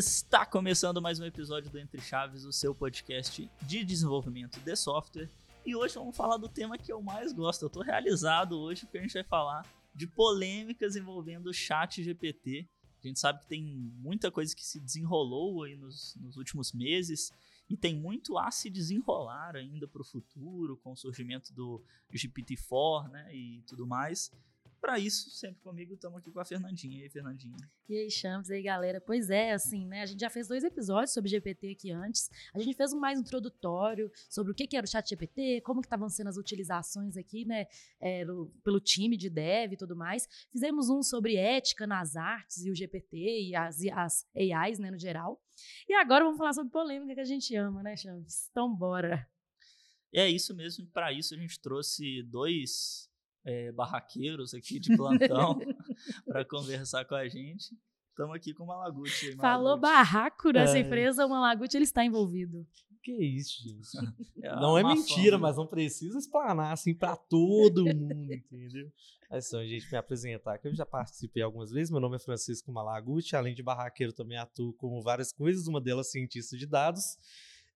Está 0.00 0.46
começando 0.46 1.02
mais 1.02 1.20
um 1.20 1.26
episódio 1.26 1.70
do 1.70 1.78
Entre 1.78 2.00
Chaves, 2.00 2.46
o 2.46 2.52
seu 2.54 2.74
podcast 2.74 3.50
de 3.60 3.84
desenvolvimento 3.84 4.58
de 4.58 4.74
software. 4.74 5.28
E 5.62 5.76
hoje 5.76 5.96
vamos 5.96 6.16
falar 6.16 6.38
do 6.38 6.48
tema 6.48 6.78
que 6.78 6.90
eu 6.90 7.02
mais 7.02 7.34
gosto. 7.34 7.60
Eu 7.60 7.66
estou 7.66 7.82
realizado 7.82 8.58
hoje 8.58 8.86
porque 8.86 8.96
a 8.96 9.02
gente 9.02 9.12
vai 9.12 9.24
falar 9.24 9.70
de 9.94 10.06
polêmicas 10.06 10.96
envolvendo 10.96 11.50
o 11.50 11.52
chat 11.52 12.02
GPT. 12.02 12.66
A 13.04 13.06
gente 13.08 13.20
sabe 13.20 13.40
que 13.40 13.46
tem 13.46 13.62
muita 13.62 14.30
coisa 14.30 14.56
que 14.56 14.64
se 14.64 14.80
desenrolou 14.80 15.64
aí 15.64 15.76
nos, 15.76 16.16
nos 16.16 16.38
últimos 16.38 16.72
meses 16.72 17.30
e 17.68 17.76
tem 17.76 17.94
muito 17.94 18.38
a 18.38 18.50
se 18.50 18.70
desenrolar 18.70 19.54
ainda 19.54 19.86
para 19.86 20.00
o 20.00 20.04
futuro, 20.04 20.78
com 20.78 20.92
o 20.92 20.96
surgimento 20.96 21.52
do 21.52 21.84
GPT-4 22.10 23.10
né, 23.10 23.36
e 23.36 23.62
tudo 23.66 23.86
mais. 23.86 24.32
Para 24.80 24.98
isso, 24.98 25.28
sempre 25.30 25.60
comigo, 25.60 25.92
estamos 25.92 26.18
aqui 26.18 26.32
com 26.32 26.40
a 26.40 26.44
Fernandinha. 26.44 27.00
E 27.00 27.02
aí, 27.02 27.10
Fernandinha? 27.10 27.56
E 27.86 27.96
aí, 27.98 28.10
Champs, 28.10 28.48
e 28.48 28.54
aí, 28.54 28.62
galera? 28.62 28.98
Pois 28.98 29.28
é, 29.28 29.52
assim, 29.52 29.86
né? 29.86 30.00
A 30.00 30.06
gente 30.06 30.20
já 30.20 30.30
fez 30.30 30.48
dois 30.48 30.64
episódios 30.64 31.12
sobre 31.12 31.28
GPT 31.28 31.72
aqui 31.72 31.90
antes. 31.90 32.30
A 32.54 32.58
gente 32.60 32.74
fez 32.74 32.94
um 32.94 32.98
mais 32.98 33.20
introdutório 33.20 34.10
sobre 34.28 34.52
o 34.52 34.54
que, 34.54 34.66
que 34.66 34.76
era 34.76 34.86
o 34.86 34.88
chat 34.88 35.06
GPT, 35.06 35.60
como 35.60 35.82
que 35.82 35.86
estavam 35.86 36.08
sendo 36.08 36.28
as 36.28 36.38
utilizações 36.38 37.18
aqui, 37.18 37.44
né? 37.44 37.66
É, 38.00 38.24
pelo 38.64 38.80
time 38.80 39.18
de 39.18 39.28
dev 39.28 39.74
e 39.74 39.76
tudo 39.76 39.94
mais. 39.94 40.26
Fizemos 40.50 40.88
um 40.88 41.02
sobre 41.02 41.36
ética 41.36 41.86
nas 41.86 42.16
artes 42.16 42.64
e 42.64 42.70
o 42.70 42.74
GPT 42.74 43.50
e 43.50 43.54
as, 43.54 43.80
as 43.92 44.26
AIs, 44.34 44.78
né, 44.78 44.90
no 44.90 44.98
geral. 44.98 45.42
E 45.86 45.92
agora 45.92 46.24
vamos 46.24 46.38
falar 46.38 46.54
sobre 46.54 46.72
polêmica 46.72 47.14
que 47.14 47.20
a 47.20 47.24
gente 47.24 47.54
ama, 47.54 47.82
né, 47.82 47.96
Champs? 47.96 48.48
Então, 48.50 48.74
bora! 48.74 49.28
E 50.10 50.18
é 50.18 50.28
isso 50.28 50.54
mesmo. 50.54 50.86
Para 50.86 51.12
isso, 51.12 51.34
a 51.34 51.36
gente 51.36 51.60
trouxe 51.60 52.22
dois 52.22 53.09
é, 53.44 53.72
barraqueiros 53.72 54.54
aqui 54.54 54.78
de 54.78 54.94
plantão 54.96 55.58
para 56.26 56.44
conversar 56.44 57.04
com 57.04 57.14
a 57.14 57.28
gente. 57.28 57.74
Estamos 58.10 58.36
aqui 58.36 58.52
com 58.52 58.64
o 58.64 58.66
Malaguti. 58.66 59.34
Falou 59.36 59.78
barraco 59.78 60.50
nessa 60.50 60.76
é. 60.76 60.80
empresa, 60.80 61.24
o 61.24 61.30
Malaguti 61.30 61.76
ele 61.76 61.84
está 61.84 62.04
envolvido. 62.04 62.66
Que 63.02 63.12
isso, 63.12 63.62
gente? 63.62 63.88
É 64.42 64.54
não 64.56 64.76
é 64.76 64.82
mentira, 64.82 65.36
fama. 65.36 65.48
mas 65.48 65.56
não 65.56 65.66
precisa 65.66 66.18
explanar 66.18 66.72
assim 66.72 66.94
para 66.94 67.16
todo 67.16 67.84
mundo, 67.84 68.32
entendeu? 68.32 68.90
É 69.30 69.40
só, 69.40 69.62
gente, 69.64 69.90
me 69.90 69.96
apresentar, 69.96 70.58
que 70.58 70.68
eu 70.68 70.74
já 70.74 70.84
participei 70.84 71.42
algumas 71.42 71.70
vezes. 71.70 71.90
Meu 71.90 72.00
nome 72.00 72.16
é 72.16 72.18
Francisco 72.18 72.72
Malaguti, 72.72 73.36
além 73.36 73.54
de 73.54 73.62
barraqueiro, 73.62 74.12
também 74.12 74.36
atuo 74.36 74.72
como 74.74 75.00
várias 75.00 75.32
coisas, 75.32 75.66
uma 75.66 75.80
delas 75.80 76.10
cientista 76.10 76.56
de 76.56 76.66
dados. 76.66 77.18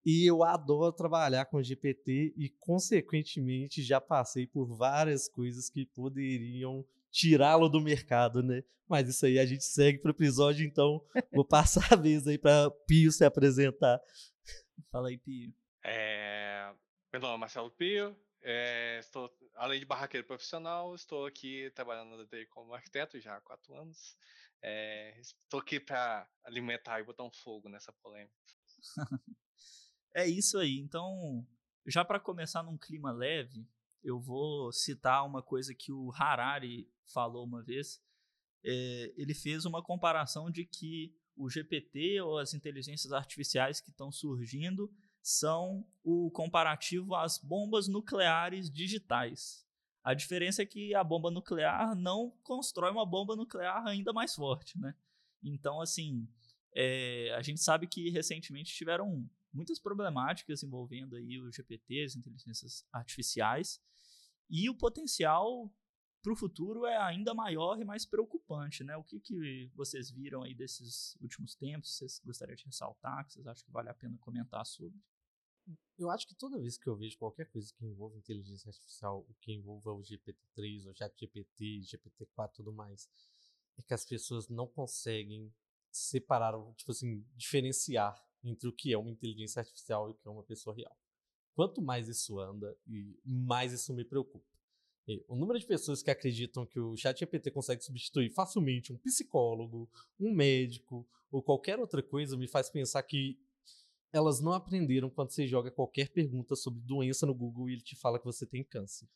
E 0.04 0.28
eu 0.28 0.42
adoro 0.42 0.92
trabalhar 0.92 1.46
com 1.46 1.62
GPT 1.62 2.34
e, 2.36 2.50
consequentemente, 2.58 3.82
já 3.82 4.00
passei 4.00 4.46
por 4.46 4.66
várias 4.66 5.28
coisas 5.28 5.70
que 5.70 5.86
poderiam 5.86 6.84
tirá-lo 7.10 7.70
do 7.70 7.80
mercado, 7.80 8.42
né? 8.42 8.62
Mas 8.86 9.08
isso 9.08 9.24
aí 9.24 9.38
a 9.38 9.46
gente 9.46 9.64
segue 9.64 9.98
para 9.98 10.10
o 10.10 10.14
episódio, 10.14 10.66
então 10.66 11.02
vou 11.32 11.44
passar 11.44 11.90
a 11.90 11.96
vez 11.96 12.26
aí 12.26 12.36
para 12.36 12.70
Pio 12.86 13.10
se 13.10 13.24
apresentar. 13.24 13.98
Fala 14.90 15.08
aí, 15.08 15.16
Pio. 15.16 15.54
É... 15.82 16.70
Meu 17.10 17.22
nome 17.22 17.36
é 17.36 17.38
Marcelo 17.38 17.70
Pio, 17.70 18.14
é... 18.42 18.98
estou, 18.98 19.34
além 19.54 19.80
de 19.80 19.86
barraqueiro 19.86 20.26
profissional, 20.26 20.94
estou 20.94 21.24
aqui 21.24 21.70
trabalhando 21.74 22.16
na 22.16 22.24
DTI 22.24 22.46
como 22.46 22.74
arquiteto 22.74 23.18
já 23.18 23.36
há 23.36 23.40
quatro 23.40 23.74
anos. 23.74 24.18
É... 24.60 25.18
Estou 25.18 25.60
aqui 25.60 25.80
para 25.80 26.28
alimentar 26.44 27.00
e 27.00 27.04
botar 27.04 27.24
um 27.24 27.32
fogo 27.32 27.70
nessa 27.70 27.92
polêmica. 28.02 28.34
É 30.14 30.26
isso 30.26 30.58
aí. 30.58 30.78
Então, 30.78 31.46
já 31.86 32.04
para 32.04 32.20
começar 32.20 32.62
num 32.62 32.78
clima 32.78 33.10
leve, 33.10 33.66
eu 34.02 34.20
vou 34.20 34.72
citar 34.72 35.26
uma 35.26 35.42
coisa 35.42 35.74
que 35.74 35.90
o 35.90 36.12
Harari 36.12 36.88
falou 37.12 37.44
uma 37.44 37.62
vez. 37.62 38.00
É, 38.64 39.12
ele 39.16 39.34
fez 39.34 39.64
uma 39.64 39.82
comparação 39.82 40.50
de 40.50 40.64
que 40.64 41.14
o 41.36 41.50
GPT 41.50 42.20
ou 42.20 42.38
as 42.38 42.54
inteligências 42.54 43.12
artificiais 43.12 43.80
que 43.80 43.90
estão 43.90 44.12
surgindo 44.12 44.90
são 45.20 45.86
o 46.02 46.30
comparativo 46.30 47.14
às 47.14 47.38
bombas 47.38 47.88
nucleares 47.88 48.70
digitais. 48.70 49.66
A 50.02 50.12
diferença 50.12 50.62
é 50.62 50.66
que 50.66 50.94
a 50.94 51.02
bomba 51.02 51.30
nuclear 51.30 51.96
não 51.96 52.30
constrói 52.42 52.90
uma 52.90 53.06
bomba 53.06 53.34
nuclear 53.34 53.86
ainda 53.86 54.12
mais 54.12 54.34
forte, 54.34 54.78
né? 54.78 54.94
Então, 55.42 55.80
assim, 55.80 56.28
é, 56.74 57.34
a 57.34 57.42
gente 57.42 57.60
sabe 57.60 57.86
que 57.86 58.10
recentemente 58.10 58.74
tiveram 58.74 59.28
muitas 59.54 59.78
problemáticas 59.78 60.62
envolvendo 60.62 61.16
aí 61.16 61.40
o 61.40 61.50
GPT, 61.50 62.02
as 62.02 62.16
inteligências 62.16 62.84
artificiais, 62.92 63.80
e 64.50 64.68
o 64.68 64.74
potencial 64.76 65.72
para 66.22 66.32
o 66.32 66.36
futuro 66.36 66.86
é 66.86 66.96
ainda 66.96 67.34
maior 67.34 67.78
e 67.78 67.84
mais 67.84 68.06
preocupante, 68.06 68.82
né? 68.82 68.96
O 68.96 69.04
que, 69.04 69.20
que 69.20 69.70
vocês 69.74 70.10
viram 70.10 70.42
aí 70.42 70.54
desses 70.54 71.16
últimos 71.20 71.54
tempos? 71.54 71.96
Vocês 71.96 72.20
gostariam 72.24 72.56
de 72.56 72.64
ressaltar? 72.64 73.26
Que 73.26 73.34
vocês 73.34 73.46
acham 73.46 73.64
que 73.64 73.70
vale 73.70 73.90
a 73.90 73.94
pena 73.94 74.16
comentar 74.18 74.64
sobre? 74.64 74.98
Eu 75.98 76.10
acho 76.10 76.26
que 76.26 76.34
toda 76.34 76.58
vez 76.58 76.76
que 76.78 76.88
eu 76.88 76.96
vejo 76.96 77.18
qualquer 77.18 77.46
coisa 77.50 77.72
que 77.74 77.84
envolva 77.84 78.16
inteligência 78.16 78.68
artificial, 78.68 79.20
o 79.28 79.34
que 79.34 79.52
envolva 79.52 79.92
o 79.92 80.00
GPT-3, 80.00 80.90
o 80.90 80.94
ChatGPT, 80.94 81.80
GPT-4 81.82 82.50
e 82.50 82.54
tudo 82.54 82.72
mais, 82.72 83.08
é 83.76 83.82
que 83.82 83.94
as 83.94 84.04
pessoas 84.04 84.48
não 84.48 84.66
conseguem 84.66 85.52
separar, 85.90 86.54
tipo 86.74 86.90
assim, 86.90 87.24
diferenciar 87.36 88.14
entre 88.44 88.68
o 88.68 88.72
que 88.72 88.92
é 88.92 88.98
uma 88.98 89.10
inteligência 89.10 89.60
artificial 89.60 90.08
e 90.08 90.12
o 90.12 90.14
que 90.14 90.28
é 90.28 90.30
uma 90.30 90.42
pessoa 90.44 90.76
real. 90.76 90.96
Quanto 91.54 91.80
mais 91.80 92.08
isso 92.08 92.38
anda, 92.38 92.76
mais 93.24 93.72
isso 93.72 93.94
me 93.94 94.04
preocupa. 94.04 94.44
E 95.06 95.24
o 95.28 95.36
número 95.36 95.58
de 95.58 95.66
pessoas 95.66 96.02
que 96.02 96.10
acreditam 96.10 96.66
que 96.66 96.80
o 96.80 96.96
ChatGPT 96.96 97.50
consegue 97.50 97.82
substituir 97.82 98.30
facilmente 98.30 98.92
um 98.92 98.98
psicólogo, 98.98 99.88
um 100.18 100.32
médico 100.32 101.06
ou 101.30 101.42
qualquer 101.42 101.78
outra 101.78 102.02
coisa 102.02 102.36
me 102.36 102.48
faz 102.48 102.70
pensar 102.70 103.02
que 103.02 103.38
elas 104.12 104.40
não 104.40 104.52
aprenderam 104.52 105.10
quando 105.10 105.30
você 105.30 105.46
joga 105.46 105.70
qualquer 105.70 106.08
pergunta 106.10 106.54
sobre 106.54 106.80
doença 106.80 107.26
no 107.26 107.34
Google 107.34 107.68
e 107.68 107.74
ele 107.74 107.82
te 107.82 107.96
fala 107.96 108.18
que 108.18 108.24
você 108.24 108.46
tem 108.46 108.62
câncer. 108.62 109.08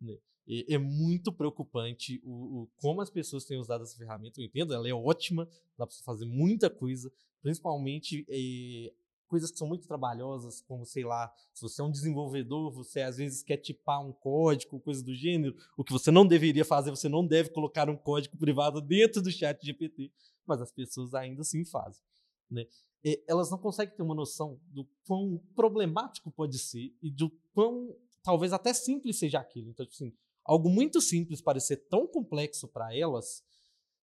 Né? 0.00 0.18
É 0.46 0.78
muito 0.78 1.32
preocupante 1.32 2.20
o, 2.24 2.62
o, 2.62 2.70
como 2.76 3.00
as 3.00 3.10
pessoas 3.10 3.44
têm 3.44 3.58
usado 3.58 3.82
essa 3.82 3.96
ferramenta. 3.96 4.40
Eu 4.40 4.46
entendo, 4.46 4.74
ela 4.74 4.88
é 4.88 4.94
ótima, 4.94 5.48
dá 5.78 5.86
para 5.86 5.96
fazer 6.04 6.26
muita 6.26 6.68
coisa, 6.68 7.12
principalmente 7.40 8.26
é, 8.28 8.92
coisas 9.32 9.50
que 9.50 9.56
são 9.56 9.66
muito 9.66 9.86
trabalhosas, 9.86 10.60
como, 10.60 10.84
sei 10.84 11.04
lá, 11.04 11.32
se 11.54 11.62
você 11.62 11.80
é 11.80 11.84
um 11.84 11.90
desenvolvedor, 11.90 12.70
você 12.70 13.00
às 13.00 13.16
vezes 13.16 13.42
quer 13.42 13.56
tipar 13.56 13.98
um 14.00 14.12
código, 14.12 14.78
coisa 14.80 15.02
do 15.02 15.14
gênero, 15.14 15.56
o 15.74 15.82
que 15.82 15.90
você 15.92 16.10
não 16.10 16.26
deveria 16.26 16.66
fazer, 16.66 16.90
você 16.90 17.08
não 17.08 17.26
deve 17.26 17.48
colocar 17.48 17.88
um 17.88 17.96
código 17.96 18.36
privado 18.36 18.80
dentro 18.80 19.22
do 19.22 19.30
chat 19.30 19.64
GPT, 19.64 20.12
mas 20.44 20.60
as 20.60 20.70
pessoas 20.70 21.14
ainda 21.14 21.40
assim 21.40 21.64
fazem. 21.64 22.02
Né? 22.50 22.66
É, 23.02 23.22
elas 23.26 23.50
não 23.50 23.56
conseguem 23.56 23.96
ter 23.96 24.02
uma 24.02 24.14
noção 24.14 24.60
do 24.66 24.86
quão 25.06 25.40
problemático 25.54 26.30
pode 26.30 26.58
ser 26.58 26.94
e 27.00 27.10
do 27.10 27.30
quão 27.54 27.96
talvez 28.22 28.52
até 28.52 28.74
simples 28.74 29.18
seja 29.18 29.40
aquilo. 29.40 29.70
Então, 29.70 29.86
tipo 29.86 29.94
assim, 29.94 30.14
algo 30.44 30.68
muito 30.68 31.00
simples 31.00 31.40
parecer 31.40 31.76
tão 31.88 32.06
complexo 32.06 32.68
para 32.68 32.96
elas 32.96 33.42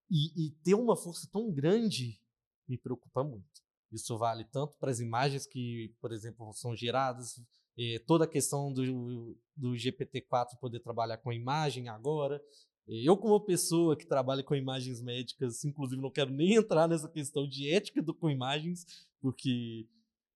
e, 0.09 0.47
e, 0.47 0.51
ter 0.63 0.73
uma 0.73 0.95
força 0.95 1.27
tão 1.31 1.51
grande 1.51 2.19
me 2.67 2.77
preocupa 2.77 3.23
muito. 3.23 3.61
Isso 3.91 4.17
vale 4.17 4.43
tanto 4.45 4.75
para 4.79 4.91
as 4.91 4.99
imagens 4.99 5.45
que, 5.45 5.95
por 5.99 6.11
exemplo, 6.11 6.51
são 6.53 6.75
geradas, 6.75 7.41
eh, 7.77 7.99
toda 8.05 8.25
a 8.25 8.27
questão 8.27 8.71
do, 8.71 9.37
do 9.55 9.71
GPT-4 9.71 10.59
poder 10.59 10.79
trabalhar 10.79 11.17
com 11.17 11.31
imagem 11.33 11.89
agora. 11.89 12.41
Eu, 12.87 13.15
como 13.17 13.39
pessoa 13.39 13.95
que 13.95 14.05
trabalha 14.05 14.43
com 14.43 14.55
imagens 14.55 15.01
médicas, 15.01 15.63
inclusive 15.63 16.01
não 16.01 16.11
quero 16.11 16.31
nem 16.31 16.55
entrar 16.55 16.87
nessa 16.87 17.07
questão 17.07 17.47
de 17.47 17.69
ética 17.71 18.01
do, 18.01 18.13
com 18.13 18.29
imagens, 18.29 18.85
porque 19.21 19.87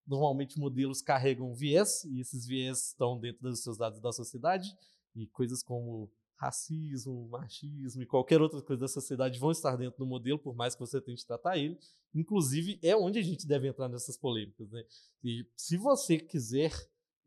normalmente 0.06 0.60
modelos 0.60 1.02
carregam 1.02 1.54
viés, 1.54 2.04
e 2.06 2.20
esses 2.20 2.46
viés 2.46 2.90
estão 2.90 3.20
dentro 3.20 3.42
dos 3.42 3.64
seus 3.64 3.78
dados 3.78 4.00
da 4.00 4.12
sociedade, 4.12 4.76
e 5.16 5.28
coisas 5.28 5.62
como 5.64 6.12
racismo, 6.36 7.28
machismo 7.30 8.02
e 8.02 8.06
qualquer 8.06 8.42
outra 8.42 8.62
coisa 8.62 8.82
da 8.82 8.88
sociedade 8.88 9.40
vão 9.40 9.52
estar 9.52 9.76
dentro 9.78 10.00
do 10.00 10.06
modelo, 10.06 10.38
por 10.38 10.56
mais 10.56 10.76
que 10.76 10.82
você 10.82 11.00
tente 11.00 11.26
tratar 11.26 11.58
ele. 11.58 11.78
Inclusive, 12.14 12.80
é 12.84 12.96
onde 12.96 13.20
a 13.20 13.22
gente 13.22 13.48
deve 13.48 13.68
entrar 13.68 13.88
nessas 13.88 14.18
polêmicas. 14.18 14.70
Né? 14.70 14.84
E 15.24 15.48
se 15.56 15.78
você 15.78 16.20
quiser 16.20 16.72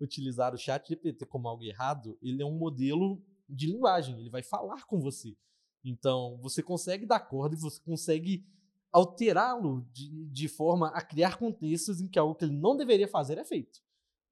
utilizar 0.00 0.54
o 0.54 0.58
chat 0.58 0.88
GPT 0.88 1.24
como 1.26 1.48
algo 1.48 1.64
errado, 1.64 2.18
ele 2.20 2.42
é 2.42 2.46
um 2.46 2.56
modelo 2.56 3.22
de 3.48 3.66
linguagem, 3.66 4.18
ele 4.18 4.30
vai 4.30 4.42
falar 4.42 4.84
com 4.84 5.00
você. 5.00 5.34
Então, 5.84 6.38
você 6.42 6.62
consegue 6.62 7.06
dar 7.06 7.20
corda 7.20 7.54
e 7.54 7.60
você 7.60 7.80
consegue 7.80 8.44
alterá-lo 8.92 9.86
de, 9.92 10.26
de 10.26 10.48
forma 10.48 10.88
a 10.88 11.00
criar 11.00 11.38
contextos 11.38 12.00
em 12.00 12.08
que 12.08 12.18
algo 12.18 12.34
que 12.34 12.44
ele 12.44 12.56
não 12.56 12.76
deveria 12.76 13.08
fazer 13.08 13.38
é 13.38 13.44
feito. 13.44 13.80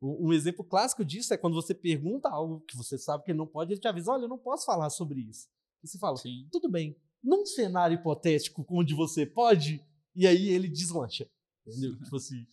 Um 0.07 0.33
exemplo 0.33 0.65
clássico 0.65 1.05
disso 1.05 1.33
é 1.33 1.37
quando 1.37 1.55
você 1.55 1.75
pergunta 1.75 2.29
algo 2.29 2.61
que 2.61 2.77
você 2.77 2.99
sabe 2.99 3.25
que 3.25 3.31
ele 3.31 3.39
não 3.39 3.47
pode, 3.47 3.73
ele 3.73 3.81
te 3.81 3.89
avisa: 3.89 4.13
olha, 4.13 4.25
eu 4.25 4.29
não 4.29 4.39
posso 4.39 4.67
falar 4.67 4.91
sobre 4.91 5.21
isso. 5.21 5.49
E 5.83 5.89
você 5.89 5.99
fala: 5.99 6.17
Sim. 6.17 6.49
tudo 6.53 6.71
bem, 6.71 6.97
num 7.23 7.47
cenário 7.47 7.95
hipotético 7.95 8.67
onde 8.69 8.95
você 8.95 9.25
pode, 9.25 9.85
e 10.15 10.27
aí 10.27 10.49
ele 10.49 10.69
deslancha. 10.69 11.29
Entendeu? 11.67 11.99
tipo 11.99 12.17
assim, 12.17 12.47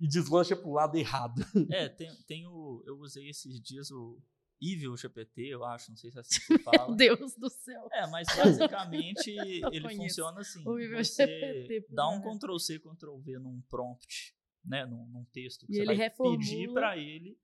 e 0.00 0.08
deslancha 0.08 0.56
pro 0.56 0.72
lado 0.72 0.96
errado. 0.96 1.44
É, 1.70 1.88
tem, 1.88 2.10
tem 2.26 2.46
o. 2.46 2.82
Eu 2.84 2.98
usei 2.98 3.28
esses 3.28 3.60
dias 3.60 3.90
o, 3.90 4.20
Evil 4.60 4.96
GPT, 4.96 5.42
eu 5.48 5.64
acho, 5.64 5.90
não 5.90 5.96
sei 5.96 6.10
se 6.10 6.16
é 6.16 6.20
assim 6.20 6.40
que 6.40 6.46
se 6.46 6.58
fala. 6.60 6.88
Meu 6.88 6.96
Deus 7.18 7.34
do 7.34 7.50
céu. 7.50 7.88
É, 7.92 8.06
mas 8.06 8.26
basicamente 8.34 9.30
ele 9.30 9.82
conheço 9.82 9.96
funciona 9.96 10.40
assim. 10.40 10.62
o 10.66 10.78
Evil 10.78 11.04
Você 11.04 11.26
GPT, 11.26 11.86
dá 11.90 12.08
um 12.08 12.18
nada. 12.20 12.38
Ctrl 12.38 12.58
C, 12.58 12.78
Ctrl 12.78 13.18
V 13.18 13.38
num 13.38 13.60
prompt, 13.68 14.34
né, 14.66 14.84
num, 14.86 15.06
num 15.06 15.24
texto 15.26 15.66
que 15.66 15.72
E 15.72 15.76
você 15.76 15.82
ele 15.82 15.86
vai 15.94 15.96
pedir 15.96 16.08
reformula. 16.10 16.72
para 16.74 16.98
ele 16.98 17.38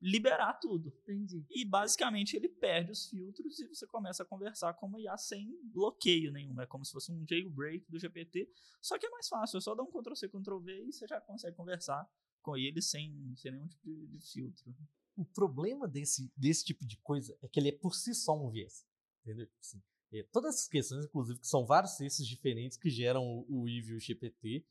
liberar 0.00 0.54
tudo. 0.54 0.92
Entendi. 1.02 1.44
E 1.50 1.64
basicamente 1.64 2.36
ele 2.36 2.48
perde 2.48 2.92
os 2.92 3.08
filtros 3.08 3.58
e 3.58 3.66
você 3.66 3.86
começa 3.86 4.22
a 4.22 4.26
conversar 4.26 4.74
com 4.74 4.86
uma 4.86 5.00
IA 5.00 5.16
sem 5.16 5.58
bloqueio 5.64 6.30
nenhum. 6.30 6.60
É 6.60 6.66
como 6.66 6.84
se 6.84 6.92
fosse 6.92 7.10
um 7.10 7.24
jailbreak 7.28 7.84
do 7.90 7.98
GPT. 7.98 8.48
Só 8.80 8.98
que 8.98 9.06
é 9.06 9.10
mais 9.10 9.28
fácil, 9.28 9.58
é 9.58 9.60
só 9.60 9.74
dar 9.74 9.82
um 9.82 9.90
Ctrl 9.90 10.14
C, 10.14 10.28
Ctrl 10.28 10.58
V 10.60 10.84
e 10.86 10.92
você 10.92 11.06
já 11.06 11.20
consegue 11.20 11.56
conversar 11.56 12.08
com 12.42 12.56
ele 12.56 12.80
sem, 12.80 13.34
sem 13.36 13.50
nenhum 13.52 13.66
tipo 13.66 13.84
de, 13.84 14.06
de 14.06 14.20
filtro. 14.20 14.74
O 15.16 15.24
problema 15.24 15.88
desse, 15.88 16.32
desse 16.36 16.64
tipo 16.64 16.86
de 16.86 16.96
coisa 16.98 17.36
é 17.42 17.48
que 17.48 17.58
ele 17.58 17.70
é 17.70 17.72
por 17.72 17.94
si 17.94 18.14
só 18.14 18.36
um 18.40 18.50
viés. 18.50 18.86
Entendeu? 19.22 19.46
Tipo 19.46 19.58
Assim, 19.60 19.82
é, 20.12 20.22
todas 20.32 20.54
essas 20.54 20.68
questões, 20.68 21.04
inclusive, 21.06 21.40
que 21.40 21.48
são 21.48 21.66
vários 21.66 21.96
textos 21.96 22.26
diferentes 22.26 22.78
que 22.78 22.88
geram 22.88 23.22
o, 23.26 23.62
o 23.62 23.68
EVE 23.68 23.90
e 23.90 23.96
o 23.96 24.00
GPT. 24.00 24.64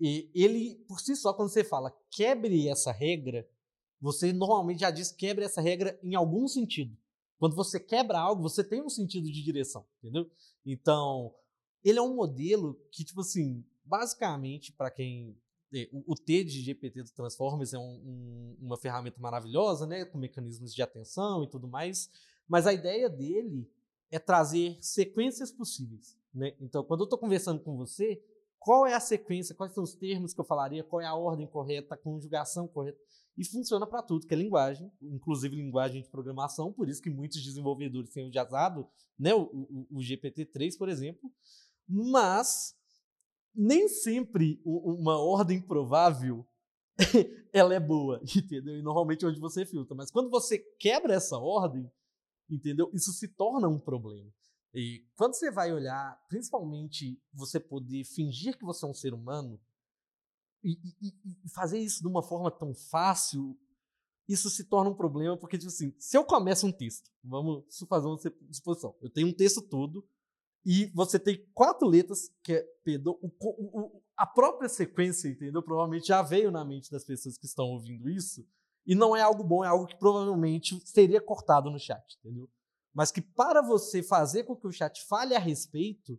E 0.00 0.30
ele, 0.34 0.76
por 0.88 1.00
si 1.00 1.14
só, 1.16 1.32
quando 1.32 1.48
você 1.50 1.62
fala 1.64 1.96
quebre 2.10 2.68
essa 2.68 2.90
regra, 2.92 3.48
você 4.00 4.32
normalmente 4.32 4.80
já 4.80 4.90
diz 4.90 5.10
quebre 5.12 5.44
essa 5.44 5.60
regra 5.60 5.98
em 6.02 6.14
algum 6.14 6.46
sentido. 6.48 6.96
Quando 7.38 7.56
você 7.56 7.78
quebra 7.78 8.18
algo, 8.18 8.42
você 8.42 8.62
tem 8.64 8.82
um 8.82 8.88
sentido 8.88 9.30
de 9.30 9.42
direção, 9.42 9.84
entendeu? 9.98 10.30
Então, 10.64 11.34
ele 11.82 11.98
é 11.98 12.02
um 12.02 12.14
modelo 12.14 12.74
que, 12.90 13.04
tipo 13.04 13.20
assim, 13.20 13.64
basicamente, 13.84 14.72
para 14.72 14.90
quem. 14.90 15.36
é, 15.72 15.88
O 16.06 16.14
T 16.14 16.44
de 16.44 16.60
GPT 16.62 17.02
do 17.02 17.10
Transformers 17.10 17.74
é 17.74 17.78
um- 17.78 17.82
um- 17.82 18.56
uma 18.60 18.76
ferramenta 18.76 19.20
maravilhosa, 19.20 19.86
né? 19.86 20.04
Com 20.04 20.18
mecanismos 20.18 20.72
de 20.72 20.80
atenção 20.82 21.42
e 21.42 21.48
tudo 21.50 21.66
mais. 21.66 22.08
Mas 22.46 22.66
a 22.66 22.72
ideia 22.72 23.08
dele 23.10 23.68
é 24.10 24.18
trazer 24.20 24.78
sequências 24.80 25.50
possíveis. 25.50 26.16
Né? 26.32 26.54
Então, 26.60 26.84
quando 26.84 27.00
eu 27.00 27.04
estou 27.04 27.18
conversando 27.18 27.60
com 27.60 27.76
você, 27.76 28.22
qual 28.64 28.86
é 28.86 28.94
a 28.94 29.00
sequência, 29.00 29.54
quais 29.54 29.74
são 29.74 29.84
os 29.84 29.94
termos 29.94 30.32
que 30.32 30.40
eu 30.40 30.44
falaria, 30.44 30.82
qual 30.82 31.02
é 31.02 31.04
a 31.04 31.14
ordem 31.14 31.46
correta, 31.46 31.94
a 31.94 31.98
conjugação 31.98 32.66
correta. 32.66 32.98
E 33.36 33.44
funciona 33.44 33.86
para 33.86 34.02
tudo, 34.02 34.26
que 34.26 34.32
é 34.32 34.36
linguagem, 34.36 34.90
inclusive 35.02 35.54
linguagem 35.54 36.00
de 36.00 36.08
programação, 36.08 36.72
por 36.72 36.88
isso 36.88 37.02
que 37.02 37.10
muitos 37.10 37.42
desenvolvedores 37.42 38.10
têm 38.10 38.26
utilizado 38.26 38.88
né, 39.18 39.34
o, 39.34 39.42
o, 39.42 39.86
o 39.90 39.98
GPT-3, 39.98 40.78
por 40.78 40.88
exemplo. 40.88 41.30
Mas 41.86 42.74
nem 43.54 43.86
sempre 43.86 44.62
uma 44.64 45.18
ordem 45.18 45.60
provável 45.60 46.46
ela 47.52 47.74
é 47.74 47.80
boa, 47.80 48.18
entendeu? 48.22 48.78
E 48.78 48.82
normalmente 48.82 49.26
é 49.26 49.28
onde 49.28 49.40
você 49.40 49.66
filtra. 49.66 49.94
Mas 49.94 50.10
quando 50.10 50.30
você 50.30 50.58
quebra 50.78 51.12
essa 51.12 51.36
ordem, 51.36 51.90
entendeu? 52.48 52.90
Isso 52.94 53.12
se 53.12 53.28
torna 53.28 53.68
um 53.68 53.78
problema. 53.78 54.32
E 54.74 55.06
quando 55.16 55.34
você 55.34 55.50
vai 55.50 55.72
olhar, 55.72 56.20
principalmente 56.28 57.20
você 57.32 57.60
poder 57.60 58.04
fingir 58.04 58.58
que 58.58 58.64
você 58.64 58.84
é 58.84 58.88
um 58.88 58.94
ser 58.94 59.14
humano 59.14 59.60
e, 60.62 60.72
e- 61.00 61.14
e- 61.44 61.48
fazer 61.50 61.78
isso 61.78 62.00
de 62.00 62.08
uma 62.08 62.22
forma 62.22 62.50
tão 62.50 62.74
fácil, 62.74 63.56
isso 64.28 64.48
se 64.50 64.64
torna 64.64 64.90
um 64.90 64.94
problema, 64.94 65.36
porque, 65.36 65.58
tipo 65.58 65.68
assim, 65.70 65.94
se 65.98 66.16
eu 66.16 66.24
começo 66.24 66.66
um 66.66 66.72
texto, 66.72 67.10
vamos 67.22 67.64
fazer 67.88 68.06
uma 68.06 68.18
suposição, 68.50 68.96
eu 69.00 69.10
tenho 69.10 69.28
um 69.28 69.32
texto 69.32 69.60
todo, 69.62 70.04
e 70.64 70.86
você 70.94 71.18
tem 71.18 71.46
quatro 71.52 71.86
letras, 71.86 72.30
que 72.42 72.54
é 72.54 72.62
Pedro, 72.82 73.18
o 73.20 73.28
co- 73.30 73.54
o- 73.58 73.80
o- 73.80 74.02
a 74.16 74.26
própria 74.26 74.68
sequência, 74.68 75.28
entendeu? 75.28 75.62
Provavelmente 75.62 76.06
já 76.08 76.22
veio 76.22 76.50
na 76.50 76.64
mente 76.64 76.90
das 76.90 77.04
pessoas 77.04 77.36
que 77.36 77.44
estão 77.44 77.66
ouvindo 77.66 78.08
isso, 78.08 78.44
e 78.86 78.94
não 78.94 79.14
é 79.14 79.20
algo 79.20 79.44
bom, 79.44 79.62
é 79.62 79.68
algo 79.68 79.86
que 79.86 79.96
provavelmente 79.98 80.80
seria 80.86 81.20
cortado 81.20 81.70
no 81.70 81.78
chat, 81.78 82.16
entendeu? 82.18 82.48
Mas 82.94 83.10
que 83.10 83.20
para 83.20 83.60
você 83.60 84.02
fazer 84.02 84.44
com 84.44 84.54
que 84.54 84.66
o 84.66 84.72
chat 84.72 85.02
fale 85.04 85.34
a 85.34 85.38
respeito, 85.38 86.18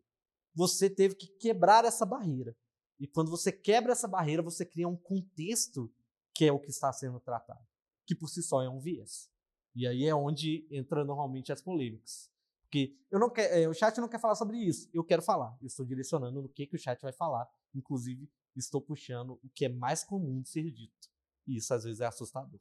você 0.54 0.90
teve 0.90 1.16
que 1.16 1.28
quebrar 1.28 1.86
essa 1.86 2.06
barreira. 2.06 2.56
E 3.00 3.08
quando 3.08 3.32
você 3.32 3.52
quebra 3.52 3.94
essa 3.94 4.08
barreira, 4.08 4.42
você 4.42 4.66
cria 4.66 4.88
um 4.88 4.96
contexto 4.96 5.92
que 6.34 6.46
é 6.46 6.52
o 6.52 6.60
que 6.60 6.70
está 6.70 6.92
sendo 6.92 7.20
tratado, 7.20 7.66
que 8.06 8.14
por 8.14 8.28
si 8.28 8.44
só 8.44 8.62
é 8.62 8.70
um 8.70 8.80
viés. 8.80 9.30
E 9.74 9.88
aí 9.88 10.06
é 10.06 10.14
onde 10.14 10.68
entra 10.70 11.04
normalmente 11.04 11.52
as 11.52 11.62
polêmicas. 11.62 12.30
Porque 12.64 12.98
eu 13.10 13.20
não 13.20 13.30
quero, 13.30 13.54
é, 13.54 13.68
o 13.70 13.74
chat 13.74 13.98
não 14.00 14.10
quer 14.10 14.20
falar 14.20 14.36
sobre 14.36 14.58
isso, 14.58 14.90
eu 14.94 15.04
quero 15.04 15.22
falar. 15.22 15.58
Eu 15.62 15.68
estou 15.68 15.86
direcionando 15.86 16.42
no 16.42 16.50
que, 16.50 16.68
que 16.68 16.76
o 16.76 16.80
chat 16.80 17.02
vai 17.02 17.14
falar. 17.14 17.48
Inclusive, 17.74 18.30
estou 18.56 18.82
puxando 18.82 19.40
o 19.44 19.50
que 19.54 19.66
é 19.66 19.70
mais 19.70 20.04
comum 20.04 20.42
de 20.42 20.50
ser 20.50 20.70
dito. 20.72 21.10
E 21.48 21.58
isso 21.58 21.74
às 21.74 21.84
vezes 21.84 22.02
é 22.02 22.06
assustador. 22.06 22.60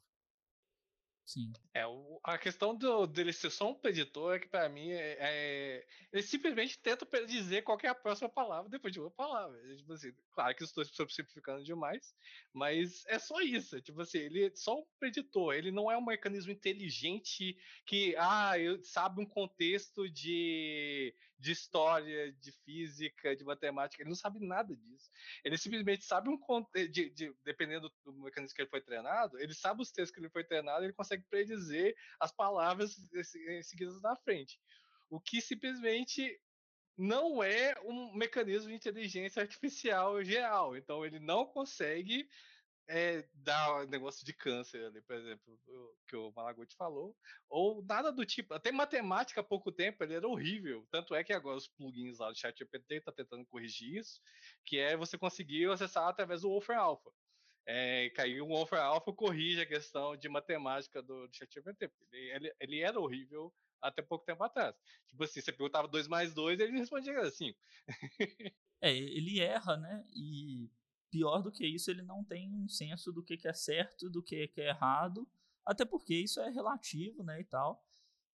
Sim. 1.26 1.52
É, 1.72 1.86
o- 1.86 2.20
a 2.22 2.36
questão 2.36 2.76
do, 2.76 3.06
dele 3.06 3.32
ser 3.32 3.50
só 3.50 3.70
um 3.70 3.74
preditor 3.80 4.34
é 4.36 4.38
que 4.38 4.46
pra 4.48 4.68
mim 4.68 4.90
é, 4.90 5.16
é- 5.78 5.86
ele 6.12 6.22
simplesmente 6.22 6.78
tenta 6.78 7.06
predizer 7.06 7.64
qual 7.64 7.78
é 7.82 7.88
a 7.88 7.94
próxima 7.94 8.28
palavra 8.28 8.68
depois 8.68 8.92
de 8.92 9.00
uma 9.00 9.10
palavra. 9.10 9.58
É, 9.72 9.76
Tipo 9.76 9.94
assim, 9.94 10.12
claro 10.30 10.54
que 10.54 10.62
estou 10.64 10.84
simplificando 10.84 11.64
demais, 11.64 12.14
mas 12.52 13.04
é 13.06 13.18
só 13.18 13.40
isso. 13.40 13.74
é 13.76 13.80
Tipo 13.80 14.02
assim, 14.02 14.18
ele 14.18 14.44
é 14.46 14.52
só 14.54 14.74
um 14.78 14.84
preditor, 15.00 15.54
ele 15.54 15.70
não 15.72 15.90
é 15.90 15.96
um 15.96 16.04
mecanismo 16.04 16.52
inteligente 16.52 17.56
que 17.86 18.14
ah, 18.18 18.58
eu- 18.58 18.82
sabe 18.84 19.22
um 19.22 19.26
contexto 19.26 20.06
de, 20.10 21.14
de 21.38 21.52
história, 21.52 22.32
de 22.32 22.52
física, 22.64 23.34
de 23.36 23.44
matemática, 23.44 24.02
ele 24.02 24.10
não 24.10 24.16
sabe 24.16 24.38
nada 24.40 24.74
disso. 24.74 25.10
Ele 25.44 25.58
simplesmente 25.58 26.04
sabe 26.04 26.28
um 26.30 26.38
de, 26.88 27.10
de- 27.10 27.34
dependendo 27.44 27.92
do 28.04 28.12
mecanismo 28.22 28.54
que 28.54 28.62
ele 28.62 28.70
foi 28.70 28.80
treinado, 28.80 29.38
ele 29.38 29.54
sabe 29.54 29.82
os 29.82 29.90
textos 29.90 30.14
que 30.14 30.20
ele 30.20 30.30
foi 30.30 30.44
treinado, 30.44 30.84
ele 30.84 30.92
consegue 30.92 31.24
predizer 31.28 31.94
as 32.20 32.32
palavras 32.32 32.96
eh, 33.14 33.62
seguidas 33.62 34.00
na 34.00 34.16
frente. 34.16 34.58
O 35.10 35.20
que 35.20 35.40
simplesmente 35.40 36.40
não 36.96 37.42
é 37.42 37.74
um 37.84 38.14
mecanismo 38.14 38.68
de 38.68 38.74
inteligência 38.74 39.42
artificial 39.42 40.22
geral. 40.24 40.76
Então 40.76 41.04
ele 41.04 41.18
não 41.18 41.44
consegue 41.44 42.28
é, 42.86 43.26
dar 43.34 43.86
negócio 43.86 44.24
de 44.24 44.32
câncer 44.32 44.84
ali, 44.84 45.00
por 45.02 45.16
exemplo, 45.16 45.60
que 46.06 46.16
o 46.16 46.32
Malaguti 46.32 46.76
falou, 46.76 47.16
ou 47.48 47.82
nada 47.84 48.12
do 48.12 48.24
tipo. 48.24 48.54
Até 48.54 48.70
matemática 48.70 49.40
há 49.40 49.44
pouco 49.44 49.72
tempo 49.72 50.02
ele 50.02 50.14
era 50.14 50.28
horrível. 50.28 50.86
Tanto 50.90 51.14
é 51.14 51.24
que 51.24 51.32
agora 51.32 51.56
os 51.56 51.68
plugins 51.68 52.18
lá 52.18 52.30
do 52.30 52.38
ChatGPT 52.38 53.00
tá 53.00 53.12
tentando 53.12 53.46
corrigir 53.46 53.96
isso, 53.96 54.20
que 54.64 54.78
é 54.78 54.96
você 54.96 55.16
conseguir 55.16 55.70
acessar 55.70 56.08
através 56.08 56.42
do 56.42 56.48
Wolfram 56.48 56.78
Alpha. 56.78 57.10
É, 57.66 58.10
caiu 58.10 58.44
o 58.44 58.48
Wolfram 58.48 58.82
Alpha 58.82 59.12
corrige 59.12 59.62
a 59.62 59.66
questão 59.66 60.16
de 60.16 60.28
matemática 60.28 61.02
do, 61.02 61.26
do 61.26 61.34
ChatGPT. 61.34 61.90
Ele, 62.12 62.30
ele, 62.30 62.54
ele 62.60 62.80
era 62.80 63.00
horrível 63.00 63.52
até 63.80 64.02
pouco 64.02 64.24
tempo 64.24 64.42
atrás. 64.42 64.74
Tipo 65.08 65.24
assim, 65.24 65.40
você 65.40 65.52
perguntava 65.52 65.88
2 65.88 66.08
mais 66.08 66.34
2, 66.34 66.60
ele 66.60 66.78
respondia 66.78 67.20
assim. 67.20 67.54
É, 68.80 68.92
ele 68.94 69.40
erra, 69.40 69.78
né? 69.78 70.04
E 70.12 70.68
pior 71.14 71.40
do 71.42 71.52
que 71.52 71.64
isso, 71.64 71.90
ele 71.92 72.02
não 72.02 72.24
tem 72.24 72.52
um 72.52 72.68
senso 72.68 73.12
do 73.12 73.22
que 73.22 73.36
que 73.36 73.46
é 73.46 73.52
certo, 73.52 74.10
do 74.10 74.20
que 74.20 74.48
que 74.48 74.60
é 74.60 74.68
errado, 74.70 75.28
até 75.64 75.84
porque 75.84 76.12
isso 76.14 76.40
é 76.40 76.50
relativo, 76.50 77.22
né, 77.22 77.40
e 77.40 77.44
tal. 77.44 77.80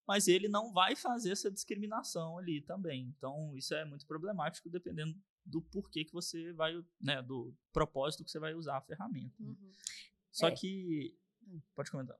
Mas 0.09 0.27
ele 0.29 0.49
não 0.49 0.73
vai 0.73 0.97
fazer 0.97 1.31
essa 1.33 1.51
discriminação 1.51 2.39
ali 2.39 2.63
também. 2.63 3.13
Então, 3.17 3.55
isso 3.55 3.75
é 3.75 3.85
muito 3.85 4.07
problemático 4.07 4.71
dependendo 4.71 5.15
do 5.45 5.61
porquê 5.61 6.05
que 6.07 6.13
você 6.13 6.53
vai, 6.55 6.73
né, 7.01 7.21
do 7.23 7.55
propósito 7.73 8.25
que 8.25 8.31
você 8.31 8.39
vai 8.39 8.55
usar 8.55 8.79
a 8.79 8.81
ferramenta. 8.81 9.35
né. 9.39 9.51
Uhum. 9.51 9.73
Só 10.33 10.49
É. 10.49 10.53
que 10.53 11.15
Hum. 11.47 11.61
pode 11.75 11.91
comentar. 11.91 12.17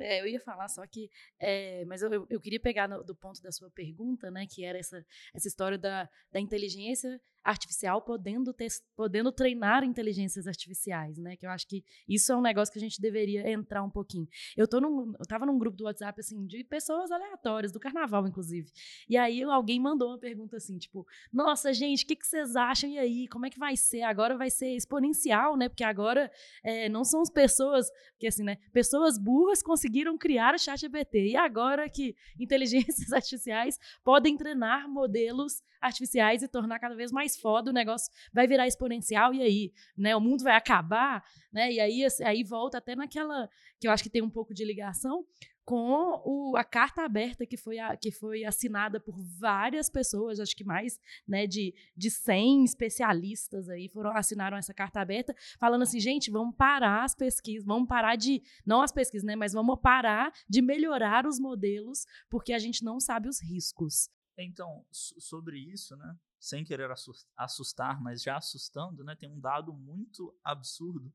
É, 0.00 0.20
eu 0.20 0.28
ia 0.28 0.38
falar, 0.38 0.68
só 0.68 0.86
que. 0.86 1.10
é, 1.40 1.84
mas 1.86 2.02
eu, 2.02 2.12
eu- 2.12 2.26
eu 2.30 2.40
queria 2.40 2.60
pegar 2.60 2.86
no- 2.88 3.02
do 3.02 3.16
ponto 3.16 3.42
da 3.42 3.50
sua 3.50 3.68
pergunta, 3.68 4.30
né? 4.30 4.46
Que 4.46 4.64
era 4.64 4.78
essa, 4.78 5.04
essa 5.34 5.48
história 5.48 5.76
da, 5.76 6.08
da 6.30 6.38
inteligência 6.38 7.20
artificial 7.42 8.02
podendo, 8.02 8.52
tes- 8.52 8.82
podendo 8.96 9.32
treinar 9.32 9.84
inteligências 9.84 10.46
artificiais, 10.46 11.18
né? 11.18 11.36
Que 11.36 11.46
eu 11.46 11.50
acho 11.50 11.66
que 11.66 11.84
isso 12.08 12.32
é 12.32 12.36
um 12.36 12.40
negócio 12.42 12.72
que 12.72 12.78
a 12.78 12.82
gente 12.82 13.00
deveria 13.00 13.50
entrar 13.50 13.82
um 13.82 13.90
pouquinho. 13.90 14.28
Eu 14.56 14.66
tô 14.68 14.80
num, 14.80 15.12
eu 15.18 15.26
tava 15.26 15.46
num 15.46 15.58
grupo 15.58 15.76
do 15.76 15.84
WhatsApp, 15.84 16.20
assim, 16.20 16.46
de 16.46 16.64
pessoas 16.64 17.10
aleatórias, 17.10 17.72
do 17.72 17.80
carnaval, 17.80 18.26
inclusive. 18.26 18.70
E 19.08 19.16
aí 19.16 19.42
alguém 19.42 19.80
mandou 19.80 20.08
uma 20.10 20.18
pergunta 20.18 20.56
assim, 20.56 20.78
tipo, 20.78 21.06
nossa, 21.32 21.72
gente, 21.72 22.04
o 22.04 22.06
que, 22.06 22.16
que 22.16 22.26
vocês 22.26 22.56
acham? 22.56 22.90
E 22.90 22.98
aí, 22.98 23.28
como 23.28 23.46
é 23.46 23.50
que 23.50 23.58
vai 23.58 23.76
ser? 23.76 24.02
Agora 24.02 24.36
vai 24.36 24.50
ser 24.50 24.74
exponencial, 24.74 25.56
né? 25.56 25.68
Porque 25.68 25.84
agora 25.84 26.30
é, 26.62 26.88
não 26.88 27.04
são 27.04 27.20
as 27.22 27.30
pessoas 27.30 27.88
porque 28.18 28.26
assim, 28.26 28.42
né? 28.42 28.56
Pessoas 28.72 29.16
burras 29.16 29.62
conseguiram 29.62 30.18
criar 30.18 30.52
o 30.52 30.58
chat 30.58 30.80
GPT. 30.80 31.28
E 31.28 31.36
agora 31.36 31.88
que 31.88 32.16
inteligências 32.38 33.12
artificiais 33.14 33.78
podem 34.02 34.36
treinar 34.36 34.88
modelos 34.88 35.62
artificiais 35.80 36.42
e 36.42 36.48
tornar 36.48 36.80
cada 36.80 36.96
vez 36.96 37.12
mais 37.12 37.27
foda, 37.36 37.70
o 37.70 37.74
negócio 37.74 38.12
vai 38.32 38.46
virar 38.46 38.66
exponencial 38.66 39.34
e 39.34 39.42
aí, 39.42 39.72
né? 39.96 40.14
O 40.14 40.20
mundo 40.20 40.44
vai 40.44 40.56
acabar, 40.56 41.24
né? 41.52 41.72
E 41.72 41.80
aí, 41.80 42.04
assim, 42.04 42.24
aí 42.24 42.44
volta 42.44 42.78
até 42.78 42.94
naquela 42.94 43.48
que 43.80 43.86
eu 43.86 43.92
acho 43.92 44.02
que 44.02 44.10
tem 44.10 44.22
um 44.22 44.30
pouco 44.30 44.54
de 44.54 44.64
ligação 44.64 45.24
com 45.68 46.22
o, 46.24 46.56
a 46.56 46.64
carta 46.64 47.02
aberta 47.02 47.44
que 47.44 47.58
foi, 47.58 47.78
a, 47.78 47.94
que 47.94 48.10
foi 48.10 48.42
assinada 48.42 48.98
por 48.98 49.14
várias 49.38 49.90
pessoas, 49.90 50.40
acho 50.40 50.56
que 50.56 50.64
mais 50.64 50.98
né, 51.26 51.46
de, 51.46 51.74
de 51.94 52.10
100 52.10 52.64
especialistas 52.64 53.68
aí 53.68 53.86
foram 53.86 54.16
assinaram 54.16 54.56
essa 54.56 54.72
carta 54.72 54.98
aberta, 54.98 55.36
falando 55.60 55.82
assim, 55.82 56.00
gente, 56.00 56.30
vamos 56.30 56.56
parar 56.56 57.04
as 57.04 57.14
pesquisas, 57.14 57.66
vamos 57.66 57.86
parar 57.86 58.16
de, 58.16 58.42
não 58.64 58.80
as 58.80 58.90
pesquisas, 58.90 59.26
né, 59.26 59.36
mas 59.36 59.52
vamos 59.52 59.78
parar 59.78 60.32
de 60.48 60.62
melhorar 60.62 61.26
os 61.26 61.38
modelos, 61.38 62.06
porque 62.30 62.54
a 62.54 62.58
gente 62.58 62.82
não 62.82 62.98
sabe 62.98 63.28
os 63.28 63.38
riscos. 63.38 64.08
Então, 64.38 64.86
sobre 64.90 65.58
isso, 65.58 65.94
né, 65.98 66.16
sem 66.38 66.64
querer 66.64 66.90
assustar, 67.36 68.00
mas 68.00 68.22
já 68.22 68.36
assustando, 68.36 69.02
né, 69.02 69.14
tem 69.16 69.28
um 69.28 69.40
dado 69.40 69.72
muito 69.72 70.34
absurdo 70.42 71.12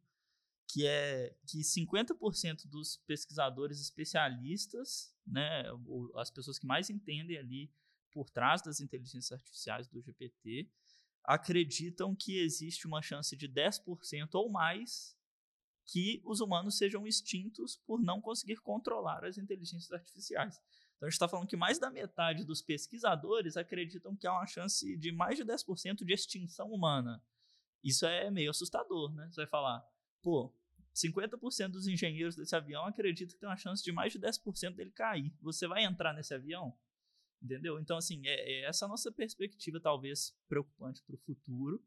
que 0.67 0.87
é 0.87 1.35
que 1.45 1.59
50% 1.59 2.67
dos 2.67 2.97
pesquisadores 3.05 3.79
especialistas, 3.79 5.15
né, 5.25 5.65
as 6.15 6.31
pessoas 6.31 6.57
que 6.57 6.65
mais 6.65 6.89
entendem 6.89 7.37
ali 7.37 7.71
por 8.11 8.29
trás 8.29 8.61
das 8.61 8.79
inteligências 8.79 9.31
artificiais 9.31 9.87
do 9.87 10.01
GPT, 10.01 10.69
acreditam 11.23 12.15
que 12.15 12.39
existe 12.39 12.85
uma 12.87 13.01
chance 13.01 13.35
de 13.35 13.47
10% 13.47 14.29
ou 14.33 14.49
mais 14.49 15.17
que 15.85 16.21
os 16.25 16.39
humanos 16.39 16.77
sejam 16.77 17.05
extintos 17.05 17.77
por 17.85 18.01
não 18.01 18.21
conseguir 18.21 18.57
controlar 18.57 19.25
as 19.25 19.37
inteligências 19.37 19.91
artificiais. 19.91 20.61
Então 20.95 21.07
a 21.07 21.09
gente 21.09 21.15
está 21.15 21.27
falando 21.27 21.47
que 21.47 21.57
mais 21.57 21.79
da 21.79 21.89
metade 21.89 22.45
dos 22.45 22.61
pesquisadores 22.61 23.57
acreditam 23.57 24.15
que 24.15 24.25
há 24.25 24.31
uma 24.31 24.47
chance 24.47 24.95
de 24.97 25.11
mais 25.11 25.37
de 25.37 25.43
10% 25.43 26.03
de 26.05 26.13
extinção 26.13 26.71
humana. 26.71 27.21
Isso 27.83 28.05
é 28.05 28.31
meio 28.31 28.51
assustador, 28.51 29.13
né? 29.13 29.27
Você 29.29 29.41
vai 29.41 29.47
falar, 29.47 29.85
pô, 30.21 30.53
50% 30.95 31.69
dos 31.69 31.87
engenheiros 31.87 32.35
desse 32.35 32.55
avião 32.55 32.85
acreditam 32.85 33.33
que 33.33 33.39
tem 33.39 33.49
uma 33.49 33.57
chance 33.57 33.83
de 33.83 33.91
mais 33.91 34.13
de 34.13 34.19
10% 34.19 34.75
dele 34.75 34.91
cair. 34.91 35.33
Você 35.41 35.67
vai 35.67 35.83
entrar 35.83 36.13
nesse 36.13 36.33
avião? 36.33 36.77
Entendeu? 37.41 37.79
Então, 37.79 37.97
assim, 37.97 38.25
é, 38.25 38.61
é 38.61 38.65
essa 38.65 38.87
nossa 38.87 39.11
perspectiva, 39.11 39.79
talvez, 39.79 40.33
preocupante 40.47 41.03
para 41.03 41.15
o 41.15 41.19
futuro. 41.19 41.83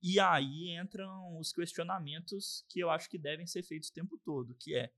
E 0.00 0.20
aí 0.20 0.76
entram 0.76 1.38
os 1.38 1.52
questionamentos 1.52 2.64
que 2.68 2.80
eu 2.80 2.90
acho 2.90 3.08
que 3.08 3.18
devem 3.18 3.46
ser 3.46 3.62
feitos 3.62 3.88
o 3.88 3.92
tempo 3.92 4.18
todo, 4.18 4.54
que 4.54 4.76
é 4.76 4.92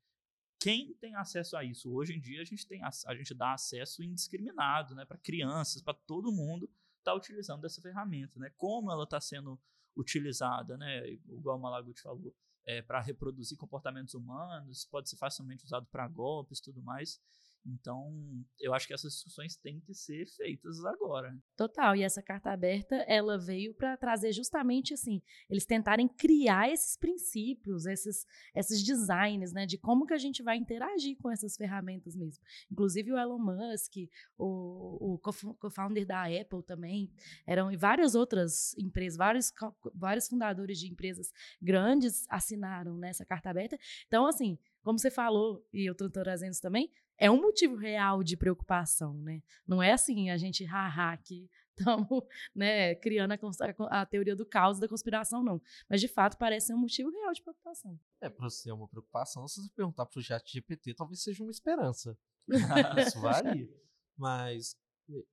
quem 0.64 0.94
tem 0.94 1.14
acesso 1.14 1.58
a 1.58 1.62
isso? 1.62 1.92
Hoje 1.92 2.14
em 2.14 2.18
dia 2.18 2.40
a 2.40 2.44
gente 2.44 2.66
tem 2.66 2.82
a, 2.82 3.14
gente 3.14 3.34
dá 3.34 3.52
acesso 3.52 4.02
indiscriminado, 4.02 4.94
né, 4.94 5.04
para 5.04 5.18
crianças, 5.18 5.82
para 5.82 5.92
todo 5.92 6.32
mundo 6.32 6.70
está 7.00 7.12
utilizando 7.12 7.66
essa 7.66 7.82
ferramenta, 7.82 8.40
né? 8.40 8.50
Como 8.56 8.90
ela 8.90 9.04
está 9.04 9.20
sendo 9.20 9.60
utilizada, 9.94 10.78
né? 10.78 11.06
Igual 11.28 11.58
o 11.58 11.60
Malaguti 11.60 12.00
falou, 12.00 12.34
é, 12.64 12.80
para 12.80 12.98
reproduzir 12.98 13.58
comportamentos 13.58 14.14
humanos, 14.14 14.86
pode 14.86 15.10
ser 15.10 15.16
facilmente 15.16 15.66
usado 15.66 15.86
para 15.92 16.08
golpes, 16.08 16.60
tudo 16.60 16.82
mais. 16.82 17.20
Então, 17.66 18.12
eu 18.60 18.74
acho 18.74 18.86
que 18.86 18.92
essas 18.92 19.14
discussões 19.14 19.56
têm 19.56 19.80
que 19.80 19.94
ser 19.94 20.26
feitas 20.26 20.84
agora. 20.84 21.36
Total, 21.56 21.96
e 21.96 22.02
essa 22.02 22.22
carta 22.22 22.50
aberta, 22.50 22.96
ela 23.08 23.38
veio 23.38 23.74
para 23.74 23.96
trazer 23.96 24.32
justamente 24.32 24.92
assim, 24.92 25.22
eles 25.48 25.64
tentarem 25.64 26.06
criar 26.06 26.70
esses 26.70 26.96
princípios, 26.96 27.86
esses, 27.86 28.26
esses 28.54 28.82
designs, 28.82 29.52
né, 29.52 29.64
de 29.64 29.78
como 29.78 30.06
que 30.06 30.12
a 30.12 30.18
gente 30.18 30.42
vai 30.42 30.56
interagir 30.56 31.16
com 31.18 31.30
essas 31.30 31.56
ferramentas 31.56 32.14
mesmo. 32.14 32.42
Inclusive 32.70 33.12
o 33.12 33.18
Elon 33.18 33.38
Musk, 33.38 33.94
o, 34.36 35.14
o 35.14 35.18
co-founder 35.18 36.06
da 36.06 36.24
Apple 36.24 36.62
também, 36.62 37.10
eram 37.46 37.72
e 37.72 37.76
várias 37.76 38.14
outras 38.14 38.76
empresas, 38.76 39.16
vários, 39.16 39.52
vários 39.94 40.28
fundadores 40.28 40.78
de 40.78 40.88
empresas 40.90 41.32
grandes 41.60 42.26
assinaram 42.28 42.96
nessa 42.96 43.22
né, 43.22 43.26
carta 43.26 43.50
aberta. 43.50 43.78
Então, 44.06 44.26
assim, 44.26 44.58
como 44.82 44.98
você 44.98 45.10
falou, 45.10 45.66
e 45.72 45.88
eu 45.88 45.92
estou 45.92 46.10
trazendo 46.10 46.52
isso 46.52 46.60
também, 46.60 46.92
é 47.18 47.30
um 47.30 47.40
motivo 47.40 47.76
real 47.76 48.22
de 48.22 48.36
preocupação, 48.36 49.14
né? 49.18 49.42
Não 49.66 49.82
é 49.82 49.92
assim, 49.92 50.30
a 50.30 50.36
gente, 50.36 50.64
haha, 50.64 51.16
que 51.16 51.48
estamos 51.76 52.08
né, 52.54 52.94
criando 52.96 53.32
a, 53.32 54.00
a, 54.00 54.06
teoria 54.06 54.34
do 54.34 54.46
caos 54.46 54.78
da 54.78 54.88
conspiração, 54.88 55.42
não. 55.42 55.60
Mas, 55.88 56.00
de 56.00 56.08
fato, 56.08 56.36
parece 56.38 56.68
ser 56.68 56.74
um 56.74 56.78
motivo 56.78 57.10
real 57.10 57.32
de 57.32 57.42
preocupação. 57.42 57.98
É, 58.20 58.28
para 58.28 58.48
ser 58.50 58.72
uma 58.72 58.88
preocupação, 58.88 59.46
se 59.48 59.62
você 59.62 59.70
perguntar 59.74 60.06
para 60.06 60.18
o 60.18 60.22
chat 60.22 60.50
GPT, 60.50 60.94
talvez 60.94 61.22
seja 61.22 61.42
uma 61.42 61.52
esperança. 61.52 62.16
Isso 63.06 63.20
varia. 63.20 63.68
Mas, 64.16 64.76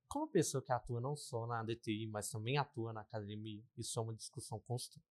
como 0.07 0.27
pessoa 0.27 0.63
que 0.63 0.71
atua 0.71 0.99
não 0.99 1.15
só 1.15 1.45
na 1.45 1.63
DTI, 1.63 2.07
mas 2.07 2.29
também 2.29 2.57
atua 2.57 2.91
na 2.91 3.01
academia, 3.01 3.63
isso 3.77 3.99
é 3.99 4.01
uma 4.01 4.15
discussão 4.15 4.59
constante, 4.59 5.05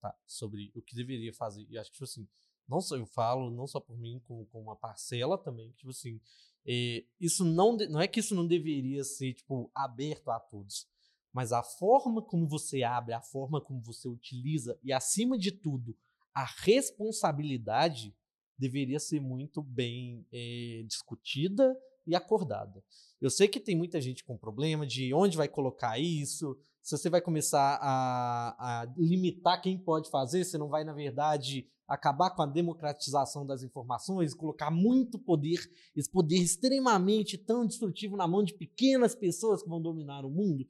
tá? 0.00 0.12
Sobre 0.26 0.72
o 0.74 0.82
que 0.82 0.96
deveria 0.96 1.32
fazer. 1.32 1.64
E 1.70 1.78
acho 1.78 1.90
que, 1.90 1.94
tipo 1.94 2.04
assim, 2.04 2.28
não 2.68 2.80
só 2.80 2.96
eu 2.96 3.06
falo, 3.06 3.50
não 3.50 3.66
só 3.66 3.80
por 3.80 3.98
mim, 3.98 4.20
como 4.26 4.46
com 4.46 4.60
uma 4.60 4.76
parcela 4.76 5.36
também, 5.36 5.70
tipo 5.72 5.90
assim, 5.90 6.20
é, 6.66 7.04
isso 7.20 7.44
não, 7.44 7.76
não 7.76 8.00
é 8.00 8.06
que 8.06 8.20
isso 8.20 8.34
não 8.34 8.46
deveria 8.46 9.02
ser, 9.04 9.34
tipo, 9.34 9.70
aberto 9.74 10.30
a 10.30 10.38
todos, 10.38 10.86
mas 11.32 11.52
a 11.52 11.62
forma 11.62 12.22
como 12.22 12.46
você 12.46 12.82
abre, 12.82 13.14
a 13.14 13.20
forma 13.20 13.60
como 13.60 13.80
você 13.80 14.08
utiliza 14.08 14.78
e, 14.82 14.92
acima 14.92 15.38
de 15.38 15.50
tudo, 15.50 15.96
a 16.34 16.44
responsabilidade 16.44 18.14
deveria 18.56 19.00
ser 19.00 19.20
muito 19.20 19.62
bem 19.62 20.26
é, 20.32 20.84
discutida 20.86 21.76
e 22.06 22.14
acordada. 22.14 22.82
Eu 23.20 23.30
sei 23.30 23.48
que 23.48 23.60
tem 23.60 23.76
muita 23.76 24.00
gente 24.00 24.24
com 24.24 24.36
problema 24.36 24.86
de 24.86 25.12
onde 25.14 25.36
vai 25.36 25.48
colocar 25.48 25.98
isso, 25.98 26.56
se 26.82 26.98
você 26.98 27.08
vai 27.08 27.20
começar 27.20 27.78
a, 27.80 28.80
a 28.80 28.84
limitar 28.96 29.62
quem 29.62 29.78
pode 29.78 30.10
fazer, 30.10 30.44
você 30.44 30.58
não 30.58 30.68
vai, 30.68 30.82
na 30.82 30.92
verdade, 30.92 31.68
acabar 31.92 32.30
com 32.30 32.42
a 32.42 32.46
democratização 32.46 33.44
das 33.44 33.62
informações, 33.62 34.32
colocar 34.32 34.70
muito 34.70 35.18
poder, 35.18 35.58
esse 35.94 36.10
poder 36.10 36.38
extremamente 36.38 37.36
tão 37.36 37.66
destrutivo 37.66 38.16
na 38.16 38.26
mão 38.26 38.42
de 38.42 38.54
pequenas 38.54 39.14
pessoas 39.14 39.62
que 39.62 39.68
vão 39.68 39.80
dominar 39.80 40.24
o 40.24 40.30
mundo, 40.30 40.66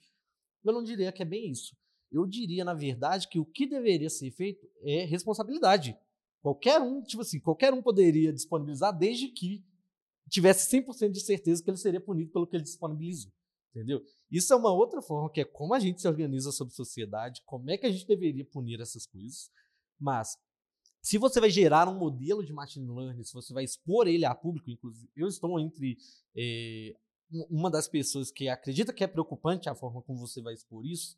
eu 0.64 0.72
não 0.72 0.82
diria 0.82 1.12
que 1.12 1.22
é 1.22 1.24
bem 1.24 1.48
isso. 1.50 1.76
Eu 2.10 2.26
diria, 2.26 2.64
na 2.64 2.74
verdade, 2.74 3.28
que 3.28 3.38
o 3.38 3.44
que 3.44 3.66
deveria 3.66 4.10
ser 4.10 4.32
feito 4.32 4.66
é 4.82 5.04
responsabilidade. 5.04 5.96
Qualquer 6.40 6.80
um, 6.80 7.00
tipo 7.00 7.22
assim, 7.22 7.38
qualquer 7.38 7.72
um 7.72 7.80
poderia 7.80 8.32
disponibilizar 8.32 8.96
desde 8.96 9.28
que 9.28 9.64
tivesse 10.28 10.76
100% 10.76 11.12
de 11.12 11.20
certeza 11.20 11.62
que 11.62 11.70
ele 11.70 11.76
seria 11.76 12.00
punido 12.00 12.32
pelo 12.32 12.48
que 12.48 12.56
ele 12.56 12.64
disponibilizou. 12.64 13.30
Entendeu? 13.70 14.02
Isso 14.28 14.52
é 14.52 14.56
uma 14.56 14.72
outra 14.72 15.00
forma, 15.00 15.30
que 15.30 15.40
é 15.40 15.44
como 15.44 15.72
a 15.72 15.78
gente 15.78 16.00
se 16.00 16.08
organiza 16.08 16.50
sobre 16.50 16.74
sociedade, 16.74 17.42
como 17.46 17.70
é 17.70 17.78
que 17.78 17.86
a 17.86 17.92
gente 17.92 18.06
deveria 18.06 18.44
punir 18.44 18.80
essas 18.80 19.06
coisas. 19.06 19.50
Mas 19.98 20.36
se 21.02 21.18
você 21.18 21.40
vai 21.40 21.50
gerar 21.50 21.88
um 21.88 21.98
modelo 21.98 22.44
de 22.44 22.52
machine 22.52 22.88
learning, 22.88 23.24
se 23.24 23.34
você 23.34 23.52
vai 23.52 23.64
expor 23.64 24.06
ele 24.06 24.24
a 24.24 24.34
público, 24.34 24.70
inclusive, 24.70 25.10
eu 25.16 25.26
estou 25.26 25.58
entre 25.58 25.98
é, 26.36 26.96
uma 27.50 27.68
das 27.68 27.88
pessoas 27.88 28.30
que 28.30 28.48
acredita 28.48 28.92
que 28.92 29.02
é 29.02 29.08
preocupante 29.08 29.68
a 29.68 29.74
forma 29.74 30.00
como 30.00 30.20
você 30.20 30.40
vai 30.40 30.54
expor 30.54 30.86
isso, 30.86 31.16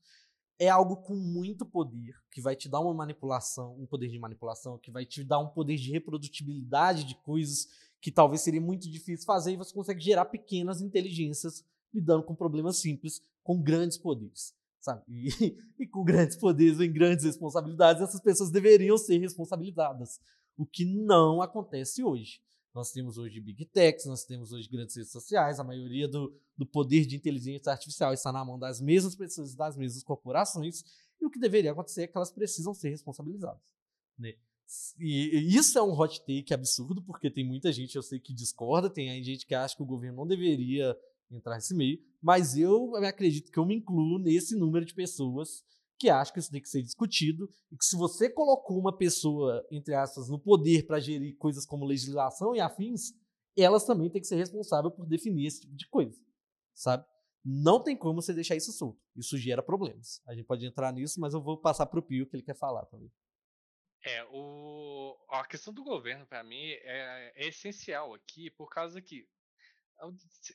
é 0.58 0.70
algo 0.70 0.96
com 0.96 1.14
muito 1.14 1.66
poder, 1.66 2.14
que 2.30 2.40
vai 2.40 2.56
te 2.56 2.66
dar 2.66 2.80
uma 2.80 2.94
manipulação, 2.94 3.76
um 3.78 3.84
poder 3.84 4.08
de 4.08 4.18
manipulação, 4.18 4.78
que 4.78 4.90
vai 4.90 5.04
te 5.04 5.22
dar 5.22 5.38
um 5.38 5.48
poder 5.48 5.76
de 5.76 5.90
reprodutibilidade 5.90 7.04
de 7.04 7.14
coisas 7.16 7.68
que 8.00 8.10
talvez 8.10 8.40
seria 8.40 8.60
muito 8.60 8.90
difícil 8.90 9.26
fazer, 9.26 9.52
e 9.52 9.56
você 9.56 9.74
consegue 9.74 10.00
gerar 10.00 10.24
pequenas 10.26 10.80
inteligências 10.80 11.62
lidando 11.92 12.22
com 12.22 12.34
problemas 12.34 12.78
simples, 12.78 13.22
com 13.42 13.60
grandes 13.60 13.98
poderes 13.98 14.54
sabe? 14.84 15.02
E, 15.08 15.56
e, 15.80 15.86
com 15.86 16.04
grandes 16.04 16.36
poderes 16.36 16.78
e 16.78 16.86
grandes 16.86 17.24
responsabilidades, 17.24 18.02
essas 18.02 18.20
pessoas 18.20 18.50
deveriam 18.50 18.98
ser 18.98 19.18
responsabilizadas, 19.18 20.20
o 20.56 20.66
que 20.66 20.84
não 20.84 21.40
acontece 21.40 22.04
hoje. 22.04 22.40
Nós 22.74 22.90
temos 22.90 23.16
hoje 23.16 23.40
Big 23.40 23.64
Techs, 23.66 24.04
nós 24.04 24.24
temos 24.24 24.52
hoje 24.52 24.68
grandes 24.68 24.96
redes 24.96 25.12
sociais, 25.12 25.58
a 25.58 25.64
maioria 25.64 26.08
do, 26.08 26.36
do 26.56 26.66
poder 26.66 27.06
de 27.06 27.16
inteligência 27.16 27.70
artificial 27.72 28.12
está 28.12 28.32
na 28.32 28.44
mão 28.44 28.58
das 28.58 28.80
mesmas 28.80 29.14
pessoas 29.14 29.54
das 29.54 29.76
mesmas 29.76 30.02
corporações, 30.02 30.82
e 31.20 31.24
o 31.24 31.30
que 31.30 31.38
deveria 31.38 31.72
acontecer 31.72 32.02
é 32.02 32.06
que 32.06 32.16
elas 32.16 32.32
precisam 32.32 32.74
ser 32.74 32.90
responsabilizadas. 32.90 33.62
Né? 34.18 34.34
E 34.98 35.56
isso 35.56 35.78
é 35.78 35.82
um 35.82 35.98
hot 35.98 36.20
take 36.20 36.52
absurdo, 36.52 37.02
porque 37.02 37.30
tem 37.30 37.46
muita 37.46 37.72
gente, 37.72 37.94
eu 37.94 38.02
sei, 38.02 38.18
que 38.18 38.34
discorda, 38.34 38.90
tem 38.90 39.22
gente 39.22 39.46
que 39.46 39.54
acha 39.54 39.76
que 39.76 39.82
o 39.82 39.86
governo 39.86 40.18
não 40.18 40.26
deveria 40.26 40.96
entrar 41.30 41.54
nesse 41.54 41.74
meio, 41.74 41.98
mas 42.22 42.56
eu 42.56 42.94
acredito 42.96 43.50
que 43.50 43.58
eu 43.58 43.66
me 43.66 43.76
incluo 43.76 44.18
nesse 44.18 44.56
número 44.56 44.84
de 44.84 44.94
pessoas 44.94 45.64
que 45.98 46.08
acham 46.08 46.34
que 46.34 46.40
isso 46.40 46.50
tem 46.50 46.60
que 46.60 46.68
ser 46.68 46.82
discutido 46.82 47.48
e 47.70 47.76
que 47.76 47.84
se 47.84 47.96
você 47.96 48.28
colocou 48.28 48.78
uma 48.78 48.96
pessoa, 48.96 49.64
entre 49.70 49.94
aspas, 49.94 50.28
no 50.28 50.38
poder 50.38 50.86
para 50.86 51.00
gerir 51.00 51.36
coisas 51.36 51.64
como 51.64 51.84
legislação 51.84 52.54
e 52.54 52.60
afins, 52.60 53.12
elas 53.56 53.84
também 53.84 54.10
têm 54.10 54.20
que 54.20 54.26
ser 54.26 54.36
responsáveis 54.36 54.94
por 54.94 55.06
definir 55.06 55.46
esse 55.46 55.60
tipo 55.60 55.74
de 55.74 55.88
coisa, 55.88 56.20
sabe? 56.74 57.06
Não 57.44 57.82
tem 57.82 57.96
como 57.96 58.20
você 58.20 58.32
deixar 58.32 58.56
isso 58.56 58.72
solto. 58.72 58.98
Isso 59.14 59.36
gera 59.36 59.62
problemas. 59.62 60.22
A 60.26 60.34
gente 60.34 60.46
pode 60.46 60.66
entrar 60.66 60.92
nisso, 60.92 61.20
mas 61.20 61.34
eu 61.34 61.42
vou 61.42 61.60
passar 61.60 61.86
para 61.86 62.00
o 62.00 62.02
Pio 62.02 62.26
que 62.26 62.36
ele 62.36 62.42
quer 62.42 62.56
falar 62.56 62.86
também. 62.86 63.12
É, 64.06 64.24
o... 64.30 65.16
a 65.30 65.46
questão 65.46 65.72
do 65.72 65.84
governo, 65.84 66.26
para 66.26 66.42
mim, 66.42 66.62
é, 66.62 67.32
é, 67.36 67.48
essencial 67.48 68.14
aqui, 68.14 68.50
por 68.50 68.68
causa 68.68 69.00
que 69.00 69.26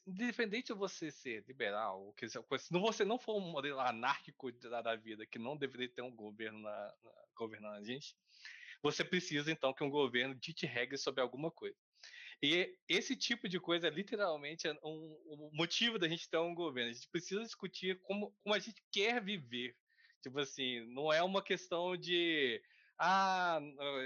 independente 0.08 0.68
de 0.68 0.74
você 0.74 1.12
ser 1.12 1.44
liberal, 1.48 2.14
que 2.14 2.28
se 2.28 2.40
você 2.70 3.06
não 3.06 3.20
for 3.20 3.38
um 3.38 3.52
modelo 3.52 3.80
anárquico 3.80 4.52
da 4.52 4.96
vida, 4.96 5.26
que 5.26 5.40
não 5.40 5.58
deveria 5.58 5.90
ter 5.90 6.02
um 6.02 6.16
governo 6.16 6.60
na, 6.60 6.96
na, 7.04 7.12
governando 7.36 7.76
a 7.76 7.84
gente, 7.84 8.16
você 8.82 9.04
precisa 9.04 9.52
então 9.52 9.74
que 9.74 9.84
um 9.84 9.90
governo 9.90 10.36
dite 10.36 10.66
regras 10.66 11.02
sobre 11.02 11.22
alguma 11.22 11.52
coisa. 11.52 11.78
E 12.42 12.74
esse 12.88 13.16
tipo 13.18 13.50
de 13.50 13.60
coisa, 13.60 13.90
literalmente, 13.90 14.68
é 14.68 14.74
um, 14.84 15.20
um 15.26 15.50
motivo 15.54 16.00
da 16.00 16.08
gente 16.08 16.30
ter 16.30 16.38
um 16.38 16.56
governo. 16.56 16.90
A 16.90 16.94
gente 16.94 17.10
precisa 17.10 17.42
discutir 17.42 18.00
como, 18.02 18.34
como 18.42 18.56
a 18.56 18.60
gente 18.60 18.82
quer 18.92 19.22
viver. 19.22 19.76
Tipo 20.22 20.40
assim, 20.40 20.86
não 20.94 21.12
é 21.12 21.22
uma 21.22 21.44
questão 21.44 21.98
de 21.98 22.62
ah, 22.98 23.60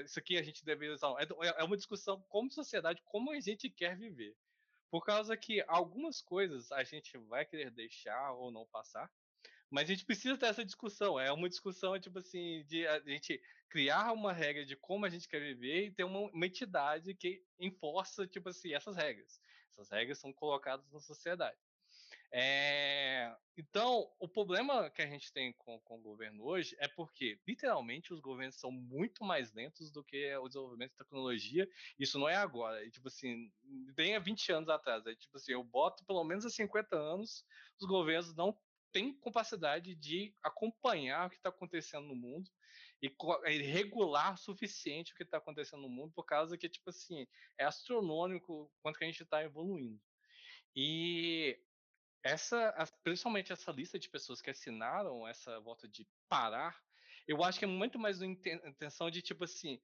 isso 0.06 0.20
aqui 0.20 0.38
a 0.38 0.44
gente 0.44 0.64
deve 0.64 0.88
usar. 0.90 1.10
É, 1.20 1.62
é 1.62 1.64
uma 1.64 1.78
discussão 1.78 2.24
como 2.30 2.52
sociedade, 2.52 3.02
como 3.06 3.32
a 3.32 3.40
gente 3.40 3.70
quer 3.70 3.98
viver. 3.98 4.36
Por 4.94 5.04
causa 5.04 5.36
que 5.36 5.60
algumas 5.68 6.22
coisas 6.22 6.72
a 6.72 6.84
gente 6.84 7.18
vai 7.18 7.44
querer 7.44 7.72
deixar 7.72 8.32
ou 8.34 8.52
não 8.52 8.68
passar, 8.68 9.12
mas 9.68 9.86
a 9.86 9.88
gente 9.88 10.06
precisa 10.06 10.38
ter 10.38 10.46
essa 10.46 10.64
discussão. 10.64 11.20
É 11.20 11.32
uma 11.32 11.50
discussão, 11.50 12.00
tipo 12.00 12.20
assim, 12.20 12.64
de 12.68 12.86
a 12.86 13.00
gente 13.00 13.42
criar 13.68 14.12
uma 14.12 14.32
regra 14.32 14.64
de 14.64 14.76
como 14.76 15.04
a 15.08 15.10
gente 15.10 15.28
quer 15.28 15.40
viver 15.40 15.88
e 15.88 15.92
ter 15.92 16.04
uma, 16.04 16.30
uma 16.30 16.46
entidade 16.46 17.16
que 17.16 17.44
enforça, 17.58 18.28
tipo 18.28 18.50
assim, 18.50 18.72
essas 18.72 18.96
regras. 18.96 19.42
Essas 19.72 19.90
regras 19.90 20.20
são 20.20 20.32
colocadas 20.32 20.88
na 20.92 21.00
sociedade. 21.00 21.58
É, 22.36 23.32
então, 23.56 24.12
o 24.20 24.28
problema 24.28 24.90
que 24.90 25.04
a 25.04 25.06
gente 25.06 25.32
tem 25.32 25.54
com, 25.54 25.80
com, 25.82 26.00
o 26.00 26.02
governo 26.02 26.44
hoje 26.44 26.76
é 26.80 26.88
porque, 26.88 27.40
literalmente, 27.48 28.12
os 28.12 28.20
governos 28.20 28.56
são 28.56 28.72
muito 28.72 29.24
mais 29.24 29.54
lentos 29.54 29.92
do 29.92 30.04
que 30.04 30.36
o 30.38 30.48
desenvolvimento 30.48 30.90
de 30.94 30.98
tecnologia. 30.98 31.70
Isso 32.00 32.18
não 32.18 32.28
é 32.28 32.36
agora. 32.36 32.84
É, 32.84 32.90
tipo 32.90 33.08
assim, 33.08 33.52
bem 33.96 34.16
há 34.16 34.20
20 34.20 34.52
anos 34.52 34.70
atrás. 34.70 35.06
É, 35.06 35.14
tipo 35.14 35.38
assim, 35.38 35.52
eu 35.52 35.64
boto 35.64 36.04
pelo 36.06 36.24
menos 36.24 36.44
há 36.44 36.50
50 36.50 36.96
anos, 36.96 37.46
os 37.80 37.88
governos 37.88 38.36
não 38.36 38.58
têm 38.92 39.14
capacidade 39.20 39.94
de 39.94 40.34
acompanhar 40.42 41.28
o 41.28 41.30
que 41.30 41.36
está 41.36 41.50
acontecendo 41.50 42.08
no 42.08 42.16
mundo 42.16 42.50
e, 43.00 43.14
e 43.48 43.58
regular 43.62 44.34
o 44.34 44.38
suficiente 44.38 45.14
o 45.14 45.16
que 45.16 45.24
está 45.24 45.38
acontecendo 45.38 45.84
no 45.84 45.90
mundo, 45.90 46.12
por 46.16 46.26
causa 46.26 46.58
que, 46.58 46.68
tipo 46.68 46.90
assim, 46.90 47.28
é 47.60 47.66
astronômico 47.66 48.72
quanto 48.82 48.98
que 48.98 49.04
a 49.04 49.08
gente 49.08 49.22
está 49.22 49.44
evoluindo. 49.44 50.02
E 50.76 51.60
essa, 52.24 52.74
principalmente 53.04 53.52
essa 53.52 53.72
lista 53.72 54.00
de 54.00 54.10
pessoas 54.10 54.42
que 54.42 54.50
assinaram 54.50 55.28
essa 55.28 55.60
volta 55.60 55.88
de 55.88 56.08
parar, 56.30 56.82
eu 57.28 57.44
acho 57.44 57.60
que 57.60 57.66
é 57.66 57.68
muito 57.68 58.00
mais 58.00 58.22
uma 58.22 58.32
intenção 58.32 59.12
de 59.12 59.22
tipo 59.22 59.44
assim, 59.44 59.80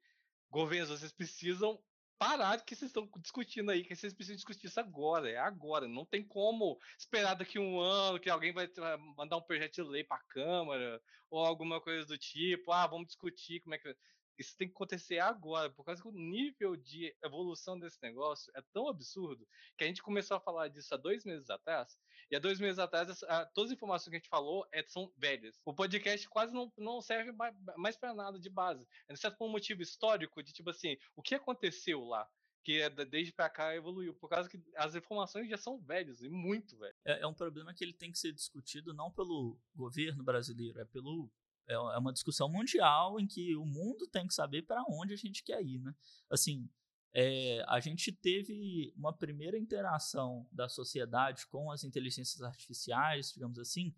governos, 0.50 0.90
vocês 0.90 1.12
precisam 1.12 1.82
parar 2.18 2.60
que 2.62 2.76
vocês 2.76 2.90
estão 2.90 3.10
discutindo 3.18 3.72
aí, 3.72 3.84
que 3.84 3.96
vocês 3.96 4.14
precisam 4.14 4.36
discutir 4.36 4.68
isso 4.68 4.80
agora, 4.80 5.30
é 5.30 5.38
agora. 5.38 5.88
Não 5.88 6.06
tem 6.06 6.22
como 6.22 6.78
esperar 6.98 7.34
daqui 7.34 7.58
um 7.58 7.80
ano 7.80 8.20
que 8.20 8.30
alguém 8.30 8.52
vai 8.52 8.70
mandar 9.16 9.38
um 9.38 9.42
projeto 9.42 9.76
de 9.76 9.84
lei 9.84 10.04
para 10.04 10.18
a 10.18 10.24
Câmara 10.28 11.02
ou 11.30 11.46
alguma 11.46 11.80
coisa 11.80 12.06
do 12.06 12.18
tipo, 12.18 12.72
ah, 12.72 12.88
vamos 12.88 13.08
discutir 13.08 13.62
como 13.62 13.76
é 13.76 13.78
que 13.78 13.96
isso 14.40 14.56
tem 14.58 14.68
que 14.68 14.74
acontecer 14.74 15.20
agora, 15.20 15.70
por 15.70 15.84
causa 15.84 16.02
que 16.02 16.08
o 16.08 16.14
nível 16.14 16.76
de 16.76 17.14
evolução 17.24 17.78
desse 17.78 18.02
negócio 18.02 18.52
é 18.56 18.62
tão 18.74 18.88
absurdo 18.88 19.46
que 19.78 19.84
a 19.84 19.88
gente 19.88 20.02
começou 20.02 20.38
a 20.38 20.40
falar 20.40 20.70
disso 20.70 20.94
há 20.94 20.98
dois 20.98 21.26
meses 21.26 21.50
atrás, 21.50 22.00
e 22.32 22.36
há 22.36 22.40
dois 22.40 22.60
meses 22.60 22.80
atrás, 22.80 23.20
todas 23.54 23.72
as 23.72 23.76
informações 23.76 24.10
que 24.10 24.16
a 24.16 24.20
gente 24.20 24.30
falou 24.30 24.68
é, 24.72 24.84
são 24.88 25.12
velhas. 25.18 25.60
O 25.66 25.74
podcast 25.74 26.28
quase 26.30 26.54
não, 26.54 26.72
não 26.78 27.02
serve 27.02 27.32
mais 27.76 27.98
para 27.98 28.14
nada 28.14 28.40
de 28.40 28.50
base. 28.50 28.88
Exceto 29.10 29.38
por 29.38 29.48
um 29.48 29.52
motivo 29.52 29.82
histórico 29.82 30.42
de 30.44 30.54
tipo 30.54 30.70
assim, 30.70 30.96
o 31.16 31.22
que 31.22 31.36
aconteceu 31.36 32.04
lá? 32.06 32.30
que 32.62 32.82
é 32.82 32.90
desde 32.90 33.34
pra 33.34 33.50
cá 33.50 33.76
evoluiu, 33.76 34.14
por 34.14 34.30
causa 34.30 34.50
que 34.50 34.62
as 34.76 34.94
informações 34.94 35.50
já 35.50 35.58
são 35.58 35.80
velhas, 35.80 36.22
e 36.22 36.30
muito 36.30 36.78
velhas. 36.78 36.96
É, 37.06 37.22
é, 37.22 37.28
um 37.28 37.34
problema 37.34 37.74
que 37.74 37.84
ele 37.84 37.94
tem 37.94 38.12
que 38.12 38.20
ser 38.20 38.32
discutido 38.32 38.94
não 38.94 39.10
pelo 39.10 39.58
governo 39.74 40.24
brasileiro, 40.24 40.80
é 40.80 40.86
pelo 40.86 41.32
é, 41.70 41.74
é 41.74 41.98
uma 41.98 42.12
discussão 42.12 42.50
mundial 42.50 43.20
em 43.20 43.28
que 43.28 43.56
o 43.56 43.66
mundo 43.66 44.08
tem 44.08 44.28
que 44.28 44.34
saber 44.34 44.64
para 44.64 44.84
onde 44.90 45.14
a 45.14 45.18
gente 45.18 45.44
quer 45.44 45.64
ir, 45.64 45.80
né? 45.80 45.94
Assim, 46.30 46.70
é, 47.14 47.64
a 47.68 47.80
gente 47.80 48.12
teve 48.12 48.94
uma 48.96 49.16
primeira 49.16 49.58
interação 49.58 50.48
da 50.52 50.68
sociedade 50.68 51.48
com 51.48 51.72
as 51.72 51.84
inteligências 51.84 52.42
artificiais, 52.42 53.32
digamos 53.32 53.58
assim, 53.58 53.96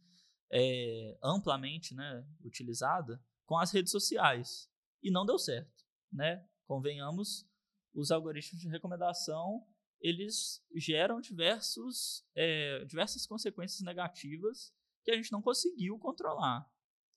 é, 0.52 1.18
amplamente 1.24 1.96
né, 1.96 2.26
utilizada 2.44 3.22
com 3.46 3.58
as 3.58 3.72
redes 3.72 3.92
sociais. 3.92 4.70
E 5.02 5.10
não 5.10 5.26
deu 5.26 5.40
certo. 5.40 5.84
Né? 6.12 6.46
Convenhamos, 6.66 7.46
os 7.94 8.12
algoritmos 8.12 8.62
de 8.62 8.70
recomendação 8.70 9.66
eles 10.02 10.64
geram 10.76 11.22
diversos, 11.22 12.26
é, 12.36 12.84
diversas 12.86 13.28
consequências 13.28 13.82
negativas 13.82 14.74
que 15.04 15.12
a 15.12 15.16
gente 15.16 15.32
não 15.32 15.42
conseguiu 15.42 15.98
controlar. 16.00 16.68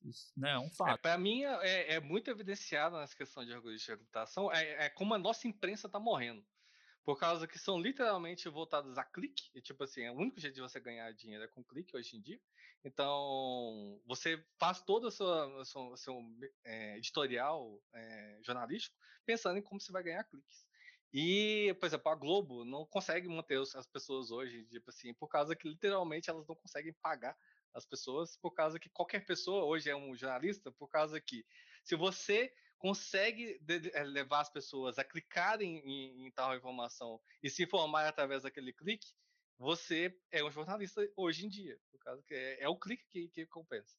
Isso 0.05 0.33
né, 0.37 0.53
é 0.53 0.59
um 0.59 0.71
fato. 0.71 0.95
É, 0.95 0.97
Para 0.99 1.19
mim, 1.19 1.45
é, 1.45 1.95
é, 1.95 2.01
muito 2.01 2.31
evidenciado 2.31 2.97
nessa 2.97 3.17
questão 3.17 3.45
de 3.45 3.53
algoritmo 3.53 3.85
de 3.85 3.90
reputação, 3.90 4.53
é, 4.53 4.87
é 4.87 4.90
como 4.90 5.14
a 5.14 5.19
nossa 5.19 5.49
imprensa 5.49 5.87
está 5.87 5.99
morrendo. 5.99 6.45
Por 7.05 7.19
causa 7.19 7.47
que 7.47 7.59
são 7.59 7.79
literalmente 7.79 8.49
voltadas 8.49 8.97
a 8.97 9.05
clique, 9.05 9.51
e 9.55 9.61
tipo 9.61 9.85
assim, 9.85 10.03
é 10.03 10.11
o 10.11 10.14
único 10.14 10.40
jeito 10.40 10.55
de 10.55 10.61
você 10.61 10.81
ganhar 10.81 11.12
dinheiro 11.12 11.45
é 11.45 11.49
com 11.49 11.62
clique 11.62 11.97
hoje 11.97 12.17
em 12.17 12.21
dia. 12.21 12.40
Então, 12.83 14.01
você 14.07 14.43
faz 14.59 14.81
todo 14.83 15.09
o 15.09 15.11
seu, 15.11 15.64
seu, 15.64 15.97
seu 15.97 16.21
é, 16.64 16.97
editorial 16.97 17.83
é, 17.95 18.40
jornalístico 18.43 18.97
pensando 19.25 19.59
em 19.59 19.62
como 19.62 19.81
você 19.81 19.93
vai 19.93 20.03
ganhar 20.03 20.25
cliques. 20.25 20.67
E, 21.12 21.75
por 21.79 21.87
exemplo, 21.87 22.11
a 22.11 22.14
Globo 22.14 22.64
não 22.64 22.85
consegue 22.87 23.29
manter 23.29 23.59
as 23.59 23.87
pessoas 23.87 24.31
hoje, 24.31 24.64
tipo 24.64 24.90
assim, 24.90 25.14
por 25.14 25.29
causa 25.29 25.55
que 25.55 25.69
literalmente 25.69 26.29
elas 26.29 26.47
não 26.47 26.57
conseguem 26.57 26.93
pagar 27.01 27.37
as 27.74 27.84
pessoas, 27.84 28.37
por 28.37 28.52
causa 28.52 28.78
que 28.78 28.88
qualquer 28.88 29.26
pessoa 29.26 29.64
hoje 29.64 29.90
é 29.90 29.96
um 29.96 30.14
jornalista, 30.14 30.70
por 30.70 30.88
causa 30.88 31.20
que 31.20 31.44
se 31.82 31.96
você 31.96 32.54
consegue 32.78 33.60
eh, 33.92 34.04
levar 34.04 34.40
as 34.40 34.50
pessoas 34.50 34.98
a 34.98 35.04
clicarem 35.04 35.78
em, 35.78 36.26
em, 36.26 36.30
tal 36.30 36.54
informação 36.56 37.20
e 37.42 37.50
se 37.50 37.64
informar 37.64 38.06
através 38.06 38.42
daquele 38.42 38.72
clique, 38.72 39.08
você 39.58 40.16
é 40.30 40.44
um 40.44 40.50
jornalista 40.50 41.00
hoje 41.16 41.46
em 41.46 41.48
dia, 41.48 41.78
por 41.90 41.98
causa 41.98 42.22
que 42.22 42.34
é, 42.34 42.62
é 42.62 42.68
o 42.68 42.76
clique 42.76 43.04
que, 43.08 43.28
que 43.28 43.46
compensa. 43.46 43.96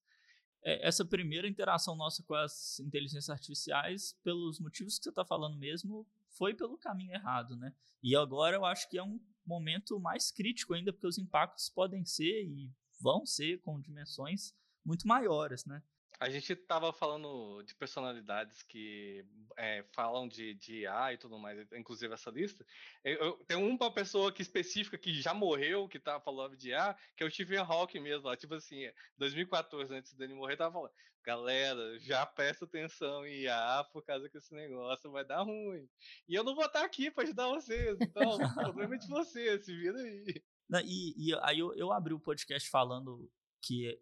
É, 0.64 0.88
essa 0.88 1.06
primeira 1.06 1.48
interação 1.48 1.96
nossa 1.96 2.24
com 2.24 2.34
as 2.34 2.80
inteligências 2.80 3.30
artificiais, 3.30 4.14
pelos 4.24 4.60
motivos 4.60 4.98
que 4.98 5.04
você 5.04 5.10
está 5.10 5.26
falando 5.26 5.58
mesmo, 5.58 6.08
foi 6.30 6.54
pelo 6.54 6.78
caminho 6.78 7.14
errado, 7.14 7.56
né? 7.56 7.74
E 8.04 8.16
agora 8.16 8.56
eu 8.56 8.66
acho 8.66 8.90
que 8.90 8.98
é 8.98 9.04
um 9.04 9.20
momento 9.46 10.00
mais 10.00 10.32
crítico 10.32 10.74
ainda, 10.74 10.92
porque 10.92 11.08
os 11.08 11.18
impactos 11.18 11.70
podem 11.70 12.04
ser 12.06 12.44
e 12.44 12.72
vão 13.06 13.24
ser 13.24 13.60
com 13.60 13.80
dimensões 13.80 14.52
muito 14.84 15.08
maiores, 15.08 15.64
né? 15.64 15.84
A 16.20 16.28
gente 16.28 16.54
estava 16.54 16.92
falando 16.92 17.62
de 17.64 17.76
personalidades 17.76 18.64
que 18.64 19.24
é, 19.58 19.84
falam 19.92 20.28
de, 20.28 20.56
de 20.56 20.80
IA 20.80 21.14
e 21.14 21.18
tudo 21.18 21.38
mais, 21.38 21.60
inclusive 21.74 22.14
essa 22.14 22.32
lista. 22.32 22.66
Eu, 23.04 23.18
eu, 23.18 23.34
tem 23.46 23.58
uma 23.58 23.94
pessoa 23.94 24.32
que 24.32 24.42
específica 24.42 24.98
que 24.98 25.14
já 25.22 25.34
morreu, 25.34 25.88
que 25.88 26.00
tá 26.00 26.20
falando 26.20 26.56
de 26.56 26.70
IA, 26.70 26.98
que 27.16 27.24
é 27.24 27.28
o 27.28 27.30
Stephen 27.30 27.60
Hawking 27.60 28.00
mesmo. 28.00 28.28
Ó, 28.28 28.36
tipo 28.36 28.56
assim, 28.56 28.90
2014, 29.18 29.94
antes 29.94 30.14
dele 30.14 30.34
morrer, 30.34 30.56
tava 30.56 30.74
falando: 30.74 30.94
galera, 31.22 32.00
já 32.00 32.26
presta 32.26 32.66
atenção 32.66 33.28
em 33.28 33.42
IA 33.42 33.86
por 33.92 34.02
causa 34.04 34.30
que 34.30 34.38
esse 34.38 34.56
negócio 34.56 35.12
vai 35.12 35.26
dar 35.26 35.44
ruim. 35.44 35.88
E 36.28 36.34
eu 36.34 36.44
não 36.44 36.56
vou 36.56 36.66
estar 36.66 36.84
aqui 36.86 37.12
para 37.12 37.26
ajudar 37.26 37.50
vocês, 37.50 37.98
então 38.00 38.38
o 38.38 38.54
problema 38.56 38.96
é 38.96 38.98
de 38.98 39.08
vocês, 39.08 39.66
se 39.66 39.76
vira 39.76 40.00
aí. 40.00 40.42
E, 40.84 41.30
e 41.30 41.36
aí 41.42 41.60
eu, 41.60 41.74
eu 41.76 41.92
abri 41.92 42.14
o 42.14 42.20
podcast 42.20 42.70
falando 42.70 43.32
que 43.62 44.00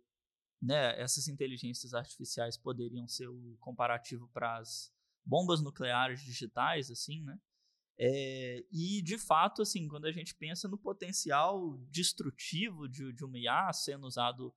né, 0.61 0.99
essas 0.99 1.27
inteligências 1.27 1.93
artificiais 1.93 2.57
poderiam 2.57 3.07
ser 3.07 3.27
o 3.27 3.57
comparativo 3.59 4.29
para 4.29 4.57
as 4.57 4.93
bombas 5.25 5.61
nucleares 5.61 6.21
digitais, 6.21 6.89
assim, 6.89 7.21
né? 7.23 7.37
É, 7.97 8.65
e 8.71 9.01
de 9.01 9.17
fato, 9.17 9.61
assim, 9.61 9.87
quando 9.87 10.05
a 10.05 10.11
gente 10.11 10.33
pensa 10.33 10.67
no 10.67 10.77
potencial 10.77 11.77
destrutivo 11.89 12.87
de, 12.87 13.13
de 13.13 13.23
uma 13.23 13.37
IA 13.37 13.71
sendo 13.71 14.07
usado 14.07 14.53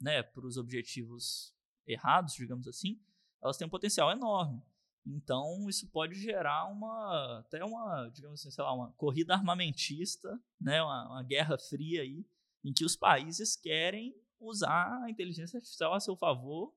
né, 0.00 0.22
para 0.22 0.46
os 0.46 0.56
objetivos 0.56 1.54
errados, 1.86 2.34
digamos 2.34 2.68
assim, 2.68 3.00
elas 3.42 3.56
têm 3.56 3.66
um 3.66 3.70
potencial 3.70 4.10
enorme. 4.10 4.62
Então, 5.06 5.68
isso 5.68 5.88
pode 5.88 6.16
gerar 6.16 6.66
uma, 6.66 7.38
até 7.38 7.64
uma, 7.64 8.08
digamos 8.08 8.40
assim, 8.40 8.50
sei 8.50 8.64
lá, 8.64 8.72
uma 8.72 8.92
corrida 8.94 9.34
armamentista, 9.34 10.40
né, 10.60 10.82
uma, 10.82 11.06
uma 11.12 11.22
guerra 11.22 11.56
fria 11.56 12.02
aí, 12.02 12.26
em 12.64 12.72
que 12.72 12.84
os 12.84 12.96
países 12.96 13.54
querem 13.54 14.16
usar 14.40 15.04
a 15.04 15.08
inteligência 15.08 15.58
artificial 15.58 15.94
a 15.94 16.00
seu 16.00 16.16
favor 16.16 16.74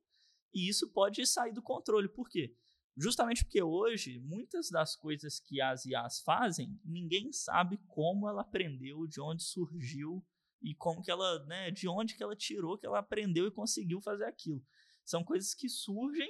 e 0.54 0.70
isso 0.70 0.92
pode 0.92 1.26
sair 1.26 1.52
do 1.52 1.62
controle. 1.62 2.08
Por 2.08 2.30
quê? 2.30 2.56
Justamente 2.96 3.44
porque 3.44 3.64
hoje, 3.64 4.20
muitas 4.20 4.70
das 4.70 4.96
coisas 4.96 5.40
que 5.40 5.60
as 5.60 5.86
IAs 5.86 6.22
fazem, 6.22 6.80
ninguém 6.86 7.32
sabe 7.32 7.78
como 7.88 8.30
ela 8.30 8.42
aprendeu, 8.42 9.08
de 9.08 9.20
onde 9.20 9.42
surgiu 9.42 10.24
e 10.62 10.76
como 10.76 11.02
que 11.02 11.10
ela, 11.10 11.44
né, 11.46 11.72
de 11.72 11.88
onde 11.88 12.16
que 12.16 12.22
ela 12.22 12.36
tirou, 12.36 12.78
que 12.78 12.86
ela 12.86 13.00
aprendeu 13.00 13.48
e 13.48 13.52
conseguiu 13.52 14.00
fazer 14.02 14.26
aquilo. 14.26 14.64
São 15.04 15.24
coisas 15.24 15.56
que 15.56 15.68
surgem 15.68 16.30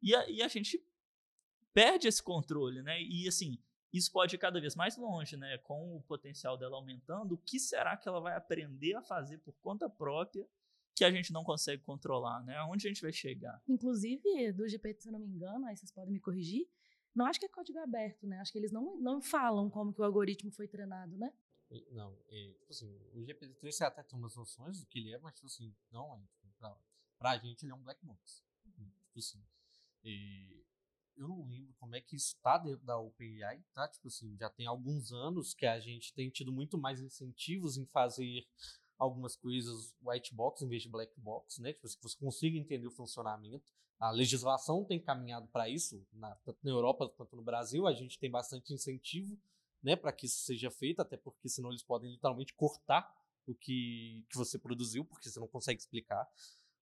e 0.00 0.14
a, 0.14 0.30
e 0.30 0.42
a 0.42 0.48
gente 0.48 0.78
perde 1.72 2.08
esse 2.08 2.22
controle, 2.22 2.82
né? 2.82 3.00
E 3.02 3.26
assim, 3.28 3.58
isso 3.92 4.10
pode 4.10 4.34
ir 4.34 4.38
cada 4.38 4.60
vez 4.60 4.74
mais 4.74 4.96
longe, 4.96 5.36
né? 5.36 5.58
Com 5.58 5.96
o 5.96 6.02
potencial 6.02 6.56
dela 6.56 6.76
aumentando, 6.76 7.34
o 7.34 7.38
que 7.38 7.58
será 7.58 7.96
que 7.96 8.08
ela 8.08 8.20
vai 8.20 8.34
aprender 8.36 8.94
a 8.94 9.02
fazer 9.02 9.38
por 9.38 9.54
conta 9.60 9.88
própria 9.88 10.48
que 10.94 11.04
a 11.04 11.10
gente 11.10 11.32
não 11.32 11.42
consegue 11.42 11.82
controlar, 11.82 12.42
né? 12.44 12.56
Aonde 12.56 12.86
a 12.86 12.90
gente 12.90 13.02
vai 13.02 13.12
chegar? 13.12 13.62
Inclusive, 13.66 14.52
do 14.52 14.68
GPT, 14.68 15.02
se 15.02 15.08
eu 15.08 15.12
não 15.12 15.20
me 15.20 15.26
engano, 15.26 15.66
aí 15.66 15.76
vocês 15.76 15.90
podem 15.90 16.12
me 16.12 16.20
corrigir, 16.20 16.68
Não 17.14 17.26
acho 17.26 17.38
que 17.38 17.46
é 17.46 17.48
código 17.48 17.78
aberto, 17.78 18.26
né? 18.26 18.38
Acho 18.40 18.52
que 18.52 18.58
eles 18.58 18.72
não, 18.72 18.96
não 18.98 19.20
falam 19.20 19.68
como 19.68 19.92
que 19.92 20.00
o 20.00 20.04
algoritmo 20.04 20.50
foi 20.50 20.66
treinado, 20.66 21.16
né? 21.16 21.32
Não, 21.90 22.18
é, 22.28 22.52
tipo 22.58 22.70
assim, 22.70 22.94
o 23.14 23.20
GPT-3 23.20 23.72
você 23.72 23.84
até 23.84 24.02
tem 24.02 24.18
umas 24.18 24.36
noções 24.36 24.80
do 24.80 24.86
que 24.86 24.98
ele 24.98 25.12
é, 25.12 25.18
mas 25.18 25.34
tipo 25.34 25.46
assim, 25.46 25.74
não 25.90 26.14
é. 26.14 26.20
Tipo, 26.34 26.52
pra, 26.58 26.76
pra 27.18 27.38
gente 27.38 27.64
ele 27.64 27.72
é 27.72 27.74
um 27.74 27.82
black 27.82 28.04
box. 28.04 28.44
Tipo 28.64 29.18
assim, 29.18 29.42
e 30.04 30.62
eu 31.16 31.28
não 31.28 31.46
lembro 31.46 31.74
como 31.78 31.94
é 31.94 32.00
que 32.00 32.16
isso 32.16 32.36
tá 32.42 32.58
dentro 32.58 32.84
da 32.84 32.98
OpenAI, 32.98 33.62
tá? 33.74 33.88
Tipo 33.88 34.08
assim, 34.08 34.36
já 34.38 34.48
tem 34.50 34.66
alguns 34.66 35.12
anos 35.12 35.54
que 35.54 35.66
a 35.66 35.78
gente 35.78 36.12
tem 36.14 36.30
tido 36.30 36.52
muito 36.52 36.78
mais 36.78 37.00
incentivos 37.00 37.76
em 37.76 37.86
fazer 37.86 38.46
algumas 38.98 39.36
coisas 39.36 39.94
white 40.02 40.34
box 40.34 40.62
em 40.62 40.68
vez 40.68 40.82
de 40.82 40.88
black 40.88 41.12
box, 41.20 41.60
né? 41.60 41.72
Tipo, 41.72 41.86
assim, 41.86 41.98
você 42.00 42.16
consiga 42.16 42.56
entender 42.56 42.86
o 42.86 42.90
funcionamento. 42.90 43.72
A 43.98 44.10
legislação 44.10 44.84
tem 44.84 45.00
caminhado 45.00 45.46
para 45.48 45.68
isso, 45.68 46.04
na, 46.12 46.34
tanto 46.36 46.58
na 46.62 46.70
Europa 46.70 47.08
quanto 47.10 47.36
no 47.36 47.42
Brasil. 47.42 47.86
A 47.86 47.92
gente 47.92 48.18
tem 48.18 48.30
bastante 48.30 48.72
incentivo 48.72 49.38
né, 49.82 49.96
para 49.96 50.12
que 50.12 50.26
isso 50.26 50.40
seja 50.44 50.70
feito, 50.70 51.00
até 51.00 51.16
porque 51.16 51.48
senão 51.48 51.70
eles 51.70 51.82
podem 51.82 52.10
literalmente 52.10 52.54
cortar 52.54 53.12
o 53.46 53.54
que, 53.54 54.24
que 54.30 54.36
você 54.36 54.58
produziu, 54.58 55.04
porque 55.04 55.28
você 55.28 55.40
não 55.40 55.48
consegue 55.48 55.80
explicar. 55.80 56.28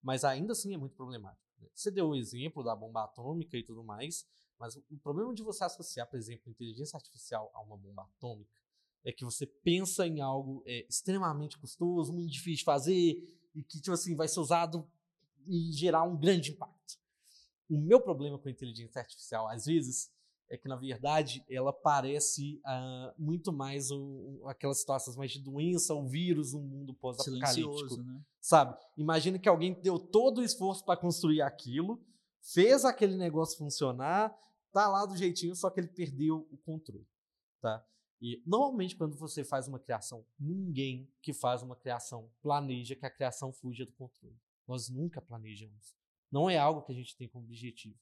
Mas 0.03 0.25
ainda 0.25 0.53
assim 0.53 0.75
é 0.75 0.77
muito 0.77 0.95
problemático. 0.95 1.50
Você 1.75 1.91
deu 1.91 2.09
o 2.09 2.15
exemplo 2.15 2.63
da 2.63 2.75
bomba 2.75 3.05
atômica 3.05 3.57
e 3.57 3.63
tudo 3.63 3.83
mais, 3.83 4.27
mas 4.59 4.77
o 4.77 4.99
problema 5.03 5.35
de 5.35 5.43
você 5.43 5.65
associar, 5.65 6.07
por 6.09 6.19
exemplo, 6.19 6.51
inteligência 6.51 6.97
artificial 6.97 7.51
a 7.55 7.61
uma 7.61 7.77
bomba 7.77 8.03
atômica 8.03 8.61
é 9.05 9.13
que 9.13 9.25
você 9.25 9.47
pensa 9.47 10.07
em 10.07 10.21
algo 10.21 10.63
é, 10.67 10.87
extremamente 10.89 11.59
custoso, 11.59 12.13
muito 12.13 12.31
difícil 12.31 12.59
de 12.59 12.65
fazer 12.65 13.41
e 13.55 13.63
que 13.63 13.81
tipo 13.81 13.93
assim 13.93 14.15
vai 14.15 14.29
ser 14.29 14.41
usado 14.41 14.87
e 15.47 15.73
gerar 15.73 16.03
um 16.03 16.17
grande 16.17 16.51
impacto. 16.51 16.99
O 17.69 17.79
meu 17.79 18.01
problema 18.01 18.39
com 18.39 18.49
a 18.49 18.51
inteligência 18.51 19.01
artificial, 19.01 19.49
às 19.49 19.65
vezes, 19.65 20.13
é 20.49 20.59
que 20.59 20.69
na 20.69 20.77
verdade 20.77 21.45
ela 21.49 21.73
parece 21.73 22.61
uh, 22.67 23.15
muito 23.17 23.53
mais 23.53 23.91
um, 23.91 24.47
aquelas 24.47 24.81
situações 24.81 25.17
mais 25.17 25.31
de 25.31 25.41
doença, 25.41 25.95
um 25.95 26.07
vírus, 26.07 26.53
um 26.53 26.61
mundo 26.63 26.93
pós-apocalíptico, 26.93 28.03
né? 28.03 28.21
Sabe? 28.41 28.77
Imagina 28.97 29.39
que 29.39 29.49
alguém 29.49 29.75
deu 29.81 29.99
todo 29.99 30.39
o 30.39 30.45
esforço 30.45 30.85
para 30.85 30.99
construir 30.99 31.43
aquilo, 31.43 32.03
fez 32.41 32.85
aquele 32.85 33.17
negócio 33.17 33.59
funcionar, 33.59 34.35
tá 34.73 34.89
lá 34.89 35.05
do 35.05 35.17
jeitinho, 35.17 35.55
só 35.55 35.69
que 35.71 35.81
ele 35.81 35.89
perdeu 35.89 36.49
o 36.51 36.57
controle, 36.59 37.07
tá? 37.61 37.85
E 38.21 38.43
normalmente 38.47 38.97
quando 38.97 39.17
você 39.17 39.43
faz 39.43 39.67
uma 39.67 39.79
criação, 39.79 40.25
ninguém 40.39 41.11
que 41.23 41.33
faz 41.33 41.63
uma 41.63 41.75
criação 41.75 42.31
planeja 42.43 42.95
que 42.95 43.07
a 43.07 43.11
criação 43.11 43.53
fuja 43.53 43.87
do 43.87 43.93
controle. 43.93 44.37
Nós 44.67 44.89
nunca 44.89 45.21
planejamos. 45.21 45.97
Não 46.31 46.49
é 46.49 46.59
algo 46.59 46.83
que 46.83 46.93
a 46.93 46.95
gente 46.95 47.17
tem 47.17 47.29
como 47.29 47.45
objetivo. 47.47 47.99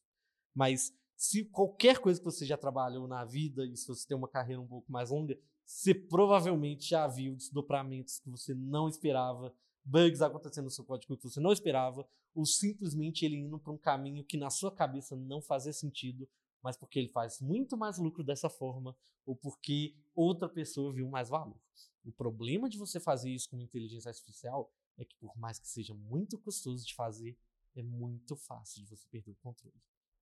Mas 0.55 0.93
se 1.17 1.45
qualquer 1.45 1.99
coisa 1.99 2.21
que 2.21 2.25
você 2.25 2.45
já 2.45 2.57
trabalhou 2.57 3.07
na 3.09 3.25
vida, 3.25 3.65
e 3.65 3.77
se 3.77 3.87
você 3.87 4.07
tem 4.07 4.17
uma 4.17 4.29
carreira 4.29 4.61
um 4.61 4.67
pouco 4.67 4.91
mais 4.91 5.11
longa, 5.11 5.39
você 5.65 5.95
provavelmente 5.95 6.89
já 6.89 7.07
viu 7.07 7.35
desdobramentos 7.35 8.19
que 8.19 8.29
você 8.29 8.55
não 8.55 8.89
esperava, 8.89 9.55
bugs 9.85 10.23
acontecendo 10.23 10.65
no 10.65 10.71
seu 10.71 10.85
código 10.85 11.17
que 11.17 11.29
você 11.29 11.41
não 11.41 11.53
esperava, 11.53 12.07
ou 12.35 12.45
simplesmente 12.45 13.25
ele 13.25 13.37
indo 13.37 13.59
para 13.59 13.73
um 13.73 13.79
caminho 13.79 14.25
que 14.25 14.37
na 14.37 14.51
sua 14.51 14.71
cabeça 14.71 15.17
não 15.17 15.41
fazia 15.41 15.73
sentido, 15.73 16.29
mas 16.63 16.77
porque 16.77 16.99
ele 16.99 17.09
faz 17.09 17.41
muito 17.41 17.77
mais 17.77 17.99
lucro 17.99 18.23
dessa 18.23 18.49
forma, 18.49 18.97
ou 19.25 19.35
porque 19.35 19.95
outra 20.15 20.49
pessoa 20.49 20.93
viu 20.93 21.09
mais 21.09 21.29
valor. 21.29 21.61
O 22.05 22.13
problema 22.13 22.69
de 22.69 22.79
você 22.79 22.99
fazer 22.99 23.31
isso 23.31 23.49
com 23.51 23.59
inteligência 23.59 24.09
artificial 24.09 24.73
é 24.97 25.05
que, 25.05 25.15
por 25.17 25.37
mais 25.37 25.59
que 25.59 25.69
seja 25.69 25.95
muito 25.95 26.39
custoso 26.39 26.85
de 26.85 26.95
fazer, 26.95 27.37
é 27.75 27.83
muito 27.83 28.35
fácil 28.35 28.83
de 28.83 28.89
você 28.89 29.07
perder 29.09 29.31
o 29.31 29.37
controle. 29.37 29.77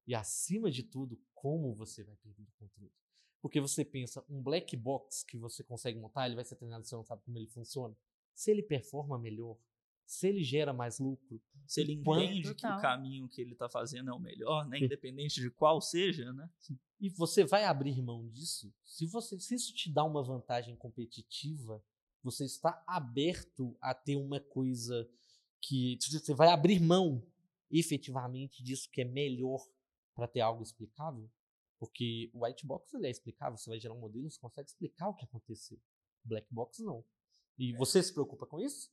E 0.07 0.15
acima 0.15 0.71
de 0.71 0.83
tudo, 0.83 1.19
como 1.35 1.75
você 1.75 2.05
vai 2.05 2.17
perder 2.17 2.43
o 2.43 2.53
controle. 2.59 2.93
Porque 3.41 3.61
você 3.61 3.85
pensa, 3.85 4.25
um 4.29 4.43
black 4.43 4.77
box 4.77 5.25
que 5.25 5.39
você 5.39 5.63
consegue 5.63 5.99
montar, 5.99 6.27
ele 6.27 6.35
vai 6.35 6.45
ser 6.45 6.57
treinado, 6.57 6.85
você 6.85 6.95
não 6.95 7.05
sabe 7.05 7.23
como 7.23 7.39
ele 7.39 7.47
funciona. 7.47 7.97
Se 8.37 8.51
ele 8.51 8.63
performa 8.63 9.19
melhor, 9.19 9.59
se 10.05 10.29
ele 10.29 10.45
gera 10.45 10.73
mais 10.73 10.99
lucro, 10.99 11.43
se 11.67 11.81
ele 11.81 11.95
entende 11.95 12.55
que 12.55 12.67
o 12.67 12.81
caminho 12.81 13.29
que 13.29 13.41
ele 13.41 13.55
está 13.55 13.69
fazendo 13.69 14.11
é 14.11 14.13
o 14.13 14.21
melhor, 14.21 14.69
né? 14.69 14.79
independente 14.79 15.41
de 15.41 15.51
qual 15.51 15.81
seja, 15.81 16.33
né? 16.33 16.49
E 17.01 17.09
você 17.09 17.45
vai 17.45 17.65
abrir 17.65 18.01
mão 18.03 18.29
disso? 18.29 18.73
Se 18.85 19.07
você, 19.07 19.41
se 19.41 19.55
isso 19.55 19.75
te 19.75 19.91
dá 19.91 20.05
uma 20.05 20.23
vantagem 20.23 20.77
competitiva, 20.77 21.83
você 22.23 22.45
está 22.45 22.85
aberto 22.87 23.77
a 23.81 23.95
ter 23.95 24.17
uma 24.17 24.39
coisa 24.39 25.09
que 25.61 25.99
você 25.99 26.35
vai 26.35 26.49
abrir 26.49 26.79
mão 26.79 27.27
efetivamente 27.71 28.63
disso 28.63 28.91
que 28.91 29.01
é 29.01 29.05
melhor 29.05 29.67
para 30.15 30.29
ter 30.29 30.41
algo 30.41 30.63
explicável, 30.63 31.29
porque 31.79 32.31
o 32.33 32.45
white 32.45 32.67
box 32.67 32.95
ele 32.95 33.07
é 33.07 33.11
explicável, 33.11 33.57
você 33.57 33.71
vai 33.71 33.81
gerar 33.81 33.95
um 33.95 34.01
modelo, 34.01 34.31
você 34.31 34.39
consegue 34.39 34.69
explicar 34.69 35.09
o 35.09 35.15
que 35.15 35.25
aconteceu. 35.25 35.81
Black 36.23 36.47
box 36.53 36.83
não. 36.83 37.05
E 37.59 37.73
você 37.75 38.03
se 38.03 38.13
preocupa 38.13 38.47
com 38.47 38.61
isso? 38.61 38.91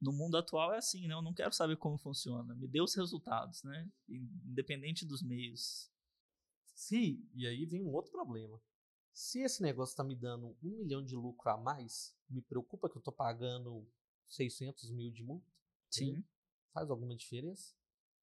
No 0.00 0.12
mundo 0.12 0.36
atual 0.36 0.72
é 0.72 0.78
assim, 0.78 1.06
né? 1.06 1.14
Eu 1.14 1.22
não 1.22 1.32
quero 1.32 1.52
saber 1.52 1.76
como 1.76 1.98
funciona. 1.98 2.54
Me 2.54 2.68
dê 2.68 2.80
os 2.80 2.94
resultados, 2.94 3.62
né? 3.62 3.90
Independente 4.08 5.06
dos 5.06 5.22
meios. 5.22 5.90
Sim, 6.74 7.26
e 7.34 7.46
aí 7.46 7.64
vem 7.64 7.84
um 7.84 7.92
outro 7.92 8.10
problema. 8.10 8.60
Se 9.12 9.40
esse 9.40 9.62
negócio 9.62 9.92
está 9.92 10.02
me 10.02 10.16
dando 10.16 10.56
um 10.62 10.76
milhão 10.76 11.02
de 11.02 11.14
lucro 11.14 11.48
a 11.50 11.56
mais, 11.56 12.16
me 12.28 12.42
preocupa 12.42 12.90
que 12.90 12.96
eu 12.96 13.00
estou 13.00 13.14
pagando 13.14 13.88
600 14.28 14.90
mil 14.90 15.10
de 15.10 15.22
multa? 15.22 15.50
Sim. 15.88 16.24
Faz 16.72 16.90
alguma 16.90 17.14
diferença? 17.14 17.74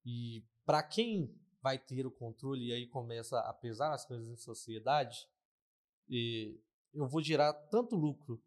E 0.05 0.45
para 0.65 0.83
quem 0.83 1.33
vai 1.61 1.79
ter 1.79 2.05
o 2.05 2.11
controle 2.11 2.67
e 2.67 2.73
aí 2.73 2.87
começa 2.87 3.39
a 3.39 3.53
pesar 3.53 3.93
as 3.93 4.05
coisas 4.05 4.27
em 4.27 4.35
sociedade, 4.35 5.27
e 6.09 6.59
eu 6.93 7.07
vou 7.07 7.21
gerar 7.21 7.53
tanto 7.53 7.95
lucro. 7.95 8.43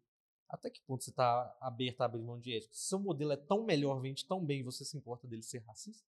Até 0.55 0.69
que 0.69 0.81
ponto 0.81 1.03
você 1.03 1.09
está 1.09 1.57
aberto 1.59 1.99
a 1.99 2.05
abrir 2.05 2.23
mão 2.23 2.39
de 2.39 2.55
ética? 2.55 2.73
Se 2.73 2.87
seu 2.87 2.97
modelo 2.97 3.33
é 3.33 3.35
tão 3.35 3.65
melhor, 3.65 3.99
vende 3.99 4.25
tão 4.25 4.43
bem, 4.43 4.63
você 4.63 4.85
se 4.85 4.95
importa 4.95 5.27
dele 5.27 5.43
ser 5.43 5.59
racista? 5.59 6.07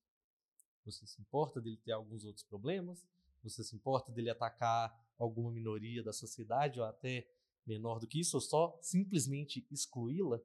Você 0.86 1.06
se 1.06 1.22
importa 1.22 1.60
dele 1.60 1.76
ter 1.76 1.92
alguns 1.92 2.24
outros 2.24 2.46
problemas? 2.46 3.06
Você 3.44 3.62
se 3.62 3.76
importa 3.76 4.10
dele 4.10 4.30
atacar 4.30 4.98
alguma 5.18 5.52
minoria 5.52 6.02
da 6.02 6.14
sociedade 6.14 6.80
ou 6.80 6.86
até 6.86 7.28
menor 7.66 8.00
do 8.00 8.08
que 8.08 8.22
isso, 8.22 8.38
ou 8.38 8.42
só 8.42 8.80
simplesmente 8.82 9.68
excluí-la? 9.70 10.40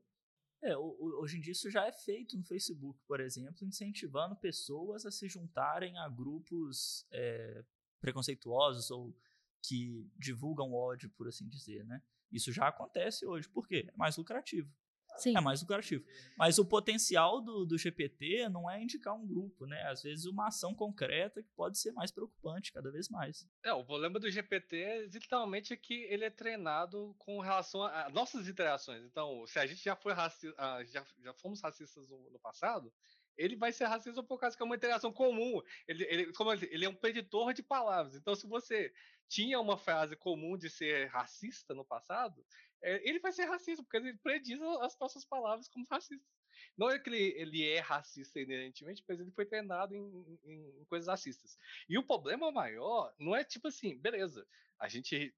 É, 0.61 0.77
hoje 0.77 1.39
em 1.39 1.41
dia 1.41 1.53
isso 1.53 1.71
já 1.71 1.87
é 1.87 1.93
feito 1.93 2.37
no 2.37 2.43
Facebook, 2.43 2.99
por 3.07 3.21
exemplo, 3.21 3.65
incentivando 3.65 4.35
pessoas 4.35 5.07
a 5.07 5.13
se 5.13 5.29
juntarem 5.29 5.97
a 5.99 6.09
grupos 6.09 7.07
é, 7.13 7.65
preconceituosos 8.01 8.91
ou 8.91 9.15
que 9.63 10.11
divulgam 10.19 10.73
ódio, 10.73 11.09
por 11.11 11.29
assim 11.29 11.49
dizer, 11.49 11.85
né? 11.85 12.03
Isso 12.33 12.53
já 12.53 12.69
acontece 12.69 13.27
hoje, 13.27 13.49
por 13.49 13.69
quê? 13.69 13.87
É 13.89 13.97
mais 13.97 14.17
lucrativo. 14.17 14.73
Sim. 15.17 15.37
É 15.37 15.41
mais 15.41 15.61
lucrativo. 15.61 16.05
Mas 16.37 16.59
o 16.59 16.65
potencial 16.65 17.41
do, 17.41 17.65
do 17.65 17.79
GPT 17.79 18.49
não 18.49 18.71
é 18.71 18.83
indicar 18.83 19.15
um 19.15 19.27
grupo, 19.27 19.67
né? 19.67 19.83
Às 19.89 20.03
vezes 20.03 20.25
uma 20.27 20.49
ação 20.49 20.75
concreta 20.75 21.43
que 21.43 21.51
pode 21.51 21.79
ser 21.79 21.93
mais 21.93 22.11
preocupante 22.11 22.73
cada 22.73 22.91
vez 22.91 23.09
mais. 23.09 23.47
É, 23.63 23.73
o 23.73 23.85
problema 23.85 24.19
do 24.19 24.31
GPT 24.31 24.77
é 24.77 25.07
literalmente 25.07 25.77
que 25.77 26.05
ele 26.05 26.25
é 26.25 26.31
treinado 26.31 27.15
com 27.19 27.41
relação 27.41 27.83
a, 27.83 28.07
a 28.07 28.11
nossas 28.11 28.49
interações. 28.49 29.05
Então, 29.05 29.47
se 29.47 29.59
a 29.59 29.67
gente 29.67 29.83
já 29.83 29.95
foi 29.97 30.13
racista, 30.13 30.85
já, 30.87 31.07
já 31.23 31.35
fomos 31.35 31.61
racistas 31.61 32.09
no, 32.09 32.31
no 32.31 32.39
passado, 32.39 32.93
ele 33.37 33.57
vai 33.57 33.73
ser 33.73 33.87
racista 33.87 34.23
por 34.23 34.39
causa 34.39 34.57
que 34.57 34.63
é 34.63 34.67
uma 34.67 34.77
interação 34.77 35.13
comum. 35.13 35.61
Ele, 35.89 36.05
ele, 36.05 36.33
como 36.33 36.53
ele, 36.53 36.69
ele 36.71 36.85
é 36.85 36.89
um 36.89 36.95
preditor 36.95 37.53
de 37.53 37.63
palavras. 37.63 38.15
Então, 38.15 38.35
se 38.35 38.47
você 38.47 38.93
tinha 39.29 39.59
uma 39.59 39.79
frase 39.79 40.15
comum 40.17 40.57
de 40.59 40.69
ser 40.69 41.09
racista 41.09 41.75
no 41.75 41.85
passado, 41.85 42.45
é, 42.45 42.72
ele 42.83 43.21
vai 43.21 43.33
ser 43.33 43.45
racista, 43.45 43.83
porque 43.83 43.97
ele 43.97 44.17
prediz 44.19 44.61
as 44.81 44.99
nossas 44.99 45.25
palavras 45.25 45.69
como 45.69 45.87
racistas. 45.91 46.29
Não 46.77 46.91
é 46.91 46.99
que 46.99 47.09
ele, 47.09 47.35
ele 47.37 47.69
é 47.69 47.81
racista 47.81 48.41
inerentemente, 48.41 49.05
mas 49.07 49.21
ele 49.21 49.31
foi 49.31 49.45
treinado 49.47 49.95
em, 49.95 50.39
em, 50.45 50.81
em, 50.81 50.85
coisas 50.87 51.09
racistas. 51.09 51.59
E 51.89 51.99
o 51.99 52.03
problema 52.03 52.51
maior 52.51 53.15
não 53.19 53.35
é 53.37 53.45
tipo 53.45 53.69
assim, 53.69 53.99
beleza, 53.99 54.47
a 54.79 54.89
gente 54.89 55.35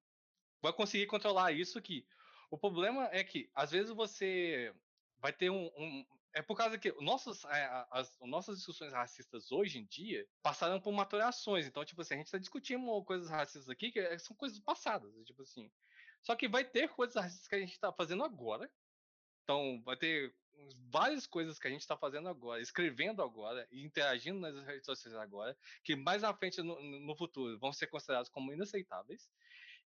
vai 0.61 0.73
conseguir 0.73 1.05
controlar 1.07 1.51
isso 1.51 1.77
aqui. 1.77 2.07
O 2.49 2.57
problema 2.57 3.09
é 3.11 3.23
que, 3.23 3.49
às 3.53 3.71
vezes, 3.71 3.91
você 3.91 4.73
vai 5.19 5.33
ter 5.33 5.49
um. 5.49 5.65
um 5.77 6.05
é 6.33 6.41
por 6.41 6.57
causa 6.57 6.77
que 6.77 6.91
nossos, 7.01 7.45
é, 7.45 7.85
as, 7.91 8.17
nossas 8.21 8.57
discussões 8.57 8.91
racistas 8.91 9.51
hoje 9.53 9.79
em 9.79 9.85
dia 9.85 10.27
passaram 10.43 10.81
por 10.81 10.91
maturações. 10.91 11.65
Então, 11.65 11.85
tipo 11.85 12.01
assim, 12.01 12.15
a 12.15 12.17
gente 12.17 12.25
está 12.25 12.37
discutindo 12.37 13.03
coisas 13.03 13.29
racistas 13.29 13.69
aqui 13.69 13.89
que 13.89 13.99
é, 13.99 14.17
são 14.19 14.35
coisas 14.35 14.59
passadas. 14.59 15.13
Tipo 15.25 15.43
assim, 15.43 15.71
só 16.25 16.35
que 16.35 16.47
vai 16.47 16.65
ter 16.65 16.89
coisas 16.89 17.15
artísticas 17.15 17.47
que 17.47 17.55
a 17.55 17.59
gente 17.59 17.71
está 17.71 17.93
fazendo 17.93 18.23
agora. 18.23 18.69
Então, 19.43 19.79
vai 19.85 19.95
ter 19.95 20.35
várias 20.89 21.27
coisas 21.27 21.59
que 21.59 21.67
a 21.67 21.69
gente 21.69 21.81
está 21.81 21.95
fazendo 21.95 22.27
agora, 22.27 22.59
escrevendo 22.59 23.21
agora 23.21 23.67
e 23.71 23.83
interagindo 23.83 24.39
nas 24.39 24.65
redes 24.65 24.85
sociais 24.85 25.15
agora, 25.15 25.55
que 25.83 25.95
mais 25.95 26.23
à 26.23 26.33
frente 26.33 26.63
no, 26.63 26.81
no 26.81 27.15
futuro 27.15 27.59
vão 27.59 27.71
ser 27.71 27.87
considerados 27.87 28.27
como 28.27 28.51
inaceitáveis. 28.51 29.29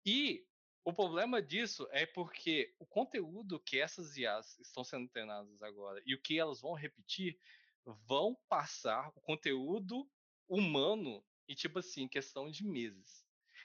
E 0.06 0.46
o 0.86 0.94
problema 0.94 1.42
disso 1.42 1.86
é 1.92 2.06
porque 2.06 2.74
o 2.80 2.86
conteúdo 2.86 3.60
que 3.60 3.78
essas 3.78 4.16
IAs 4.16 4.58
estão 4.60 4.86
sendo 4.86 5.10
treinadas 5.10 5.62
agora 5.62 6.02
e 6.06 6.16
o 6.16 6.22
que 6.22 6.40
elas 6.40 6.62
vão 6.62 6.74
repetir 6.74 7.38
vão 8.08 8.38
passar 8.48 9.12
o 9.16 9.22
conteúdo 9.22 10.10
humano 10.48 11.22
em 11.46 11.56
tipo 11.56 11.80
assim, 11.80 12.08
questão 12.08 12.50
de 12.50 12.66
meses. 12.66 13.21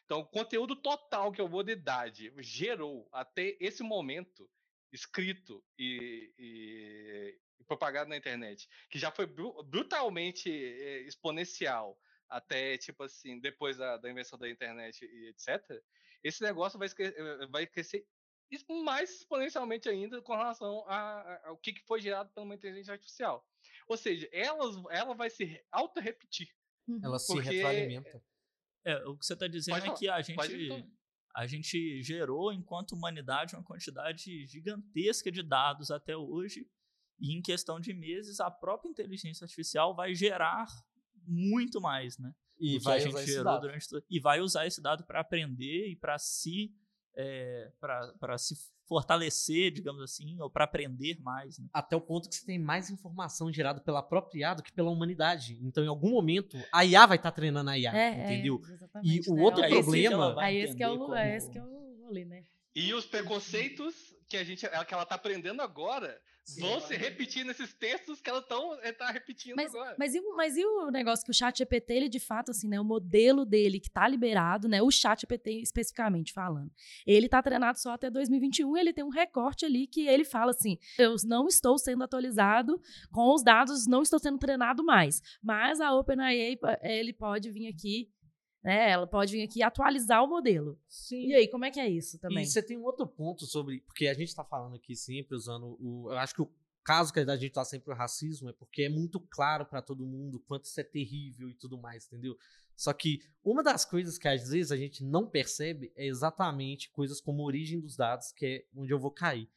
Então, 0.07 0.21
o 0.21 0.27
conteúdo 0.27 0.77
total 0.77 1.33
que 1.33 1.41
a 1.41 1.45
humanidade 1.45 2.33
gerou 2.39 3.09
até 3.13 3.57
esse 3.61 3.83
momento, 3.83 4.49
escrito 4.93 5.63
e, 5.77 6.33
e, 6.39 7.39
e 7.59 7.65
propagado 7.65 8.09
na 8.09 8.17
internet, 8.17 8.69
que 8.89 9.01
já 9.01 9.11
foi 9.11 9.27
bru 9.27 9.63
brutalmente 9.65 10.49
eh, 10.49 11.03
exponencial 11.03 12.01
até, 12.29 12.79
tipo 12.79 13.03
assim, 13.03 13.41
depois 13.41 13.77
da, 13.77 13.97
da 13.97 14.09
invenção 14.09 14.39
da 14.39 14.49
internet 14.49 15.05
e 15.05 15.29
etc., 15.29 15.83
esse 16.23 16.41
negócio 16.41 16.79
vai, 16.79 16.89
eh, 16.99 17.47
vai 17.49 17.67
crescer 17.67 18.07
mais 18.85 19.11
exponencialmente 19.11 19.89
ainda 19.89 20.23
com 20.23 20.37
relação 20.37 20.89
ao 21.45 21.57
que 21.59 21.75
foi 21.85 22.01
gerado 22.01 22.31
uma 22.37 22.55
inteligência 22.55 22.93
artificial. 22.93 23.45
Ou 23.89 23.97
seja, 23.97 24.29
elas, 24.33 24.77
ela 24.91 25.15
vai 25.15 25.31
se 25.31 25.61
auto-repetir. 25.73 26.49
Uhum. 26.87 27.01
Ela 27.03 27.19
se 27.19 27.37
retroalimenta. 27.41 28.23
É, 28.87 29.05
o 29.05 29.17
que 29.17 29.27
você 29.27 29.33
está 29.33 29.49
dizendo 29.49 29.81
pode 29.81 29.91
é 29.91 29.95
que 29.95 30.09
a 30.09 30.23
gente, 30.23 30.87
a 31.35 31.45
gente 31.45 32.03
gerou, 32.03 32.53
enquanto 32.53 32.93
humanidade, 32.93 33.57
uma 33.57 33.65
quantidade 33.65 34.47
gigantesca 34.47 35.31
de 35.31 35.43
dados 35.43 35.91
até 35.91 36.17
hoje. 36.17 36.65
E 37.19 37.37
em 37.37 37.43
questão 37.43 37.81
de 37.81 37.93
meses, 37.93 38.39
a 38.39 38.49
própria 38.49 38.89
inteligência 38.89 39.45
artificial 39.45 39.93
vai 39.93 40.15
gerar 40.15 40.67
muito 41.27 41.81
mais, 41.81 42.17
né? 42.17 42.33
E 42.61 42.79
vai 42.79 42.99
a 42.99 43.01
gente 43.01 43.27
gerou 43.27 43.61
durante 43.61 43.87
e 44.09 44.21
vai 44.21 44.41
usar 44.41 44.67
esse 44.67 44.81
dado 44.81 45.05
para 45.05 45.21
aprender 45.21 45.89
e 45.89 45.97
para 45.97 46.17
se 46.17 46.73
é, 47.17 47.71
para 47.81 48.39
se 48.39 48.55
fortalecer, 48.87 49.73
digamos 49.73 50.03
assim, 50.03 50.41
ou 50.41 50.49
para 50.49 50.65
aprender 50.65 51.19
mais. 51.21 51.59
Né? 51.59 51.67
Até 51.73 51.97
o 51.97 52.01
ponto 52.01 52.29
que 52.29 52.37
você 52.37 52.47
tem 52.47 52.59
mais 52.59 52.91
informação 52.91 53.53
gerada 53.53 53.81
pela 53.81 54.03
própria 54.03 54.41
IA 54.41 54.55
do 54.55 54.63
que 54.63 54.73
pela 54.73 54.91
humanidade. 54.91 55.59
Então, 55.63 55.83
em 55.83 55.89
algum 55.89 56.11
momento, 56.11 56.57
a 56.73 56.85
IA 56.85 57.07
vai 57.07 57.17
estar 57.17 57.31
tá 57.31 57.35
treinando 57.35 57.71
a 57.71 57.79
IA, 57.79 57.97
é, 57.97 58.09
é 58.09 58.25
entendeu? 58.25 58.61
É, 58.95 59.01
e 59.03 59.21
o 59.29 59.39
outro 59.41 59.65
é 59.65 59.69
problema... 59.69 60.41
Aí 60.41 60.59
esse 60.59 60.77
que 60.77 60.83
é 60.83 60.89
o, 60.89 60.99
como... 60.99 61.15
é 61.15 61.37
esse 61.37 61.51
que 61.51 61.59
é 61.59 61.63
o 61.63 62.05
rolê, 62.05 62.25
né? 62.25 62.45
E 62.75 62.93
os 62.95 63.07
preconceitos 63.07 64.15
que 64.29 64.37
a 64.37 64.45
gente, 64.45 64.69
que 64.69 64.95
ela 64.95 65.03
está 65.03 65.15
aprendendo 65.15 65.63
agora 65.63 66.21
vão 66.59 66.81
se 66.81 66.97
repetir 66.97 67.45
nesses 67.45 67.73
textos 67.75 68.21
que 68.21 68.31
ela 68.31 68.39
estão 68.39 68.79
eh, 68.83 68.93
tá 68.93 69.11
repetindo 69.11 69.57
mas, 69.57 69.75
agora. 69.75 69.97
Mas 69.99 70.15
e, 70.15 70.21
mas 70.37 70.57
e 70.57 70.65
o 70.65 70.91
negócio 70.91 71.25
que 71.25 71.31
o 71.31 71.35
chat 71.35 71.59
GPT, 71.59 71.93
ele 71.95 72.09
de 72.09 72.21
fato, 72.21 72.51
assim, 72.51 72.69
né, 72.69 72.81
o 72.81 72.85
modelo 72.85 73.45
dele 73.45 73.81
que 73.81 73.89
está 73.89 74.07
liberado, 74.07 74.69
né, 74.69 74.81
o 74.83 74.91
chat 74.91 75.23
GPT 75.23 75.61
especificamente 75.61 76.33
falando, 76.33 76.71
ele 77.07 77.27
está 77.27 77.43
treinado 77.43 77.79
só 77.79 77.93
até 77.93 78.11
2021 78.11 78.77
ele 78.77 78.93
tem 78.93 79.05
um 79.05 79.11
recorte 79.11 79.65
ali 79.65 79.87
que 79.87 80.07
ele 80.07 80.25
fala 80.25 80.51
assim, 80.51 80.79
eu 80.99 81.17
não 81.25 81.49
estou 81.49 81.79
sendo 81.79 82.05
atualizado 82.05 82.81
com 83.11 83.35
os 83.35 83.43
dados, 83.43 83.87
não 83.87 84.03
estou 84.03 84.19
sendo 84.19 84.39
treinado 84.39 84.85
mais, 84.85 85.21
mas 85.43 85.81
a 85.81 85.93
OpenAI, 85.95 86.59
ele 86.83 87.13
pode 87.13 87.51
vir 87.51 87.69
aqui 87.69 88.11
né? 88.67 88.91
Ela 88.91 89.07
pode 89.07 89.31
vir 89.31 89.45
aqui 89.45 89.63
atualizar 89.63 90.25
o 90.25 90.27
modelo. 90.27 90.77
Sim. 90.89 91.29
E 91.29 91.35
aí, 91.35 91.47
como 91.47 91.65
é 91.65 91.71
que 91.71 91.79
é 91.79 91.89
isso 91.89 92.19
também? 92.19 92.43
E 92.43 92.47
você 92.47 92.61
tem 92.61 92.77
um 92.77 92.83
outro 92.83 93.07
ponto 93.07 93.47
sobre. 93.47 93.81
Porque 93.83 94.09
a 94.09 94.13
gente 94.13 94.27
está 94.27 94.43
falando 94.43 94.75
aqui 94.75 94.97
sempre 94.97 95.37
usando 95.37 95.77
o. 95.81 96.11
Eu 96.11 96.19
acho 96.19 96.35
que 96.35 96.43
o 96.43 96.51
caso 96.83 97.13
que 97.13 97.21
a 97.21 97.37
gente 97.37 97.47
está 97.47 97.65
sempre 97.65 97.93
o 97.93 97.95
racismo 97.95 98.49
é 98.49 98.53
porque 98.53 98.83
é 98.83 98.89
muito 98.89 99.21
claro 99.21 99.65
para 99.65 99.81
todo 99.81 100.05
mundo 100.05 100.41
quanto 100.41 100.65
isso 100.65 100.81
é 100.81 100.83
terrível 100.83 101.49
e 101.49 101.55
tudo 101.55 101.79
mais, 101.79 102.07
entendeu? 102.07 102.37
Só 102.77 102.93
que 102.93 103.21
uma 103.45 103.63
das 103.63 103.85
coisas 103.85 104.19
que 104.19 104.27
às 104.27 104.49
vezes 104.49 104.73
a 104.73 104.77
gente 104.77 105.05
não 105.05 105.29
percebe 105.29 105.93
é 105.95 106.05
exatamente 106.05 106.91
coisas 106.91 107.21
como 107.21 107.43
a 107.43 107.47
origem 107.47 107.79
dos 107.79 107.97
dados, 107.97 108.33
que 108.33 108.47
é 108.47 108.65
onde 108.75 108.93
eu 108.93 108.99
vou 108.99 109.13
cair. 109.13 109.49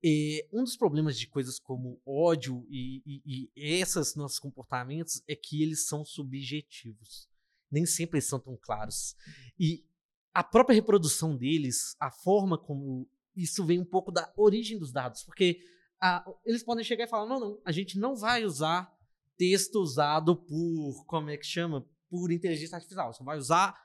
E 0.00 0.46
um 0.52 0.62
dos 0.62 0.76
problemas 0.76 1.18
de 1.18 1.26
coisas 1.26 1.58
como 1.58 2.00
ódio 2.06 2.64
e, 2.70 3.02
e, 3.04 3.50
e 3.56 3.74
esses 3.80 4.14
nossos 4.14 4.38
comportamentos 4.38 5.24
é 5.26 5.34
que 5.34 5.60
eles 5.60 5.86
são 5.86 6.04
subjetivos 6.04 7.33
nem 7.74 7.84
sempre 7.84 8.18
eles 8.18 8.28
são 8.28 8.38
tão 8.38 8.56
claros. 8.56 9.16
E 9.58 9.84
a 10.32 10.42
própria 10.42 10.74
reprodução 10.74 11.36
deles, 11.36 11.96
a 12.00 12.10
forma 12.10 12.56
como 12.56 13.08
isso 13.36 13.64
vem 13.64 13.80
um 13.80 13.84
pouco 13.84 14.12
da 14.12 14.32
origem 14.36 14.78
dos 14.78 14.92
dados, 14.92 15.24
porque 15.24 15.60
a, 16.00 16.24
eles 16.44 16.62
podem 16.62 16.84
chegar 16.84 17.04
e 17.04 17.08
falar: 17.08 17.26
não, 17.26 17.40
não, 17.40 17.60
a 17.64 17.72
gente 17.72 17.98
não 17.98 18.14
vai 18.14 18.44
usar 18.44 18.92
texto 19.36 19.76
usado 19.76 20.36
por, 20.36 21.04
como 21.06 21.30
é 21.30 21.36
que 21.36 21.46
chama? 21.46 21.84
Por 22.08 22.30
inteligência 22.30 22.76
artificial. 22.76 23.12
Você 23.12 23.24
vai 23.24 23.36
usar 23.36 23.76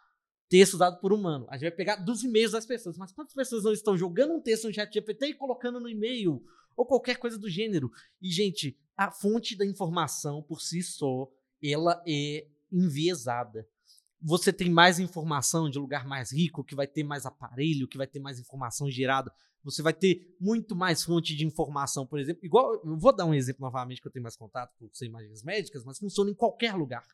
texto 0.47 0.75
usado 0.75 0.99
por 0.99 1.11
humano. 1.11 1.47
A 1.49 1.53
gente 1.53 1.69
vai 1.69 1.71
pegar 1.71 1.95
dos 1.95 2.23
e-mails 2.23 2.51
das 2.51 2.65
pessoas. 2.65 2.97
Mas 2.97 3.11
quantas 3.11 3.33
pessoas 3.33 3.63
não 3.63 3.73
estão 3.73 3.97
jogando 3.97 4.33
um 4.33 4.41
texto 4.41 4.67
no 4.67 4.73
chat 4.73 4.93
GPT 4.93 5.27
e 5.27 5.33
colocando 5.33 5.79
no 5.79 5.89
e-mail? 5.89 6.43
Ou 6.75 6.85
qualquer 6.85 7.17
coisa 7.17 7.37
do 7.37 7.49
gênero. 7.49 7.89
E, 8.21 8.31
gente, 8.31 8.77
a 8.95 9.11
fonte 9.11 9.55
da 9.55 9.65
informação 9.65 10.43
por 10.43 10.61
si 10.61 10.83
só, 10.83 11.27
ela 11.63 12.03
é 12.07 12.47
enviesada 12.71 13.67
você 14.21 14.51
tem 14.51 14.69
mais 14.69 14.99
informação 14.99 15.69
de 15.69 15.79
lugar 15.79 16.05
mais 16.05 16.31
rico, 16.31 16.63
que 16.63 16.75
vai 16.75 16.87
ter 16.87 17.03
mais 17.03 17.25
aparelho, 17.25 17.87
que 17.87 17.97
vai 17.97 18.07
ter 18.07 18.19
mais 18.19 18.39
informação 18.39 18.89
gerada. 18.89 19.31
Você 19.63 19.81
vai 19.81 19.93
ter 19.93 20.35
muito 20.39 20.75
mais 20.75 21.03
fonte 21.03 21.35
de 21.35 21.45
informação, 21.45 22.05
por 22.05 22.19
exemplo. 22.19 22.45
Igual, 22.45 22.75
eu 22.75 22.97
vou 22.97 23.15
dar 23.15 23.25
um 23.25 23.33
exemplo 23.33 23.61
novamente 23.61 24.01
que 24.01 24.07
eu 24.07 24.11
tenho 24.11 24.23
mais 24.23 24.35
contato 24.35 24.73
com 24.77 25.05
imagens 25.05 25.43
médicas, 25.43 25.83
mas 25.85 25.97
funciona 25.97 26.29
em 26.31 26.35
qualquer 26.35 26.75
lugar, 26.75 27.05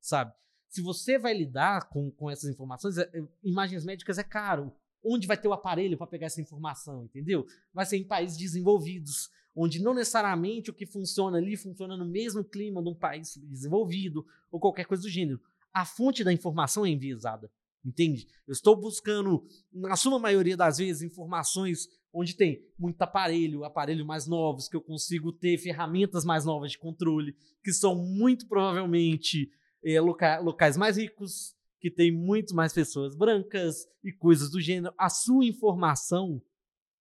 sabe? 0.00 0.32
Se 0.68 0.82
você 0.82 1.18
vai 1.18 1.34
lidar 1.34 1.88
com, 1.88 2.10
com 2.10 2.30
essas 2.30 2.50
informações, 2.50 2.98
é, 2.98 3.02
é, 3.02 3.22
imagens 3.42 3.84
médicas 3.84 4.18
é 4.18 4.24
caro. 4.24 4.72
Onde 5.06 5.26
vai 5.26 5.36
ter 5.36 5.48
o 5.48 5.52
aparelho 5.52 5.98
para 5.98 6.06
pegar 6.06 6.26
essa 6.26 6.40
informação, 6.40 7.04
entendeu? 7.04 7.46
Vai 7.74 7.84
ser 7.84 7.98
em 7.98 8.04
países 8.04 8.38
desenvolvidos, 8.38 9.30
onde 9.54 9.82
não 9.82 9.92
necessariamente 9.92 10.70
o 10.70 10.74
que 10.74 10.86
funciona 10.86 11.36
ali 11.36 11.58
funciona 11.58 11.94
no 11.94 12.06
mesmo 12.06 12.42
clima 12.42 12.82
de 12.82 12.88
um 12.88 12.94
país 12.94 13.36
desenvolvido 13.36 14.26
ou 14.50 14.58
qualquer 14.58 14.86
coisa 14.86 15.02
do 15.02 15.08
gênero 15.10 15.40
a 15.74 15.84
fonte 15.84 16.22
da 16.22 16.32
informação 16.32 16.86
é 16.86 16.88
enviesada. 16.88 17.50
Entende? 17.84 18.26
Eu 18.46 18.52
estou 18.52 18.74
buscando, 18.74 19.46
na 19.70 19.96
suma 19.96 20.18
maioria 20.18 20.56
das 20.56 20.78
vezes, 20.78 21.02
informações 21.02 21.86
onde 22.12 22.34
tem 22.34 22.64
muito 22.78 23.02
aparelho, 23.02 23.64
aparelhos 23.64 24.06
mais 24.06 24.26
novos, 24.26 24.68
que 24.68 24.76
eu 24.76 24.80
consigo 24.80 25.32
ter 25.32 25.58
ferramentas 25.58 26.24
mais 26.24 26.44
novas 26.44 26.70
de 26.70 26.78
controle, 26.78 27.36
que 27.62 27.72
são 27.72 27.94
muito 27.96 28.46
provavelmente 28.46 29.50
é, 29.84 30.00
loca 30.00 30.38
locais 30.38 30.76
mais 30.76 30.96
ricos, 30.96 31.54
que 31.78 31.90
tem 31.90 32.10
muito 32.10 32.54
mais 32.54 32.72
pessoas 32.72 33.14
brancas 33.14 33.86
e 34.02 34.10
coisas 34.12 34.50
do 34.50 34.60
gênero. 34.60 34.94
A 34.96 35.10
sua 35.10 35.44
informação, 35.44 36.40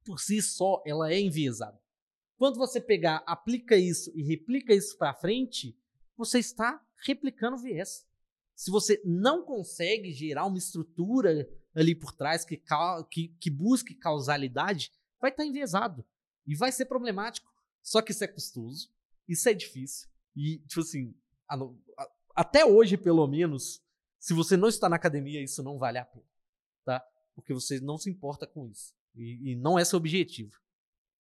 por 0.04 0.20
si 0.20 0.42
só, 0.42 0.84
ela 0.86 1.14
é 1.14 1.22
enviesada. 1.22 1.80
Quando 2.36 2.58
você 2.58 2.82
pegar, 2.82 3.24
aplica 3.26 3.78
isso 3.78 4.12
e 4.14 4.24
replica 4.24 4.74
isso 4.74 4.98
para 4.98 5.14
frente, 5.14 5.78
você 6.18 6.40
está 6.40 6.82
replicando 7.06 7.58
viés 7.58 8.06
se 8.56 8.72
você 8.72 9.02
não 9.04 9.44
consegue 9.44 10.12
gerar 10.12 10.46
uma 10.46 10.58
estrutura 10.58 11.50
ali 11.74 11.96
por 11.96 12.12
trás 12.12 12.46
que, 12.46 12.62
que, 13.10 13.30
que 13.40 13.50
busque 13.50 13.96
causalidade, 13.96 14.92
vai 15.20 15.32
estar 15.32 15.44
tá 15.44 15.48
enviesado. 15.48 16.06
E 16.46 16.56
vai 16.56 16.72
ser 16.72 16.86
problemático. 16.86 17.52
Só 17.82 18.02
que 18.02 18.12
isso 18.12 18.24
é 18.24 18.28
custoso, 18.28 18.90
isso 19.28 19.48
é 19.50 19.54
difícil. 19.54 20.08
E, 20.36 20.60
tipo 20.60 20.82
assim, 20.82 21.14
a, 21.48 21.56
a, 21.56 22.12
até 22.36 22.66
hoje, 22.66 22.98
pelo 22.98 23.28
menos, 23.28 23.82
se 24.20 24.34
você 24.34 24.56
não 24.56 24.70
está 24.70 24.88
na 24.88 24.96
academia, 24.96 25.44
isso 25.44 25.62
não 25.64 25.78
vale 25.78 25.98
a 25.98 26.06
pena. 26.06 26.26
Tá? 26.86 27.06
Porque 27.36 27.54
você 27.54 27.80
não 27.80 27.98
se 27.98 28.10
importa 28.10 28.48
com 28.48 28.68
isso. 28.68 28.94
E, 29.16 29.52
e 29.52 29.56
não 29.56 29.78
é 29.78 29.84
seu 29.84 29.98
objetivo. 29.98 30.58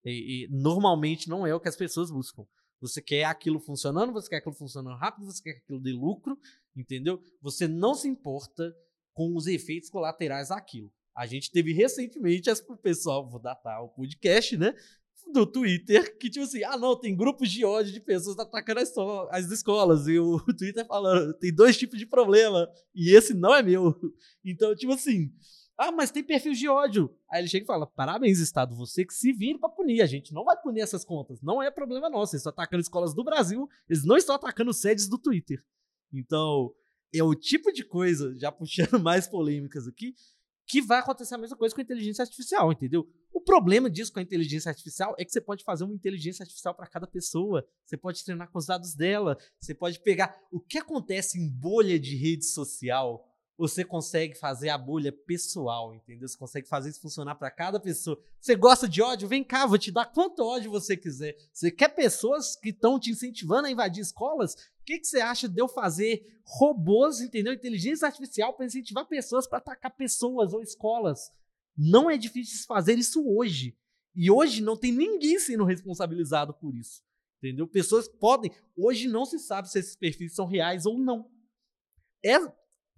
E, 0.05 0.45
e, 0.45 0.47
normalmente 0.49 1.29
não 1.29 1.45
é 1.45 1.53
o 1.53 1.59
que 1.59 1.69
as 1.69 1.75
pessoas 1.75 2.11
buscam. 2.11 2.45
Você 2.81 3.01
quer 3.01 3.23
aquilo 3.25 3.59
funcionando, 3.59 4.11
você 4.11 4.29
quer 4.29 4.37
aquilo 4.37 4.55
funcionando 4.55 4.97
rápido, 4.97 5.25
você 5.25 5.41
quer 5.41 5.57
aquilo 5.57 5.79
de 5.79 5.93
lucro, 5.93 6.37
entendeu? 6.75 7.21
Você 7.41 7.67
não 7.67 7.93
se 7.93 8.07
importa 8.07 8.75
com 9.13 9.35
os 9.35 9.47
efeitos 9.47 9.89
colaterais 9.89 10.49
daquilo. 10.49 10.91
A 11.15 11.25
gente 11.25 11.51
teve 11.51 11.73
recentemente 11.73 12.49
o 12.67 12.77
pessoal, 12.77 13.29
vou 13.29 13.39
datar 13.39 13.83
o 13.83 13.89
podcast, 13.89 14.57
né? 14.57 14.73
Do 15.31 15.45
Twitter, 15.45 16.17
que 16.17 16.29
tipo 16.29 16.43
assim, 16.43 16.63
ah 16.63 16.75
não, 16.75 16.99
tem 16.99 17.15
grupos 17.15 17.49
de 17.49 17.63
ódio 17.63 17.93
de 17.93 18.01
pessoas 18.01 18.37
atacando 18.37 18.81
as, 18.81 18.91
as 19.29 19.51
escolas. 19.51 20.07
E 20.07 20.19
o 20.19 20.39
Twitter 20.57 20.85
falando, 20.85 21.33
tem 21.35 21.53
dois 21.53 21.77
tipos 21.77 21.97
de 21.97 22.05
problema, 22.05 22.67
e 22.93 23.15
esse 23.15 23.33
não 23.33 23.53
é 23.53 23.63
meu. 23.63 23.93
Então, 24.45 24.75
tipo 24.75 24.91
assim, 24.91 25.31
ah, 25.77 25.91
mas 25.91 26.11
tem 26.11 26.23
perfil 26.23 26.53
de 26.53 26.67
ódio. 26.67 27.15
Aí 27.29 27.41
ele 27.41 27.47
chega 27.47 27.63
e 27.63 27.67
fala: 27.67 27.87
parabéns, 27.87 28.39
Estado, 28.39 28.75
você 28.75 29.05
que 29.05 29.13
se 29.13 29.31
vire 29.31 29.57
pra 29.57 29.69
punir. 29.69 30.01
A 30.01 30.05
gente 30.05 30.33
não 30.33 30.43
vai 30.43 30.59
punir 30.61 30.81
essas 30.81 31.03
contas. 31.03 31.41
Não 31.41 31.63
é 31.63 31.71
problema 31.71 32.09
nosso. 32.09 32.35
Eles 32.35 32.41
estão 32.41 32.51
atacando 32.51 32.81
escolas 32.81 33.13
do 33.13 33.23
Brasil, 33.23 33.67
eles 33.89 34.05
não 34.05 34.17
estão 34.17 34.35
atacando 34.35 34.73
sedes 34.73 35.07
do 35.07 35.17
Twitter. 35.17 35.63
Então, 36.13 36.73
é 37.13 37.23
o 37.23 37.35
tipo 37.35 37.71
de 37.71 37.83
coisa, 37.83 38.37
já 38.37 38.51
puxando 38.51 38.99
mais 39.01 39.27
polêmicas 39.27 39.87
aqui, 39.87 40.13
que 40.65 40.81
vai 40.81 40.99
acontecer 40.99 41.35
a 41.35 41.37
mesma 41.37 41.57
coisa 41.57 41.73
com 41.73 41.81
a 41.81 41.83
inteligência 41.83 42.21
artificial, 42.21 42.71
entendeu? 42.71 43.07
O 43.33 43.41
problema 43.41 43.89
disso 43.89 44.13
com 44.13 44.19
a 44.19 44.23
inteligência 44.23 44.69
artificial 44.69 45.15
é 45.17 45.25
que 45.25 45.31
você 45.31 45.41
pode 45.41 45.63
fazer 45.63 45.83
uma 45.83 45.93
inteligência 45.93 46.43
artificial 46.43 46.73
para 46.73 46.87
cada 46.87 47.07
pessoa. 47.07 47.67
Você 47.83 47.97
pode 47.97 48.23
treinar 48.23 48.49
com 48.49 48.59
os 48.59 48.67
dados 48.67 48.93
dela. 48.93 49.37
Você 49.59 49.73
pode 49.73 49.99
pegar 49.99 50.39
o 50.51 50.59
que 50.59 50.77
acontece 50.77 51.39
em 51.39 51.49
bolha 51.49 51.99
de 51.99 52.15
rede 52.15 52.45
social 52.45 53.27
você 53.57 53.83
consegue 53.83 54.35
fazer 54.35 54.69
a 54.69 54.77
bolha 54.77 55.11
pessoal, 55.11 55.93
entendeu? 55.93 56.27
Você 56.27 56.37
consegue 56.37 56.67
fazer 56.67 56.89
isso 56.89 57.01
funcionar 57.01 57.35
para 57.35 57.51
cada 57.51 57.79
pessoa. 57.79 58.19
Você 58.39 58.55
gosta 58.55 58.87
de 58.87 59.01
ódio? 59.01 59.27
Vem 59.27 59.43
cá, 59.43 59.65
vou 59.65 59.77
te 59.77 59.91
dar 59.91 60.05
quanto 60.05 60.43
ódio 60.43 60.71
você 60.71 60.97
quiser. 60.97 61.35
Você 61.51 61.69
quer 61.69 61.89
pessoas 61.89 62.55
que 62.55 62.69
estão 62.69 62.99
te 62.99 63.11
incentivando 63.11 63.67
a 63.67 63.71
invadir 63.71 64.01
escolas? 64.01 64.55
O 64.83 64.85
que, 64.85 64.99
que 64.99 65.07
você 65.07 65.21
acha 65.21 65.47
de 65.47 65.61
eu 65.61 65.67
fazer 65.69 66.41
robôs, 66.43 67.21
entendeu? 67.21 67.53
Inteligência 67.53 68.05
artificial 68.05 68.53
para 68.53 68.65
incentivar 68.65 69.07
pessoas 69.07 69.47
para 69.47 69.59
atacar 69.59 69.95
pessoas 69.95 70.51
ou 70.51 70.61
escolas? 70.61 71.31
Não 71.77 72.09
é 72.09 72.17
difícil 72.17 72.65
fazer 72.67 72.99
isso 72.99 73.25
hoje. 73.25 73.77
E 74.13 74.29
hoje 74.29 74.61
não 74.61 74.75
tem 74.75 74.91
ninguém 74.91 75.39
sendo 75.39 75.63
responsabilizado 75.63 76.53
por 76.53 76.75
isso. 76.75 77.01
Entendeu? 77.37 77.65
Pessoas 77.65 78.09
podem. 78.09 78.51
Hoje 78.75 79.07
não 79.07 79.25
se 79.25 79.39
sabe 79.39 79.69
se 79.69 79.79
esses 79.79 79.95
perfis 79.95 80.35
são 80.35 80.45
reais 80.45 80.85
ou 80.85 80.99
não. 80.99 81.31
É, 82.21 82.37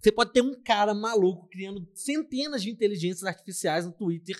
você 0.00 0.10
pode 0.10 0.32
ter 0.32 0.42
um 0.42 0.60
cara 0.62 0.92
maluco 0.92 1.48
criando 1.48 1.88
centenas 1.94 2.64
de 2.64 2.70
inteligências 2.70 3.22
artificiais 3.22 3.86
no 3.86 3.92
Twitter 3.92 4.36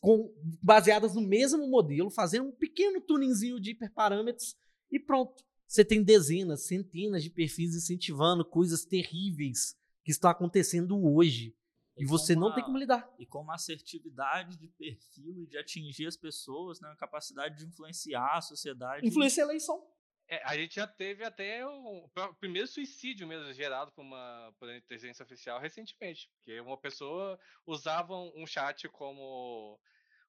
com, 0.00 0.34
baseadas 0.62 1.14
no 1.14 1.20
mesmo 1.20 1.68
modelo, 1.68 2.10
fazendo 2.10 2.48
um 2.48 2.52
pequeno 2.52 2.98
tuningzinho 3.02 3.60
de 3.60 3.72
hiperparâmetros 3.72 4.56
e 4.90 4.98
pronto. 4.98 5.44
Você 5.68 5.84
tem 5.84 6.02
dezenas, 6.02 6.66
centenas 6.66 7.22
de 7.22 7.28
perfis 7.28 7.74
incentivando 7.74 8.42
coisas 8.42 8.86
terríveis 8.86 9.76
que 10.02 10.10
estão 10.10 10.30
acontecendo 10.30 10.98
hoje. 11.04 11.54
E, 11.94 12.04
e 12.04 12.06
você 12.06 12.34
não 12.34 12.54
tem 12.54 12.64
como 12.64 12.78
lidar. 12.78 13.06
E 13.18 13.26
com 13.26 13.42
uma 13.42 13.54
assertividade 13.54 14.56
de 14.56 14.66
perfil 14.68 15.42
e 15.42 15.46
de 15.46 15.58
atingir 15.58 16.06
as 16.06 16.16
pessoas, 16.16 16.80
né? 16.80 16.88
a 16.90 16.96
capacidade 16.96 17.58
de 17.58 17.66
influenciar 17.66 18.38
a 18.38 18.40
sociedade. 18.40 19.06
Influenciar 19.06 19.44
a 19.44 19.48
eleição. 19.48 19.86
É, 20.26 20.42
a 20.44 20.56
gente 20.56 20.74
já 20.76 20.86
teve 20.86 21.22
até 21.22 21.66
o, 21.66 22.04
o, 22.04 22.34
primeiro 22.40 22.66
suicídio 22.66 23.26
mesmo 23.26 23.52
gerado 23.52 23.92
por 23.92 24.02
uma 24.02 24.54
por 24.58 24.74
inteligência 24.74 25.22
artificial 25.22 25.60
recentemente, 25.60 26.30
porque 26.36 26.60
uma 26.60 26.78
pessoa 26.78 27.38
usava 27.66 28.14
um 28.14 28.46
chat 28.46 28.88
como 28.88 29.78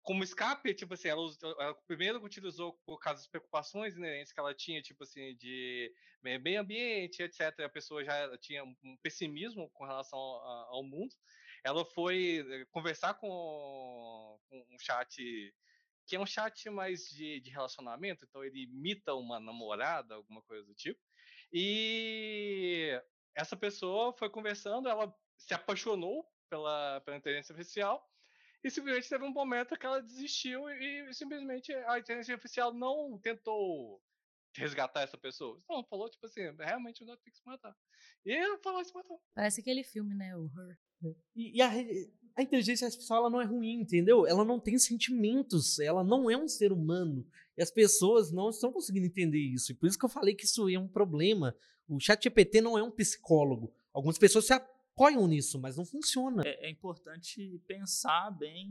como 0.09 0.23
escape, 0.23 0.73
tipo 0.73 0.95
assim, 0.95 1.07
ela, 1.07 1.21
ela 1.59 1.75
primeiro 1.85 2.19
utilizou 2.25 2.73
por 2.83 2.97
causa 2.97 3.19
das 3.19 3.27
preocupações 3.27 3.95
inerentes 3.95 4.33
que 4.33 4.39
ela 4.39 4.55
tinha, 4.55 4.81
tipo 4.81 5.03
assim, 5.03 5.35
de 5.35 5.93
meio 6.23 6.61
ambiente, 6.61 7.21
etc. 7.21 7.59
A 7.59 7.69
pessoa 7.69 8.03
já 8.03 8.35
tinha 8.39 8.63
um 8.63 8.97
pessimismo 9.03 9.69
com 9.69 9.85
relação 9.85 10.17
ao, 10.17 10.83
mundo. 10.83 11.13
Ela 11.63 11.85
foi 11.85 12.43
eh, 12.49 12.65
conversar 12.71 13.13
com, 13.19 14.39
com 14.49 14.65
um 14.71 14.79
chat 14.79 15.53
que 16.07 16.15
é 16.15 16.19
um 16.19 16.25
chat 16.25 16.67
mais 16.71 17.07
de, 17.11 17.39
de 17.39 17.51
relacionamento, 17.51 18.25
então 18.25 18.43
ele 18.43 18.63
imita 18.63 19.13
uma 19.13 19.39
namorada, 19.39 20.15
alguma 20.15 20.41
coisa 20.41 20.65
do 20.65 20.73
tipo. 20.73 20.99
E 21.53 22.99
essa 23.35 23.55
pessoa 23.55 24.11
foi 24.17 24.27
conversando, 24.27 24.89
ela 24.89 25.15
se 25.37 25.53
apaixonou 25.53 26.27
pela, 26.49 26.99
pela 27.01 27.17
inteligência 27.17 27.53
artificial 27.53 28.03
e 28.63 28.69
simplesmente 28.69 29.09
teve 29.09 29.23
um 29.23 29.31
momento 29.31 29.77
que 29.77 29.85
ela 29.85 30.01
desistiu 30.01 30.69
e, 30.69 31.13
simplesmente 31.13 31.73
a 31.73 31.99
inteligência 31.99 32.33
artificial 32.33 32.73
não 32.73 33.17
tentou 33.19 34.01
resgatar 34.55 35.01
essa 35.01 35.17
pessoa. 35.17 35.61
Não, 35.69 35.83
falou 35.85 36.09
tipo 36.09 36.25
assim, 36.25 36.41
realmente 36.57 37.03
o 37.03 37.05
Neto 37.05 37.21
tem 37.23 37.31
que 37.31 37.37
se 37.39 37.45
matar. 37.45 37.75
E 38.25 38.31
ele 38.31 38.57
falou 38.57 38.83
se 38.83 38.93
matou. 38.93 39.21
Parece 39.33 39.61
aquele 39.61 39.83
filme, 39.83 40.13
né, 40.13 40.35
o 40.35 40.45
Her. 40.45 40.77
E, 41.35 41.57
e 41.57 41.61
a, 41.61 41.69
a, 42.35 42.41
inteligência 42.41 42.85
artificial 42.85 43.19
ela 43.19 43.29
não 43.29 43.41
é 43.41 43.45
ruim, 43.45 43.79
entendeu? 43.79 44.27
Ela 44.27 44.43
não 44.43 44.59
tem 44.59 44.77
sentimentos, 44.77 45.79
ela 45.79 46.03
não 46.03 46.29
é 46.29 46.35
um 46.35 46.47
ser 46.47 46.73
humano. 46.73 47.25
E 47.57 47.61
as 47.61 47.71
pessoas 47.71 48.31
não 48.31 48.49
estão 48.49 48.71
conseguindo 48.71 49.05
entender 49.05 49.39
isso. 49.39 49.71
E 49.71 49.75
por 49.75 49.87
isso 49.87 49.97
que 49.97 50.05
eu 50.05 50.09
falei 50.09 50.35
que 50.35 50.45
isso 50.45 50.67
é 50.69 50.77
um 50.77 50.87
problema. 50.87 51.55
O 51.87 51.99
chat 51.99 52.21
GPT 52.21 52.59
não 52.61 52.77
é 52.77 52.83
um 52.83 52.91
psicólogo. 52.91 53.73
Algumas 53.93 54.17
pessoas 54.17 54.45
se 54.45 54.53
apoiam 54.99 55.25
nisso, 55.27 55.57
mas 55.57 55.77
não 55.77 55.85
funciona. 55.85 56.43
É, 56.45 56.67
é 56.67 56.69
importante 56.69 57.57
pensar 57.65 58.29
bem 58.31 58.67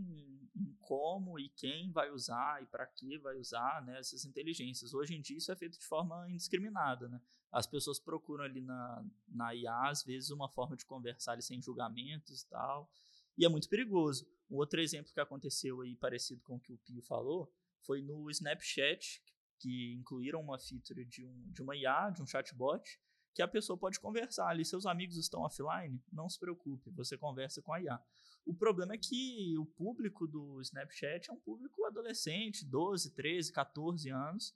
em 0.55 0.77
como 0.81 1.39
e 1.39 1.49
quem 1.49 1.91
vai 1.91 2.11
usar 2.11 2.63
e 2.63 2.67
para 2.67 2.87
que 2.87 3.17
vai 3.19 3.37
usar 3.37 3.83
né, 3.87 3.99
essas 3.99 4.27
inteligências. 4.27 4.93
Hoje 4.93 5.15
em 5.15 5.23
dia 5.23 5.39
isso 5.39 5.51
é 5.51 5.57
feito 5.57 5.79
de 5.79 5.87
forma 5.87 6.29
indiscriminada. 6.31 7.09
Né? 7.09 7.19
As 7.51 7.67
pessoas 7.67 7.99
procuram 7.99 8.45
ali 8.45 8.61
na, 8.61 9.05
na 9.27 9.55
IA, 9.55 9.89
às 9.89 10.05
vezes, 10.05 10.31
uma 10.31 10.51
forma 10.51 10.77
de 10.77 10.85
conversar 10.85 11.33
ali 11.33 11.43
sem 11.43 11.63
julgamentos 11.63 12.43
e 12.43 12.49
tal. 12.49 12.91
E 13.37 13.47
é 13.47 13.49
muito 13.49 13.69
perigoso. 13.69 14.29
Um 14.51 14.57
outro 14.57 14.81
exemplo 14.81 15.13
que 15.13 15.21
aconteceu 15.21 15.81
aí, 15.81 15.95
parecido 15.95 16.43
com 16.43 16.57
o 16.57 16.61
que 16.61 16.73
o 16.73 16.79
Pio 16.79 17.03
falou, 17.03 17.51
foi 17.87 18.03
no 18.03 18.31
Snapchat, 18.31 19.23
que 19.59 19.95
incluíram 19.95 20.41
uma 20.41 20.59
feature 20.59 21.05
de, 21.05 21.25
um, 21.25 21.53
de 21.53 21.63
uma 21.63 21.75
IA, 21.77 22.11
de 22.11 22.23
um 22.23 22.27
chatbot, 22.27 23.01
que 23.35 23.43
a 23.43 23.49
pessoa 23.49 23.77
pode 23.79 24.01
conversar 24.01 24.49
ali. 24.49 24.65
Seus 24.65 24.87
amigos 24.87 25.17
estão 25.17 25.43
offline, 25.43 26.03
não 26.13 26.29
se 26.29 26.39
preocupe, 26.39 26.91
você 26.91 27.17
conversa 27.17 27.63
com 27.63 27.73
a 27.73 27.81
IA. 27.81 28.01
O 28.45 28.55
problema 28.55 28.95
é 28.95 28.99
que 28.99 29.57
o 29.59 29.67
público 29.67 30.27
do 30.27 30.61
Snapchat 30.63 31.31
é 31.31 31.33
um 31.33 31.41
público 31.41 31.85
adolescente, 31.85 32.65
12, 32.65 33.15
13, 33.15 33.53
14 33.53 34.11
anos, 34.11 34.55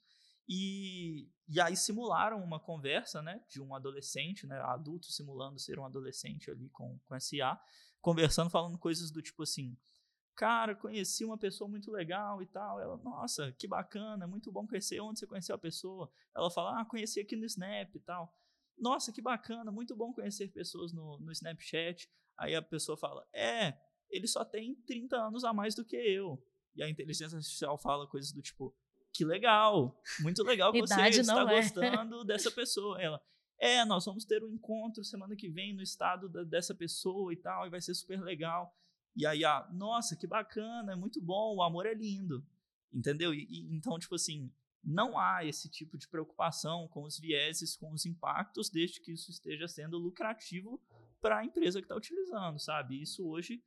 e, 0.48 1.28
e 1.48 1.60
aí 1.60 1.76
simularam 1.76 2.42
uma 2.42 2.58
conversa, 2.58 3.22
né, 3.22 3.42
de 3.48 3.60
um 3.60 3.74
adolescente, 3.74 4.46
né, 4.46 4.58
adulto 4.60 5.12
simulando 5.12 5.58
ser 5.58 5.78
um 5.78 5.84
adolescente 5.84 6.50
ali 6.50 6.68
com, 6.70 6.98
com 7.04 7.20
SA, 7.20 7.60
conversando, 8.00 8.50
falando 8.50 8.78
coisas 8.78 9.10
do 9.10 9.22
tipo 9.22 9.42
assim, 9.42 9.76
cara, 10.34 10.74
conheci 10.74 11.24
uma 11.24 11.38
pessoa 11.38 11.68
muito 11.68 11.90
legal 11.90 12.42
e 12.42 12.46
tal. 12.46 12.80
Ela, 12.80 12.96
nossa, 12.98 13.52
que 13.52 13.68
bacana, 13.68 14.26
muito 14.26 14.50
bom 14.50 14.66
conhecer. 14.66 15.00
Onde 15.00 15.20
você 15.20 15.26
conheceu 15.26 15.54
a 15.54 15.58
pessoa? 15.58 16.10
Ela 16.34 16.50
fala, 16.50 16.80
ah, 16.80 16.84
conheci 16.84 17.20
aqui 17.20 17.36
no 17.36 17.44
Snap 17.44 17.94
e 17.94 18.00
tal. 18.00 18.34
Nossa, 18.78 19.12
que 19.12 19.22
bacana, 19.22 19.70
muito 19.70 19.94
bom 19.94 20.12
conhecer 20.12 20.48
pessoas 20.48 20.92
no, 20.92 21.18
no 21.18 21.32
Snapchat. 21.32 22.08
Aí 22.38 22.54
a 22.54 22.62
pessoa 22.62 22.96
fala, 22.96 23.26
é, 23.32 23.78
ele 24.10 24.26
só 24.26 24.44
tem 24.44 24.74
30 24.86 25.16
anos 25.16 25.44
a 25.44 25.52
mais 25.52 25.74
do 25.74 25.84
que 25.84 25.96
eu. 25.96 26.42
E 26.74 26.82
a 26.82 26.88
inteligência 26.88 27.36
artificial 27.36 27.78
fala 27.78 28.06
coisas 28.06 28.32
do 28.32 28.40
tipo, 28.40 28.74
que 29.12 29.24
legal, 29.24 30.00
muito 30.20 30.42
legal 30.42 30.72
que 30.72 30.80
você 30.80 31.08
está 31.08 31.42
é. 31.42 31.56
gostando 31.56 32.24
dessa 32.24 32.50
pessoa. 32.50 33.00
Ela, 33.00 33.20
é, 33.58 33.84
nós 33.84 34.04
vamos 34.04 34.24
ter 34.24 34.42
um 34.42 34.48
encontro 34.48 35.04
semana 35.04 35.36
que 35.36 35.48
vem 35.48 35.74
no 35.74 35.82
estado 35.82 36.28
da, 36.28 36.42
dessa 36.42 36.74
pessoa 36.74 37.32
e 37.32 37.36
tal, 37.36 37.66
e 37.66 37.70
vai 37.70 37.80
ser 37.80 37.94
super 37.94 38.20
legal. 38.22 38.74
E 39.14 39.26
aí, 39.26 39.44
ah, 39.44 39.68
nossa, 39.72 40.16
que 40.16 40.26
bacana, 40.26 40.92
é 40.92 40.96
muito 40.96 41.20
bom, 41.20 41.56
o 41.56 41.62
amor 41.62 41.86
é 41.86 41.94
lindo. 41.94 42.44
Entendeu? 42.92 43.32
E, 43.34 43.46
e, 43.48 43.76
então, 43.76 43.98
tipo 43.98 44.14
assim, 44.14 44.50
não 44.84 45.18
há 45.18 45.44
esse 45.44 45.68
tipo 45.68 45.96
de 45.96 46.08
preocupação 46.08 46.88
com 46.88 47.04
os 47.04 47.18
vieses, 47.18 47.76
com 47.76 47.92
os 47.92 48.04
impactos, 48.04 48.68
desde 48.68 49.00
que 49.00 49.12
isso 49.12 49.30
esteja 49.30 49.68
sendo 49.68 49.98
lucrativo 49.98 50.80
para 51.20 51.38
a 51.38 51.44
empresa 51.44 51.80
que 51.80 51.84
está 51.84 51.94
utilizando, 51.94 52.58
sabe? 52.58 53.00
Isso 53.00 53.26
hoje 53.26 53.62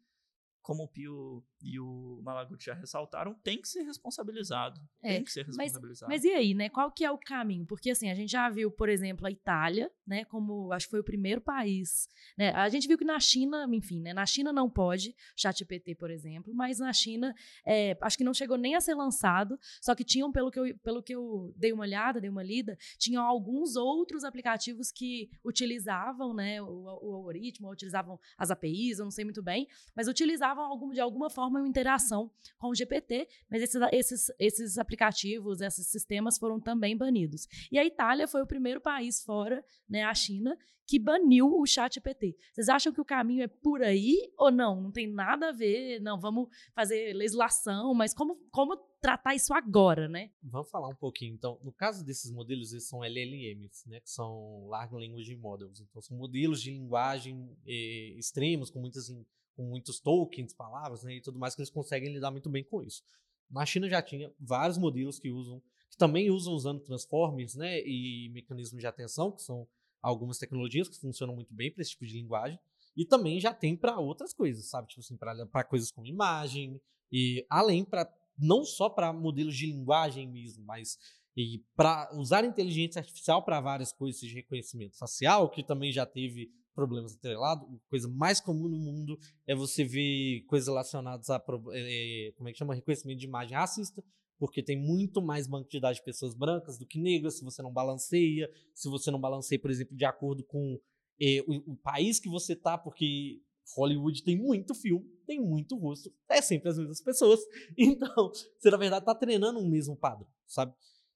como 0.65 0.83
o 0.83 0.87
Pio 0.87 1.43
e 1.61 1.79
o 1.79 2.19
Malaguti 2.23 2.65
já 2.65 2.73
ressaltaram, 2.73 3.35
tem 3.43 3.61
que 3.61 3.67
ser 3.67 3.83
responsabilizado. 3.83 4.81
É, 5.01 5.13
tem 5.13 5.23
que 5.23 5.31
ser 5.31 5.45
responsabilizado. 5.45 6.09
Mas, 6.09 6.23
mas, 6.23 6.31
e 6.31 6.33
aí, 6.33 6.55
né? 6.55 6.69
Qual 6.69 6.91
que 6.91 7.05
é 7.05 7.11
o 7.11 7.19
caminho? 7.19 7.67
Porque 7.67 7.91
assim, 7.91 8.09
a 8.09 8.15
gente 8.15 8.31
já 8.31 8.49
viu, 8.49 8.71
por 8.71 8.89
exemplo, 8.89 9.27
a 9.27 9.31
Itália, 9.31 9.91
né? 10.07 10.25
Como 10.25 10.73
acho 10.73 10.87
que 10.87 10.91
foi 10.91 10.99
o 11.01 11.03
primeiro 11.03 11.39
país. 11.39 12.09
Né? 12.35 12.49
A 12.49 12.67
gente 12.67 12.87
viu 12.87 12.97
que 12.97 13.05
na 13.05 13.19
China, 13.19 13.67
enfim, 13.71 14.01
né? 14.01 14.11
Na 14.11 14.25
China 14.25 14.51
não 14.51 14.67
pode, 14.67 15.15
chat 15.35 15.59
GPT, 15.59 15.93
por 15.95 16.09
exemplo, 16.09 16.51
mas 16.53 16.79
na 16.79 16.91
China 16.91 17.33
é, 17.63 17.95
acho 18.01 18.17
que 18.17 18.23
não 18.23 18.33
chegou 18.33 18.57
nem 18.57 18.75
a 18.75 18.81
ser 18.81 18.95
lançado, 18.95 19.59
só 19.79 19.93
que 19.93 20.03
tinham, 20.03 20.31
pelo 20.31 20.49
que, 20.49 20.59
eu, 20.59 20.77
pelo 20.79 21.03
que 21.03 21.13
eu 21.13 21.53
dei 21.55 21.73
uma 21.73 21.83
olhada, 21.83 22.19
dei 22.19 22.29
uma 22.29 22.43
lida, 22.43 22.75
tinham 22.97 23.23
alguns 23.23 23.75
outros 23.75 24.23
aplicativos 24.23 24.91
que 24.91 25.29
utilizavam 25.43 26.33
né, 26.33 26.59
o, 26.59 26.65
o 26.65 27.13
algoritmo, 27.13 27.69
utilizavam 27.69 28.19
as 28.35 28.49
APIs, 28.49 28.97
eu 28.97 29.05
não 29.05 29.11
sei 29.11 29.23
muito 29.23 29.43
bem, 29.43 29.67
mas 29.95 30.07
utilizavam 30.07 30.54
algum, 30.63 30.91
de 30.91 30.99
alguma 30.99 31.29
forma 31.29 31.59
uma 31.59 31.67
interação 31.67 32.31
com 32.57 32.69
o 32.69 32.75
GPT, 32.75 33.27
mas 33.49 33.61
esses, 33.61 33.81
esses, 33.91 34.31
esses 34.39 34.77
aplicativos, 34.77 35.61
esses 35.61 35.87
sistemas 35.87 36.37
foram 36.37 36.59
também 36.59 36.95
banidos. 36.97 37.47
E 37.71 37.79
a 37.79 37.85
Itália 37.85 38.27
foi 38.27 38.41
o 38.41 38.47
primeiro 38.47 38.81
país 38.81 39.23
fora, 39.23 39.63
né, 39.89 40.03
a 40.03 40.13
China, 40.13 40.57
que 40.87 40.99
baniu 40.99 41.47
o 41.47 41.65
chat 41.65 41.95
GPT. 41.95 42.37
Vocês 42.53 42.69
acham 42.69 42.93
que 42.93 43.01
o 43.01 43.05
caminho 43.05 43.43
é 43.43 43.47
por 43.47 43.81
aí 43.81 44.31
ou 44.37 44.51
não? 44.51 44.81
Não 44.81 44.91
tem 44.91 45.07
nada 45.07 45.49
a 45.49 45.51
ver, 45.51 45.99
não, 45.99 46.19
vamos 46.19 46.47
fazer 46.73 47.13
legislação, 47.13 47.93
mas 47.93 48.13
como, 48.13 48.35
como 48.51 48.77
tratar 49.01 49.35
isso 49.35 49.53
agora, 49.53 50.07
né? 50.07 50.31
Vamos 50.43 50.69
falar 50.69 50.87
um 50.87 50.95
pouquinho, 50.95 51.33
então. 51.33 51.59
No 51.63 51.71
caso 51.71 52.05
desses 52.05 52.31
modelos, 52.31 52.71
eles 52.71 52.87
são 52.87 53.03
LLMs, 53.03 53.89
né? 53.89 53.99
Que 53.99 54.09
são 54.09 54.67
Large 54.67 54.95
Language 54.95 55.35
Models. 55.35 55.79
Então, 55.79 56.01
são 56.01 56.17
modelos 56.17 56.61
de 56.61 56.71
linguagem 56.71 57.55
eh, 57.65 58.15
extremos, 58.17 58.69
com 58.69 58.79
muitas 58.79 59.09
com 59.55 59.63
muitos 59.63 59.99
tokens, 59.99 60.53
palavras 60.53 61.03
né, 61.03 61.15
e 61.15 61.21
tudo 61.21 61.39
mais, 61.39 61.55
que 61.55 61.61
eles 61.61 61.69
conseguem 61.69 62.13
lidar 62.13 62.31
muito 62.31 62.49
bem 62.49 62.63
com 62.63 62.83
isso. 62.83 63.03
Na 63.49 63.65
China 63.65 63.87
já 63.89 64.01
tinha 64.01 64.31
vários 64.39 64.77
modelos 64.77 65.19
que 65.19 65.31
usam, 65.31 65.61
que 65.89 65.97
também 65.97 66.29
usam 66.29 66.53
usando 66.53 66.81
transformers 66.81 67.55
né, 67.55 67.81
e 67.81 68.29
mecanismos 68.33 68.81
de 68.81 68.87
atenção, 68.87 69.31
que 69.31 69.41
são 69.41 69.67
algumas 70.01 70.37
tecnologias 70.37 70.87
que 70.87 70.99
funcionam 70.99 71.35
muito 71.35 71.53
bem 71.53 71.71
para 71.71 71.81
esse 71.81 71.91
tipo 71.91 72.05
de 72.05 72.13
linguagem. 72.13 72.59
E 72.95 73.05
também 73.05 73.39
já 73.39 73.53
tem 73.53 73.75
para 73.75 73.99
outras 73.99 74.33
coisas, 74.33 74.65
sabe? 74.69 74.87
Tipo 74.87 75.01
assim, 75.01 75.17
para 75.17 75.63
coisas 75.63 75.91
como 75.91 76.07
imagem, 76.07 76.79
e 77.11 77.45
além 77.49 77.83
para 77.83 78.11
não 78.37 78.63
só 78.63 78.89
para 78.89 79.11
modelos 79.13 79.55
de 79.55 79.65
linguagem 79.65 80.27
mesmo, 80.27 80.63
mas 80.63 80.97
e 81.37 81.61
para 81.75 82.09
usar 82.13 82.45
inteligência 82.45 82.99
artificial 82.99 83.43
para 83.43 83.59
várias 83.59 83.91
coisas 83.91 84.21
de 84.21 84.33
reconhecimento 84.33 84.97
facial, 84.97 85.49
que 85.49 85.61
também 85.61 85.91
já 85.91 86.05
teve 86.05 86.49
problemas 86.75 87.15
atrelados, 87.15 87.67
coisa 87.89 88.07
mais 88.09 88.41
comum 88.41 88.67
no 88.67 88.77
mundo 88.77 89.17
é 89.47 89.55
você 89.55 89.83
ver 89.83 90.41
coisas 90.47 90.67
relacionadas 90.67 91.29
a 91.29 91.41
é, 91.73 92.33
como 92.35 92.49
é 92.49 92.51
que 92.51 92.57
chama 92.57 92.75
reconhecimento 92.75 93.19
de 93.19 93.25
imagem 93.25 93.57
racista, 93.57 94.03
porque 94.37 94.61
tem 94.61 94.77
muito 94.77 95.21
mais 95.21 95.47
banco 95.47 95.69
de 95.69 95.79
dados 95.79 95.97
de 95.97 96.03
pessoas 96.03 96.35
brancas 96.35 96.77
do 96.77 96.85
que 96.85 96.99
negras, 96.99 97.37
se 97.37 97.43
você 97.43 97.61
não 97.61 97.71
balanceia, 97.71 98.49
se 98.73 98.89
você 98.89 99.09
não 99.09 99.19
balanceia, 99.19 99.59
por 99.59 99.71
exemplo, 99.71 99.95
de 99.95 100.05
acordo 100.05 100.43
com 100.43 100.79
é, 101.19 101.41
o, 101.47 101.71
o, 101.71 101.77
país 101.77 102.19
que 102.19 102.29
você 102.29 102.55
tá, 102.55 102.77
porque 102.77 103.41
Hollywood 103.75 104.21
tem 104.23 104.37
muito 104.37 104.75
filme, 104.75 105.09
tem 105.25 105.39
muito 105.39 105.77
rosto, 105.77 106.13
é 106.29 106.41
sempre 106.41 106.69
as 106.69 106.77
mesmas 106.77 107.01
pessoas. 107.01 107.39
Então, 107.77 108.31
você 108.59 108.69
na 108.69 108.77
verdade 108.77 109.05
tá 109.05 109.15
treinando 109.15 109.59
um 109.59 109.69
mesmo 109.69 109.95
padrão, 109.95 110.27
sabe? 110.45 110.73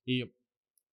E 0.07 0.25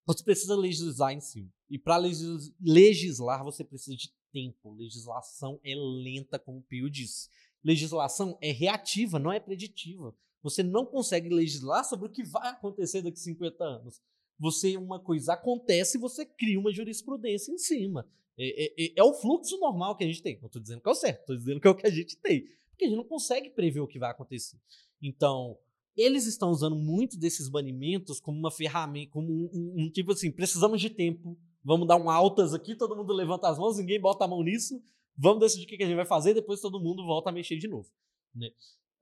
você 0.05 0.23
precisa 0.23 0.57
legislar 0.57 1.13
em 1.13 1.21
cima. 1.21 1.51
E 1.69 1.79
para 1.79 1.97
legislar, 1.97 3.43
você 3.43 3.65
precisa 3.65 3.97
de 3.97 4.13
tempo. 4.37 4.75
Legislação 4.75 5.59
é 5.65 5.75
lenta, 5.75 6.39
como 6.39 6.59
o 6.59 6.63
Pio 6.63 6.91
disse. 6.91 7.31
Legislação 7.65 8.37
é 8.43 8.53
reativa, 8.53 9.19
não 9.19 9.33
é 9.33 9.41
preditiva. 9.41 10.15
Você 10.43 10.63
não 10.63 10.85
consegue 10.85 11.31
legislar 11.31 11.83
sobre 11.85 12.07
o 12.07 12.11
que 12.11 12.23
vai 12.23 12.51
acontecer 12.51 13.01
daqui 13.01 13.19
a 13.19 13.23
50 13.23 13.65
anos. 13.65 14.03
Você, 14.39 14.77
uma 14.77 15.01
coisa 15.01 15.33
acontece 15.33 15.97
e 15.97 16.01
você 16.01 16.27
cria 16.27 16.61
uma 16.61 16.71
jurisprudência 16.71 17.51
em 17.51 17.57
cima. 17.57 18.07
É, 18.39 18.85
é, 18.85 18.93
é, 18.97 19.03
o 19.03 19.15
fluxo 19.15 19.59
normal 19.59 19.97
que 19.97 20.05
a 20.05 20.07
gente 20.07 20.23
tem. 20.23 20.39
Não 20.39 20.47
estou 20.47 20.61
dizendo 20.61 20.83
que 20.83 20.89
é 20.89 20.93
o 20.93 20.95
certo, 20.95 21.21
estou 21.21 21.37
dizendo 21.37 21.61
que 21.61 21.67
é 21.67 21.71
o 21.71 21.75
que 21.75 21.87
a 21.87 21.91
gente 21.91 22.17
tem. 22.19 22.43
Porque 22.69 22.85
a 22.85 22.89
gente 22.89 22.99
não 22.99 23.05
consegue 23.05 23.49
prever 23.49 23.81
o 23.81 23.87
que 23.87 23.99
vai 23.99 24.11
acontecer. 24.11 24.59
Então, 25.03 25.59
eles 25.97 26.27
estão 26.27 26.51
usando 26.51 26.77
muito 26.77 27.19
desses 27.19 27.49
banimentos 27.49 28.21
como 28.21 28.39
uma 28.39 28.51
ferramenta, 28.51 29.13
como 29.13 29.33
um, 29.33 29.49
um, 29.53 29.85
um, 29.85 29.91
tipo 29.91 30.13
assim, 30.13 30.31
precisamos 30.31 30.79
de 30.79 30.91
tempo, 30.91 31.39
vamos 31.67 31.89
dar 31.89 31.97
um 31.97 32.09
altas 32.09 32.55
aqui, 32.55 32.77
todo 32.77 32.95
mundo 32.95 33.13
levanta 33.13 33.49
as 33.49 33.59
mãos, 33.59 33.77
ninguém 33.77 34.01
bota 34.01 34.25
a 34.25 34.29
mão 34.29 34.41
nisso, 34.41 34.81
vamos 35.19 35.41
decidir 35.41 35.65
o 35.65 35.69
que 35.69 35.83
a 35.83 35.87
gente 35.87 35.97
vai 35.97 36.07
fazer, 36.07 36.33
depois 36.33 36.61
todo 36.61 36.81
mundo 36.81 37.05
volta 37.05 37.31
a 37.31 37.33
mexer 37.33 37.59
de 37.59 37.67
novo. 37.67 37.91
Né? 38.33 38.53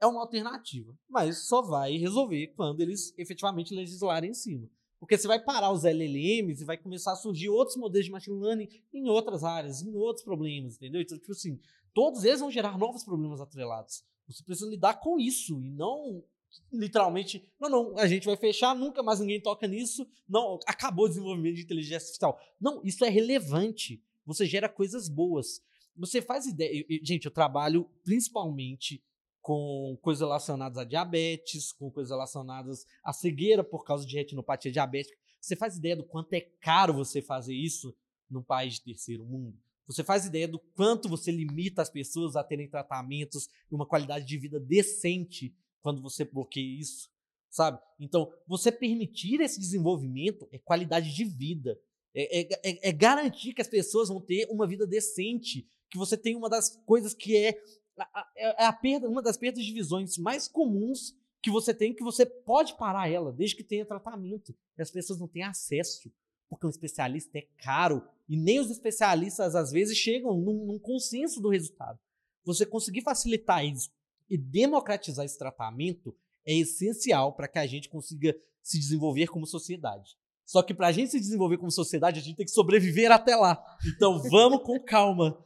É 0.00 0.06
uma 0.06 0.22
alternativa, 0.22 0.96
mas 1.06 1.46
só 1.46 1.60
vai 1.60 1.98
resolver 1.98 2.54
quando 2.56 2.80
eles 2.80 3.12
efetivamente 3.18 3.74
legislarem 3.74 4.30
em 4.30 4.34
cima. 4.34 4.66
Porque 4.98 5.18
você 5.18 5.28
vai 5.28 5.38
parar 5.38 5.70
os 5.70 5.84
LLMs 5.84 6.62
e 6.62 6.64
vai 6.64 6.78
começar 6.78 7.12
a 7.12 7.16
surgir 7.16 7.50
outros 7.50 7.76
modelos 7.76 8.06
de 8.06 8.12
machine 8.12 8.40
learning 8.40 8.68
em 8.94 9.10
outras 9.10 9.44
áreas, 9.44 9.82
em 9.82 9.94
outros 9.94 10.24
problemas, 10.24 10.76
entendeu? 10.76 11.02
Então, 11.02 11.18
tipo 11.18 11.32
assim, 11.32 11.60
todos 11.92 12.24
eles 12.24 12.40
vão 12.40 12.50
gerar 12.50 12.78
novos 12.78 13.04
problemas 13.04 13.42
atrelados. 13.42 14.02
Você 14.26 14.42
precisa 14.42 14.70
lidar 14.70 15.00
com 15.00 15.20
isso 15.20 15.60
e 15.60 15.70
não 15.70 16.24
literalmente, 16.72 17.46
não, 17.60 17.68
não, 17.68 17.98
a 17.98 18.06
gente 18.06 18.26
vai 18.26 18.36
fechar, 18.36 18.74
nunca 18.74 19.02
mais 19.02 19.20
ninguém 19.20 19.40
toca 19.40 19.66
nisso, 19.66 20.06
não, 20.28 20.58
acabou 20.66 21.06
o 21.06 21.08
desenvolvimento 21.08 21.56
de 21.56 21.62
inteligência 21.62 22.06
artificial. 22.06 22.40
Não, 22.60 22.80
isso 22.84 23.04
é 23.04 23.08
relevante. 23.08 24.02
Você 24.26 24.46
gera 24.46 24.68
coisas 24.68 25.08
boas. 25.08 25.62
Você 25.96 26.20
faz 26.20 26.46
ideia. 26.46 26.84
Eu, 26.88 26.98
gente, 27.02 27.26
eu 27.26 27.30
trabalho 27.30 27.88
principalmente 28.02 29.02
com 29.40 29.96
coisas 30.00 30.22
relacionadas 30.22 30.78
a 30.78 30.84
diabetes, 30.84 31.70
com 31.70 31.90
coisas 31.90 32.10
relacionadas 32.10 32.86
à 33.02 33.12
cegueira 33.12 33.62
por 33.62 33.84
causa 33.84 34.06
de 34.06 34.16
retinopatia 34.16 34.72
diabética. 34.72 35.16
Você 35.40 35.54
faz 35.54 35.76
ideia 35.76 35.94
do 35.94 36.04
quanto 36.04 36.32
é 36.32 36.40
caro 36.40 36.94
você 36.94 37.20
fazer 37.20 37.54
isso 37.54 37.94
num 38.30 38.42
país 38.42 38.74
de 38.74 38.82
terceiro 38.82 39.24
mundo? 39.24 39.58
Você 39.86 40.02
faz 40.02 40.24
ideia 40.24 40.48
do 40.48 40.58
quanto 40.58 41.08
você 41.10 41.30
limita 41.30 41.82
as 41.82 41.90
pessoas 41.90 42.36
a 42.36 42.42
terem 42.42 42.66
tratamentos 42.66 43.50
e 43.70 43.74
uma 43.74 43.84
qualidade 43.84 44.24
de 44.24 44.38
vida 44.38 44.58
decente 44.58 45.54
quando 45.84 46.00
você 46.00 46.24
bloqueia 46.24 46.80
isso, 46.80 47.10
sabe? 47.50 47.78
Então, 48.00 48.32
você 48.48 48.72
permitir 48.72 49.38
esse 49.42 49.60
desenvolvimento 49.60 50.48
é 50.50 50.58
qualidade 50.58 51.14
de 51.14 51.24
vida. 51.26 51.78
É, 52.14 52.40
é, 52.40 52.60
é, 52.64 52.88
é, 52.88 52.92
garantir 52.92 53.52
que 53.52 53.60
as 53.60 53.68
pessoas 53.68 54.08
vão 54.08 54.18
ter 54.18 54.48
uma 54.50 54.66
vida 54.66 54.86
decente. 54.86 55.68
Que 55.90 55.98
você 55.98 56.16
tem 56.16 56.36
uma 56.36 56.48
das 56.48 56.74
coisas 56.86 57.12
que 57.12 57.36
é 57.36 57.62
a, 57.98 58.26
é 58.34 58.64
a 58.64 58.72
perda, 58.72 59.10
uma 59.10 59.20
das 59.20 59.36
perdas 59.36 59.62
de 59.62 59.74
visões 59.74 60.16
mais 60.16 60.48
comuns 60.48 61.14
que 61.42 61.50
você 61.50 61.74
tem, 61.74 61.94
que 61.94 62.02
você 62.02 62.24
pode 62.24 62.78
parar 62.78 63.10
ela, 63.10 63.30
desde 63.30 63.54
que 63.54 63.62
tenha 63.62 63.84
tratamento. 63.84 64.56
E 64.78 64.82
as 64.82 64.90
pessoas 64.90 65.20
não 65.20 65.28
têm 65.28 65.42
acesso, 65.42 66.10
porque 66.48 66.66
um 66.66 66.70
especialista 66.70 67.36
é 67.36 67.46
caro. 67.58 68.02
E 68.26 68.38
nem 68.38 68.58
os 68.58 68.70
especialistas, 68.70 69.54
às 69.54 69.70
vezes, 69.70 69.98
chegam 69.98 70.34
num, 70.40 70.64
num 70.64 70.78
consenso 70.78 71.42
do 71.42 71.50
resultado. 71.50 72.00
Você 72.42 72.64
conseguir 72.64 73.02
facilitar 73.02 73.62
isso 73.66 73.90
e 74.34 74.36
democratizar 74.36 75.24
esse 75.24 75.38
tratamento 75.38 76.12
é 76.44 76.52
essencial 76.52 77.32
para 77.34 77.46
que 77.46 77.58
a 77.58 77.66
gente 77.66 77.88
consiga 77.88 78.36
se 78.60 78.80
desenvolver 78.80 79.28
como 79.28 79.46
sociedade. 79.46 80.16
Só 80.44 80.60
que 80.60 80.74
para 80.74 80.88
a 80.88 80.92
gente 80.92 81.12
se 81.12 81.20
desenvolver 81.20 81.56
como 81.56 81.70
sociedade, 81.70 82.18
a 82.18 82.22
gente 82.22 82.36
tem 82.36 82.44
que 82.44 82.50
sobreviver 82.50 83.12
até 83.12 83.36
lá. 83.36 83.64
Então 83.94 84.18
vamos 84.28 84.64
com 84.64 84.78
calma. 84.80 85.38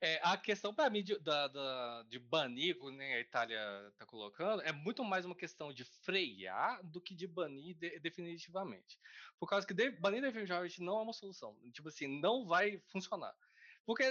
É, 0.00 0.20
a 0.22 0.36
questão 0.36 0.72
para 0.72 0.88
mim 0.88 1.02
de, 1.02 1.18
da, 1.18 1.48
da, 1.48 2.04
de 2.08 2.20
banir, 2.20 2.78
como 2.78 2.92
né, 2.92 3.16
a 3.16 3.20
Itália 3.20 3.60
está 3.92 4.06
colocando, 4.06 4.62
é 4.62 4.70
muito 4.72 5.04
mais 5.04 5.26
uma 5.26 5.34
questão 5.34 5.72
de 5.72 5.84
frear 5.84 6.80
do 6.84 7.00
que 7.00 7.14
de 7.14 7.26
banir 7.26 7.76
de, 7.76 7.98
definitivamente. 7.98 8.98
Por 9.38 9.48
causa 9.48 9.66
que 9.66 9.74
de, 9.74 9.90
banir 9.90 10.22
definitivamente 10.22 10.80
não 10.80 11.00
é 11.00 11.02
uma 11.02 11.12
solução. 11.12 11.58
Tipo 11.72 11.88
assim, 11.88 12.20
não 12.20 12.46
vai 12.46 12.80
funcionar. 12.86 13.34
Porque 13.84 14.04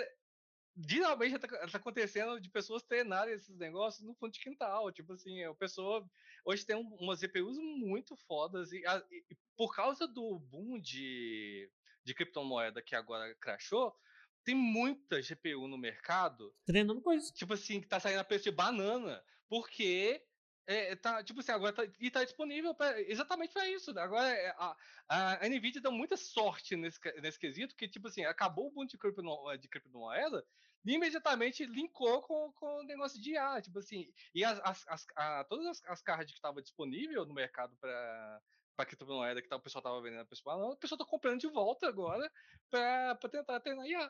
geralmente 0.88 1.36
está 1.36 1.48
tá 1.48 1.78
acontecendo 1.78 2.40
de 2.40 2.50
pessoas 2.50 2.84
treinarem 2.84 3.34
esses 3.34 3.58
negócios 3.58 4.06
no 4.06 4.14
fundo 4.14 4.32
de 4.32 4.40
quintal. 4.40 4.92
Tipo 4.92 5.14
assim, 5.14 5.44
a 5.44 5.54
pessoa 5.54 6.08
hoje 6.46 6.66
tem 6.66 6.76
umas 6.76 7.20
GPUs 7.20 7.58
muito 7.58 8.16
fodas 8.16 8.72
e, 8.72 8.86
a, 8.86 9.04
e, 9.12 9.24
por 9.58 9.76
causa 9.76 10.08
do 10.08 10.40
boom 10.40 10.80
de, 10.80 11.70
de 12.04 12.14
criptomoeda 12.14 12.82
que 12.82 12.96
agora 12.96 13.36
crashou, 13.36 13.96
tem 14.44 14.56
muita 14.56 15.22
GPU 15.22 15.68
no 15.68 15.78
mercado. 15.78 16.54
Treinando 16.66 17.02
coisa. 17.02 17.32
Tipo 17.34 17.54
assim, 17.54 17.82
que 17.82 17.88
tá 17.88 18.00
saindo 18.00 18.20
a 18.20 18.24
preço 18.24 18.46
de 18.46 18.52
banana. 18.52 19.24
Porque 19.50 20.24
é, 20.66 20.96
tá, 20.96 21.24
tipo 21.24 21.40
assim, 21.40 21.52
agora 21.52 21.74
tá, 21.74 21.84
e 22.00 22.12
tá 22.12 22.24
disponível 22.24 22.74
pra, 22.74 23.02
exatamente 23.02 23.54
para 23.54 23.68
isso. 23.68 23.92
Né? 23.94 24.02
Agora 24.02 24.30
é, 24.30 24.50
a, 24.52 24.78
a, 25.10 25.46
a, 25.46 25.50
Nvidia 25.50 25.82
deu 25.82 25.92
muita 25.92 26.16
sorte 26.16 26.76
nesse, 26.76 27.00
nesse 27.22 27.40
quesito, 27.40 27.76
que, 27.76 27.88
tipo 27.88 28.08
assim, 28.08 28.24
acabou 28.24 28.68
o 28.68 28.72
boom 28.72 28.86
de, 28.86 28.98
criptomoeda, 28.98 29.58
de 29.58 29.68
criptomoeda 29.68 30.46
imediatamente 30.86 31.66
linkou 31.66 32.22
com, 32.22 32.52
com 32.54 32.80
o 32.80 32.84
negócio 32.84 33.22
de 33.22 33.32
IA. 33.32 33.62
Tipo 33.62 33.80
assim, 33.80 34.12
e 34.34 34.44
as, 34.44 34.60
as, 34.64 34.88
as 34.88 35.08
a, 35.16 35.44
todas 35.46 35.66
as, 35.66 35.82
as 35.86 36.02
cards 36.02 36.32
que 36.32 36.38
estavam 36.38 36.62
disponíveis 36.62 37.28
no 37.28 37.34
mercado 37.34 37.76
para 37.78 38.42
para 38.76 38.86
criptomoeda 38.86 39.42
que 39.42 39.50
tá, 39.50 39.58
o 39.58 39.60
pessoal 39.60 39.82
tava 39.82 40.02
vendendo 40.02 40.22
a 40.22 40.26
pessoa, 40.26 40.56
o 40.56 40.78
pessoal 40.78 40.98
tá 40.98 41.04
comprando 41.04 41.42
de 41.42 41.50
volta 41.50 41.86
agora 41.86 42.32
para 42.72 43.18
tentar 43.30 43.60
treinar 43.60 43.86
IA. 43.86 44.10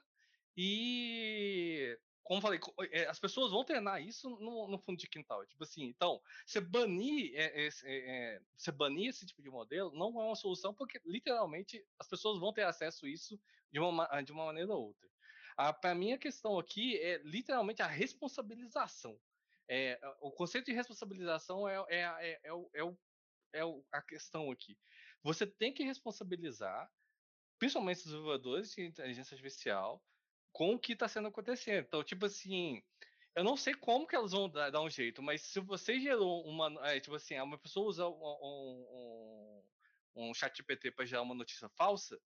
E 0.56 1.98
como 2.30 2.42
falei, 2.42 2.60
é, 2.92 3.08
as 3.08 3.18
pessoas 3.18 3.52
vão 3.52 3.64
treinar 3.64 4.00
isso 4.04 4.30
no, 4.30 4.68
no, 4.68 4.78
fundo 4.78 5.00
de 5.00 5.10
quintal. 5.10 5.44
Tipo 5.48 5.64
assim, 5.64 5.86
então, 5.86 6.22
você 6.46 6.62
banir, 6.62 7.32
é, 7.34 7.66
é, 7.66 7.70
é, 7.84 8.42
você 8.56 8.72
banir 8.72 9.10
esse 9.10 9.26
tipo 9.26 9.42
de 9.42 9.50
modelo 9.50 9.92
não 9.96 10.10
é 10.22 10.26
uma 10.26 10.36
solução, 10.36 10.72
porque 10.72 11.02
literalmente 11.04 11.84
as 11.98 12.08
pessoas 12.08 12.40
vão 12.40 12.54
ter 12.54 12.62
acesso 12.62 13.08
a 13.08 13.10
isso 13.10 13.40
de 13.72 13.80
uma, 13.80 14.22
de 14.22 14.32
uma 14.32 14.46
maneira 14.46 14.72
ou 14.72 14.90
outra. 14.90 15.10
Ah, 15.62 15.74
Para 15.74 15.94
mim, 15.94 16.14
a 16.14 16.18
questão 16.18 16.58
aqui 16.58 16.98
é 16.98 17.18
literalmente 17.18 17.82
a 17.82 17.86
responsabilização. 17.86 19.20
É, 19.68 20.00
o 20.22 20.32
conceito 20.32 20.68
de 20.68 20.72
responsabilização 20.72 21.68
é, 21.68 21.76
é, 21.90 22.00
é, 22.00 22.40
é, 22.46 22.54
o, 22.54 22.72
é, 22.74 23.66
o, 23.66 23.86
é 23.92 23.98
a 23.98 24.02
questão 24.02 24.50
aqui. 24.52 24.80
Você 25.22 25.46
tem 25.46 25.74
que 25.74 25.84
responsabilizar, 25.84 26.90
principalmente 27.60 27.98
os 27.98 28.04
desenvolvedores 28.06 28.72
de 28.72 28.86
inteligência 28.86 29.36
artificial, 29.36 30.02
com 30.54 30.76
o 30.76 30.80
que 30.80 30.94
está 30.94 31.10
sendo 31.10 31.28
acontecendo. 31.28 31.86
Então, 31.86 32.06
tipo 32.06 32.26
assim, 32.26 32.82
eu 33.36 33.44
não 33.44 33.58
sei 33.58 33.74
como 33.74 34.08
que 34.08 34.16
elas 34.16 34.32
vão 34.32 34.50
dar, 34.50 34.70
dar 34.70 34.82
um 34.82 34.90
jeito, 34.90 35.22
mas 35.22 35.42
se 35.42 35.60
você 35.60 36.00
gerou 36.00 36.48
uma, 36.48 36.88
é, 36.88 37.02
tipo 37.02 37.16
assim, 37.16 37.38
uma 37.38 37.58
pessoa 37.60 37.86
usa 37.90 38.08
um, 38.08 38.14
um, 38.16 39.64
um 40.16 40.34
chat 40.34 40.56
GPT 40.56 40.92
para 40.92 41.06
gerar 41.06 41.24
uma 41.24 41.36
notícia 41.36 41.68
falsa, 41.68 42.18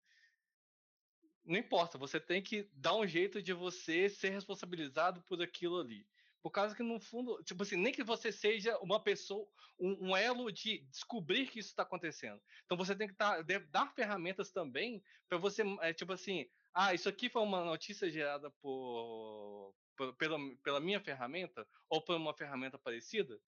não 1.45 1.59
importa, 1.59 1.99
você 1.99 2.21
tem 2.21 2.43
que 2.43 2.69
dar 2.73 2.95
um 2.95 3.07
jeito 3.07 3.43
de 3.43 3.53
você 3.53 4.09
ser 4.09 4.31
responsabilizado 4.31 5.23
por 5.23 5.41
aquilo 5.43 5.81
ali. 5.81 6.07
Por 6.43 6.51
causa 6.51 6.75
que, 6.75 6.83
no 6.83 6.99
fundo, 6.99 7.41
tipo 7.45 7.63
assim, 7.63 7.77
nem 7.77 7.93
que 7.93 8.03
você 8.03 8.33
seja 8.33 8.77
uma 8.79 9.01
pessoa, 9.01 9.47
um, 9.79 10.09
um 10.09 10.17
elo 10.17 10.51
de 10.51 10.79
descobrir 10.91 11.47
que 11.47 11.61
isso 11.61 11.69
está 11.69 11.85
acontecendo. 11.85 12.41
Então 12.65 12.77
você 12.77 12.97
tem 12.97 13.07
que 13.07 13.15
tá, 13.15 13.41
dar 13.71 13.95
ferramentas 13.95 14.51
também 14.51 15.03
para 15.29 15.39
você, 15.39 15.63
é, 15.81 15.93
tipo 15.93 16.13
assim, 16.13 16.49
ah, 16.75 16.93
isso 16.93 17.09
aqui 17.09 17.29
foi 17.29 17.43
uma 17.43 17.65
notícia 17.65 18.11
gerada 18.11 18.51
por, 18.61 19.73
por, 19.97 20.17
pela, 20.17 20.39
pela 20.65 20.81
minha 20.81 21.01
ferramenta 21.01 21.67
ou 21.89 22.03
por 22.03 22.17
uma 22.17 22.35
ferramenta 22.35 22.77
parecida. 22.77 23.39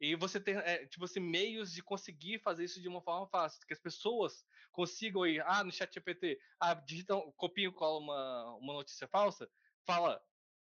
E 0.00 0.16
você 0.16 0.40
tem, 0.40 0.56
é, 0.56 0.86
tipo 0.86 1.04
assim, 1.04 1.20
meios 1.20 1.72
de 1.72 1.82
conseguir 1.82 2.40
fazer 2.40 2.64
isso 2.64 2.80
de 2.80 2.88
uma 2.88 3.00
forma 3.00 3.26
fácil, 3.28 3.64
que 3.66 3.72
as 3.72 3.78
pessoas 3.78 4.44
consigam 4.72 5.26
ir, 5.26 5.40
ah, 5.46 5.62
no 5.62 5.72
chat 5.72 5.92
GPT, 5.92 6.38
ah, 6.58 6.74
digitam, 6.74 7.32
copiam 7.36 7.70
e 7.70 7.74
colam 7.74 8.02
uma, 8.02 8.54
uma 8.56 8.72
notícia 8.74 9.06
falsa, 9.06 9.48
fala, 9.86 10.22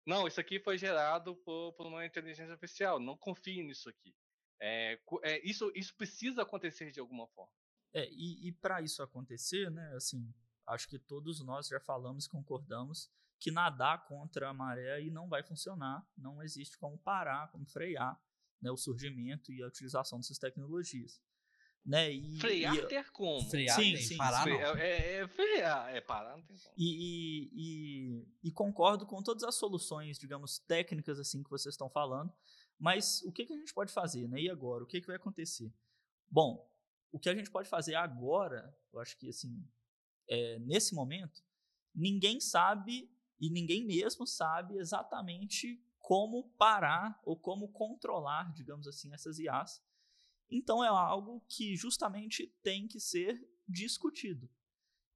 não, 0.07 0.27
isso 0.27 0.41
aqui 0.41 0.61
foi 0.61 0.79
gerado 0.79 1.37
por, 1.37 1.73
por 1.73 1.87
uma 1.87 2.07
inteligência 2.07 2.53
artificial, 2.53 3.01
não 3.01 3.16
confie 3.16 3.62
nisso 3.62 3.89
aqui. 3.89 4.14
É, 4.61 4.99
é, 5.23 5.47
isso, 5.47 5.71
isso 5.75 5.95
precisa 5.97 6.43
acontecer 6.43 6.91
de 6.91 7.01
alguma 7.01 7.27
forma. 7.29 7.53
É, 7.93 8.09
e, 8.11 8.49
e 8.49 8.53
para 8.53 8.81
isso 8.81 9.03
acontecer, 9.03 9.71
né, 9.71 9.93
assim, 9.95 10.33
acho 10.66 10.89
que 10.89 10.99
todos 10.99 11.45
nós 11.45 11.69
já 11.69 11.81
falamos 11.81 12.27
e 12.27 12.31
concordamos 12.31 13.11
que 13.41 13.51
nadar 13.51 14.07
contra 14.07 14.49
a 14.49 14.55
maré 14.55 14.95
aí 14.95 15.11
não 15.11 15.29
vai 15.29 15.43
funcionar, 15.43 16.07
não 16.16 16.43
existe 16.43 16.77
como 16.79 16.99
parar, 16.99 17.51
como 17.51 17.66
frear 17.66 18.21
né, 18.61 18.71
o 18.71 18.77
surgimento 18.77 19.53
e 19.53 19.63
a 19.63 19.67
utilização 19.67 20.19
dessas 20.19 20.39
tecnologias. 20.39 21.23
Né? 21.85 22.13
E, 22.13 22.39
frear 22.39 22.75
e, 22.75 22.87
ter 22.87 23.11
como? 23.11 23.49
Frear 23.49 23.77
sim, 23.77 23.93
tem, 23.93 24.03
sim, 24.03 24.17
parar 24.17 24.43
Fre- 24.43 24.51
não. 24.51 24.77
É, 24.77 25.13
é 25.15 25.29
frear, 25.29 25.95
é 25.95 26.01
parar, 26.01 26.37
não 26.37 26.43
tem 26.45 26.57
como. 26.57 26.75
e, 26.77 26.85
e, 26.85 27.51
e, 27.55 28.49
e 28.49 28.53
concordo 28.53 29.07
com 29.07 29.23
todas 29.23 29.43
as 29.43 29.55
soluções, 29.55 30.19
digamos, 30.19 30.59
técnicas 30.59 31.19
assim 31.19 31.43
que 31.43 31.49
vocês 31.49 31.73
estão 31.73 31.89
falando, 31.89 32.33
mas 32.79 33.23
o 33.23 33.33
que, 33.33 33.47
que 33.47 33.55
a 33.55 33.57
gente 33.57 33.73
pode 33.73 33.93
fazer, 33.93 34.29
né? 34.29 34.41
E 34.41 34.51
agora? 34.51 34.85
O 34.85 34.87
que, 34.87 35.01
que 35.01 35.07
vai 35.07 35.17
acontecer? 35.17 35.73
Bom, 36.31 36.71
o 37.11 37.19
que 37.19 37.29
a 37.29 37.35
gente 37.35 37.51
pode 37.51 37.69
fazer 37.69 37.95
agora, 37.95 38.77
eu 38.93 39.01
acho 39.01 39.17
que 39.17 39.29
assim, 39.31 39.67
é, 40.29 40.59
nesse 40.59 40.95
momento, 40.95 41.43
ninguém 41.95 42.39
sabe 42.39 43.11
e 43.41 43.49
ninguém 43.51 43.85
mesmo 43.85 44.27
sabe 44.27 44.77
exatamente 44.77 45.83
como 46.09 46.49
parar 46.57 47.21
ou 47.23 47.37
como 47.37 47.69
controlar, 47.69 48.51
digamos 48.55 48.89
assim, 48.89 49.13
essas 49.13 49.39
IAs. 49.39 49.85
Então 50.51 50.83
é 50.83 50.89
algo 50.89 51.45
que 51.47 51.77
justamente 51.77 52.47
tem 52.63 52.89
que 52.89 52.99
ser 52.99 53.47
discutido. 53.69 54.49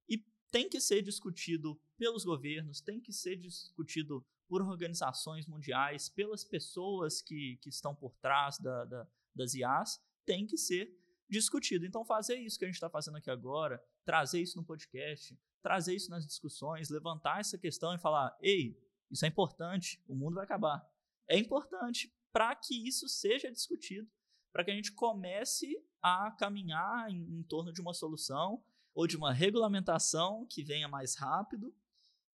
E 0.07 0.19
tem 0.51 0.69
que 0.69 0.79
ser 0.79 1.01
discutido 1.01 1.81
pelos 1.97 2.23
governos, 2.23 2.79
tem 2.79 3.01
que 3.01 3.11
ser 3.11 3.37
discutido 3.37 4.23
por 4.47 4.61
organizações 4.61 5.47
mundiais, 5.47 6.09
pelas 6.09 6.43
pessoas 6.43 7.23
que, 7.23 7.57
que 7.59 7.69
estão 7.69 7.95
por 7.95 8.13
trás 8.17 8.59
da, 8.59 8.85
da, 8.85 9.07
das 9.33 9.55
IAs, 9.55 9.99
tem 10.23 10.45
que 10.45 10.59
ser 10.59 10.95
discutido. 11.27 11.87
Então, 11.87 12.05
fazer 12.05 12.35
isso 12.35 12.59
que 12.59 12.65
a 12.65 12.67
gente 12.67 12.75
está 12.75 12.87
fazendo 12.87 13.17
aqui 13.17 13.31
agora, 13.31 13.83
trazer 14.05 14.43
isso 14.43 14.57
no 14.57 14.63
podcast, 14.63 15.35
trazer 15.59 15.95
isso 15.95 16.11
nas 16.11 16.23
discussões, 16.27 16.89
levantar 16.89 17.39
essa 17.39 17.57
questão 17.57 17.95
e 17.95 17.97
falar: 17.97 18.37
ei, 18.39 18.79
isso 19.13 19.25
é 19.25 19.27
importante, 19.27 20.03
o 20.07 20.15
mundo 20.15 20.35
vai 20.35 20.43
acabar. 20.43 20.85
É 21.27 21.37
importante 21.37 22.13
para 22.31 22.55
que 22.55 22.87
isso 22.87 23.07
seja 23.07 23.51
discutido, 23.51 24.09
para 24.51 24.63
que 24.63 24.71
a 24.71 24.75
gente 24.75 24.91
comece 24.91 25.77
a 26.01 26.31
caminhar 26.31 27.09
em, 27.09 27.39
em 27.39 27.43
torno 27.43 27.71
de 27.71 27.79
uma 27.79 27.93
solução 27.93 28.63
ou 28.93 29.07
de 29.07 29.15
uma 29.15 29.31
regulamentação 29.31 30.45
que 30.47 30.63
venha 30.63 30.87
mais 30.87 31.15
rápido. 31.15 31.73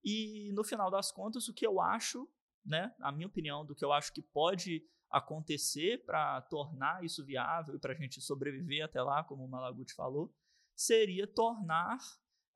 E 0.03 0.51
no 0.53 0.63
final 0.63 0.89
das 0.89 1.11
contas, 1.11 1.47
o 1.47 1.53
que 1.53 1.67
eu 1.67 1.80
acho, 1.82 2.27
né, 2.65 2.93
a 2.99 3.11
minha 3.11 3.27
opinião, 3.27 3.65
do 3.65 3.75
que 3.75 3.84
eu 3.84 3.91
acho 3.91 4.13
que 4.13 4.21
pode 4.21 4.84
acontecer 5.09 6.05
para 6.05 6.41
tornar 6.43 7.03
isso 7.03 7.25
viável 7.25 7.75
e 7.75 7.80
para 7.80 7.93
a 7.93 7.95
gente 7.95 8.21
sobreviver 8.21 8.84
até 8.84 9.01
lá, 9.01 9.23
como 9.23 9.43
o 9.43 9.49
Malaguti 9.49 9.93
falou, 9.93 10.34
seria 10.75 11.27
tornar 11.27 11.99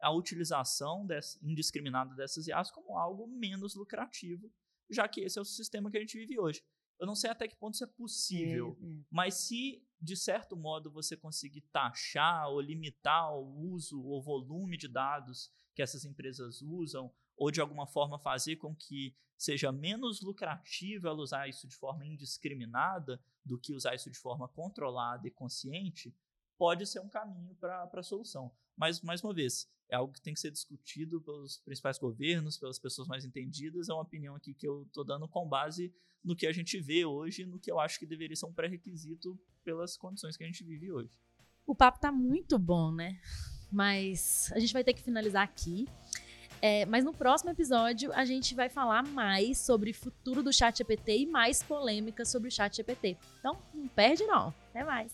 a 0.01 0.11
utilização 0.11 1.05
dessa, 1.05 1.39
indiscriminada 1.41 2.15
dessas 2.15 2.47
IAs 2.47 2.71
como 2.71 2.97
algo 2.97 3.27
menos 3.27 3.75
lucrativo, 3.75 4.51
já 4.89 5.07
que 5.07 5.21
esse 5.21 5.39
é 5.39 5.41
o 5.41 5.45
sistema 5.45 5.89
que 5.89 5.97
a 5.97 6.01
gente 6.01 6.17
vive 6.17 6.39
hoje. 6.39 6.63
Eu 6.99 7.07
não 7.07 7.15
sei 7.15 7.29
até 7.29 7.47
que 7.47 7.55
ponto 7.55 7.73
isso 7.73 7.83
é 7.83 7.87
possível, 7.87 8.77
É, 8.79 8.85
é. 8.85 9.03
mas 9.09 9.35
se 9.35 9.85
de 9.99 10.15
certo 10.15 10.55
modo 10.55 10.91
você 10.91 11.15
conseguir 11.15 11.61
taxar 11.71 12.49
ou 12.49 12.59
limitar 12.59 13.33
o 13.33 13.71
uso 13.71 14.03
ou 14.03 14.21
volume 14.21 14.77
de 14.77 14.87
dados 14.87 15.51
que 15.73 15.81
essas 15.81 16.05
empresas 16.05 16.61
usam, 16.61 17.11
ou 17.35 17.49
de 17.49 17.59
alguma 17.59 17.87
forma 17.87 18.19
fazer 18.19 18.57
com 18.57 18.75
que 18.75 19.15
seja 19.37 19.71
menos 19.71 20.21
lucrativo 20.21 21.07
ela 21.07 21.21
usar 21.21 21.47
isso 21.47 21.67
de 21.67 21.75
forma 21.75 22.05
indiscriminada 22.05 23.19
do 23.43 23.59
que 23.59 23.73
usar 23.73 23.95
isso 23.95 24.09
de 24.09 24.17
forma 24.17 24.47
controlada 24.47 25.27
e 25.27 25.31
consciente, 25.31 26.15
pode 26.57 26.85
ser 26.85 26.99
um 26.99 27.09
caminho 27.09 27.55
para 27.55 27.89
a 27.91 28.03
solução. 28.03 28.51
Mas, 28.75 29.01
mais 29.01 29.23
uma 29.23 29.33
vez, 29.33 29.69
é 29.89 29.95
algo 29.95 30.13
que 30.13 30.21
tem 30.21 30.33
que 30.33 30.39
ser 30.39 30.51
discutido 30.51 31.21
pelos 31.21 31.57
principais 31.57 31.99
governos, 31.99 32.57
pelas 32.57 32.79
pessoas 32.79 33.07
mais 33.07 33.23
entendidas. 33.25 33.89
É 33.89 33.93
uma 33.93 34.01
opinião 34.01 34.35
aqui 34.35 34.53
que 34.53 34.67
eu 34.67 34.83
estou 34.83 35.03
dando 35.03 35.27
com 35.27 35.47
base 35.47 35.93
no 36.23 36.35
que 36.35 36.47
a 36.47 36.51
gente 36.51 36.79
vê 36.79 37.05
hoje, 37.05 37.45
no 37.45 37.59
que 37.59 37.71
eu 37.71 37.79
acho 37.79 37.99
que 37.99 38.05
deveria 38.05 38.35
ser 38.35 38.45
um 38.45 38.53
pré-requisito 38.53 39.39
pelas 39.63 39.97
condições 39.97 40.37
que 40.37 40.43
a 40.43 40.47
gente 40.47 40.63
vive 40.63 40.91
hoje. 40.91 41.11
O 41.65 41.75
papo 41.75 41.99
tá 41.99 42.11
muito 42.11 42.57
bom, 42.57 42.91
né? 42.91 43.19
Mas 43.71 44.51
a 44.53 44.59
gente 44.59 44.73
vai 44.73 44.83
ter 44.83 44.93
que 44.93 45.01
finalizar 45.01 45.43
aqui. 45.43 45.87
É, 46.61 46.85
mas 46.85 47.03
no 47.03 47.13
próximo 47.13 47.51
episódio 47.51 48.13
a 48.13 48.23
gente 48.23 48.55
vai 48.55 48.69
falar 48.69 49.03
mais 49.03 49.57
sobre 49.57 49.91
o 49.91 49.93
futuro 49.93 50.41
do 50.41 50.53
chat 50.53 50.77
GPT 50.77 51.19
e 51.19 51.25
mais 51.25 51.61
polêmicas 51.61 52.29
sobre 52.29 52.47
o 52.47 52.51
chat 52.51 52.75
GPT. 52.75 53.17
Então, 53.39 53.57
não 53.73 53.87
perde 53.89 54.23
não. 54.25 54.53
Até 54.69 54.83
mais. 54.83 55.11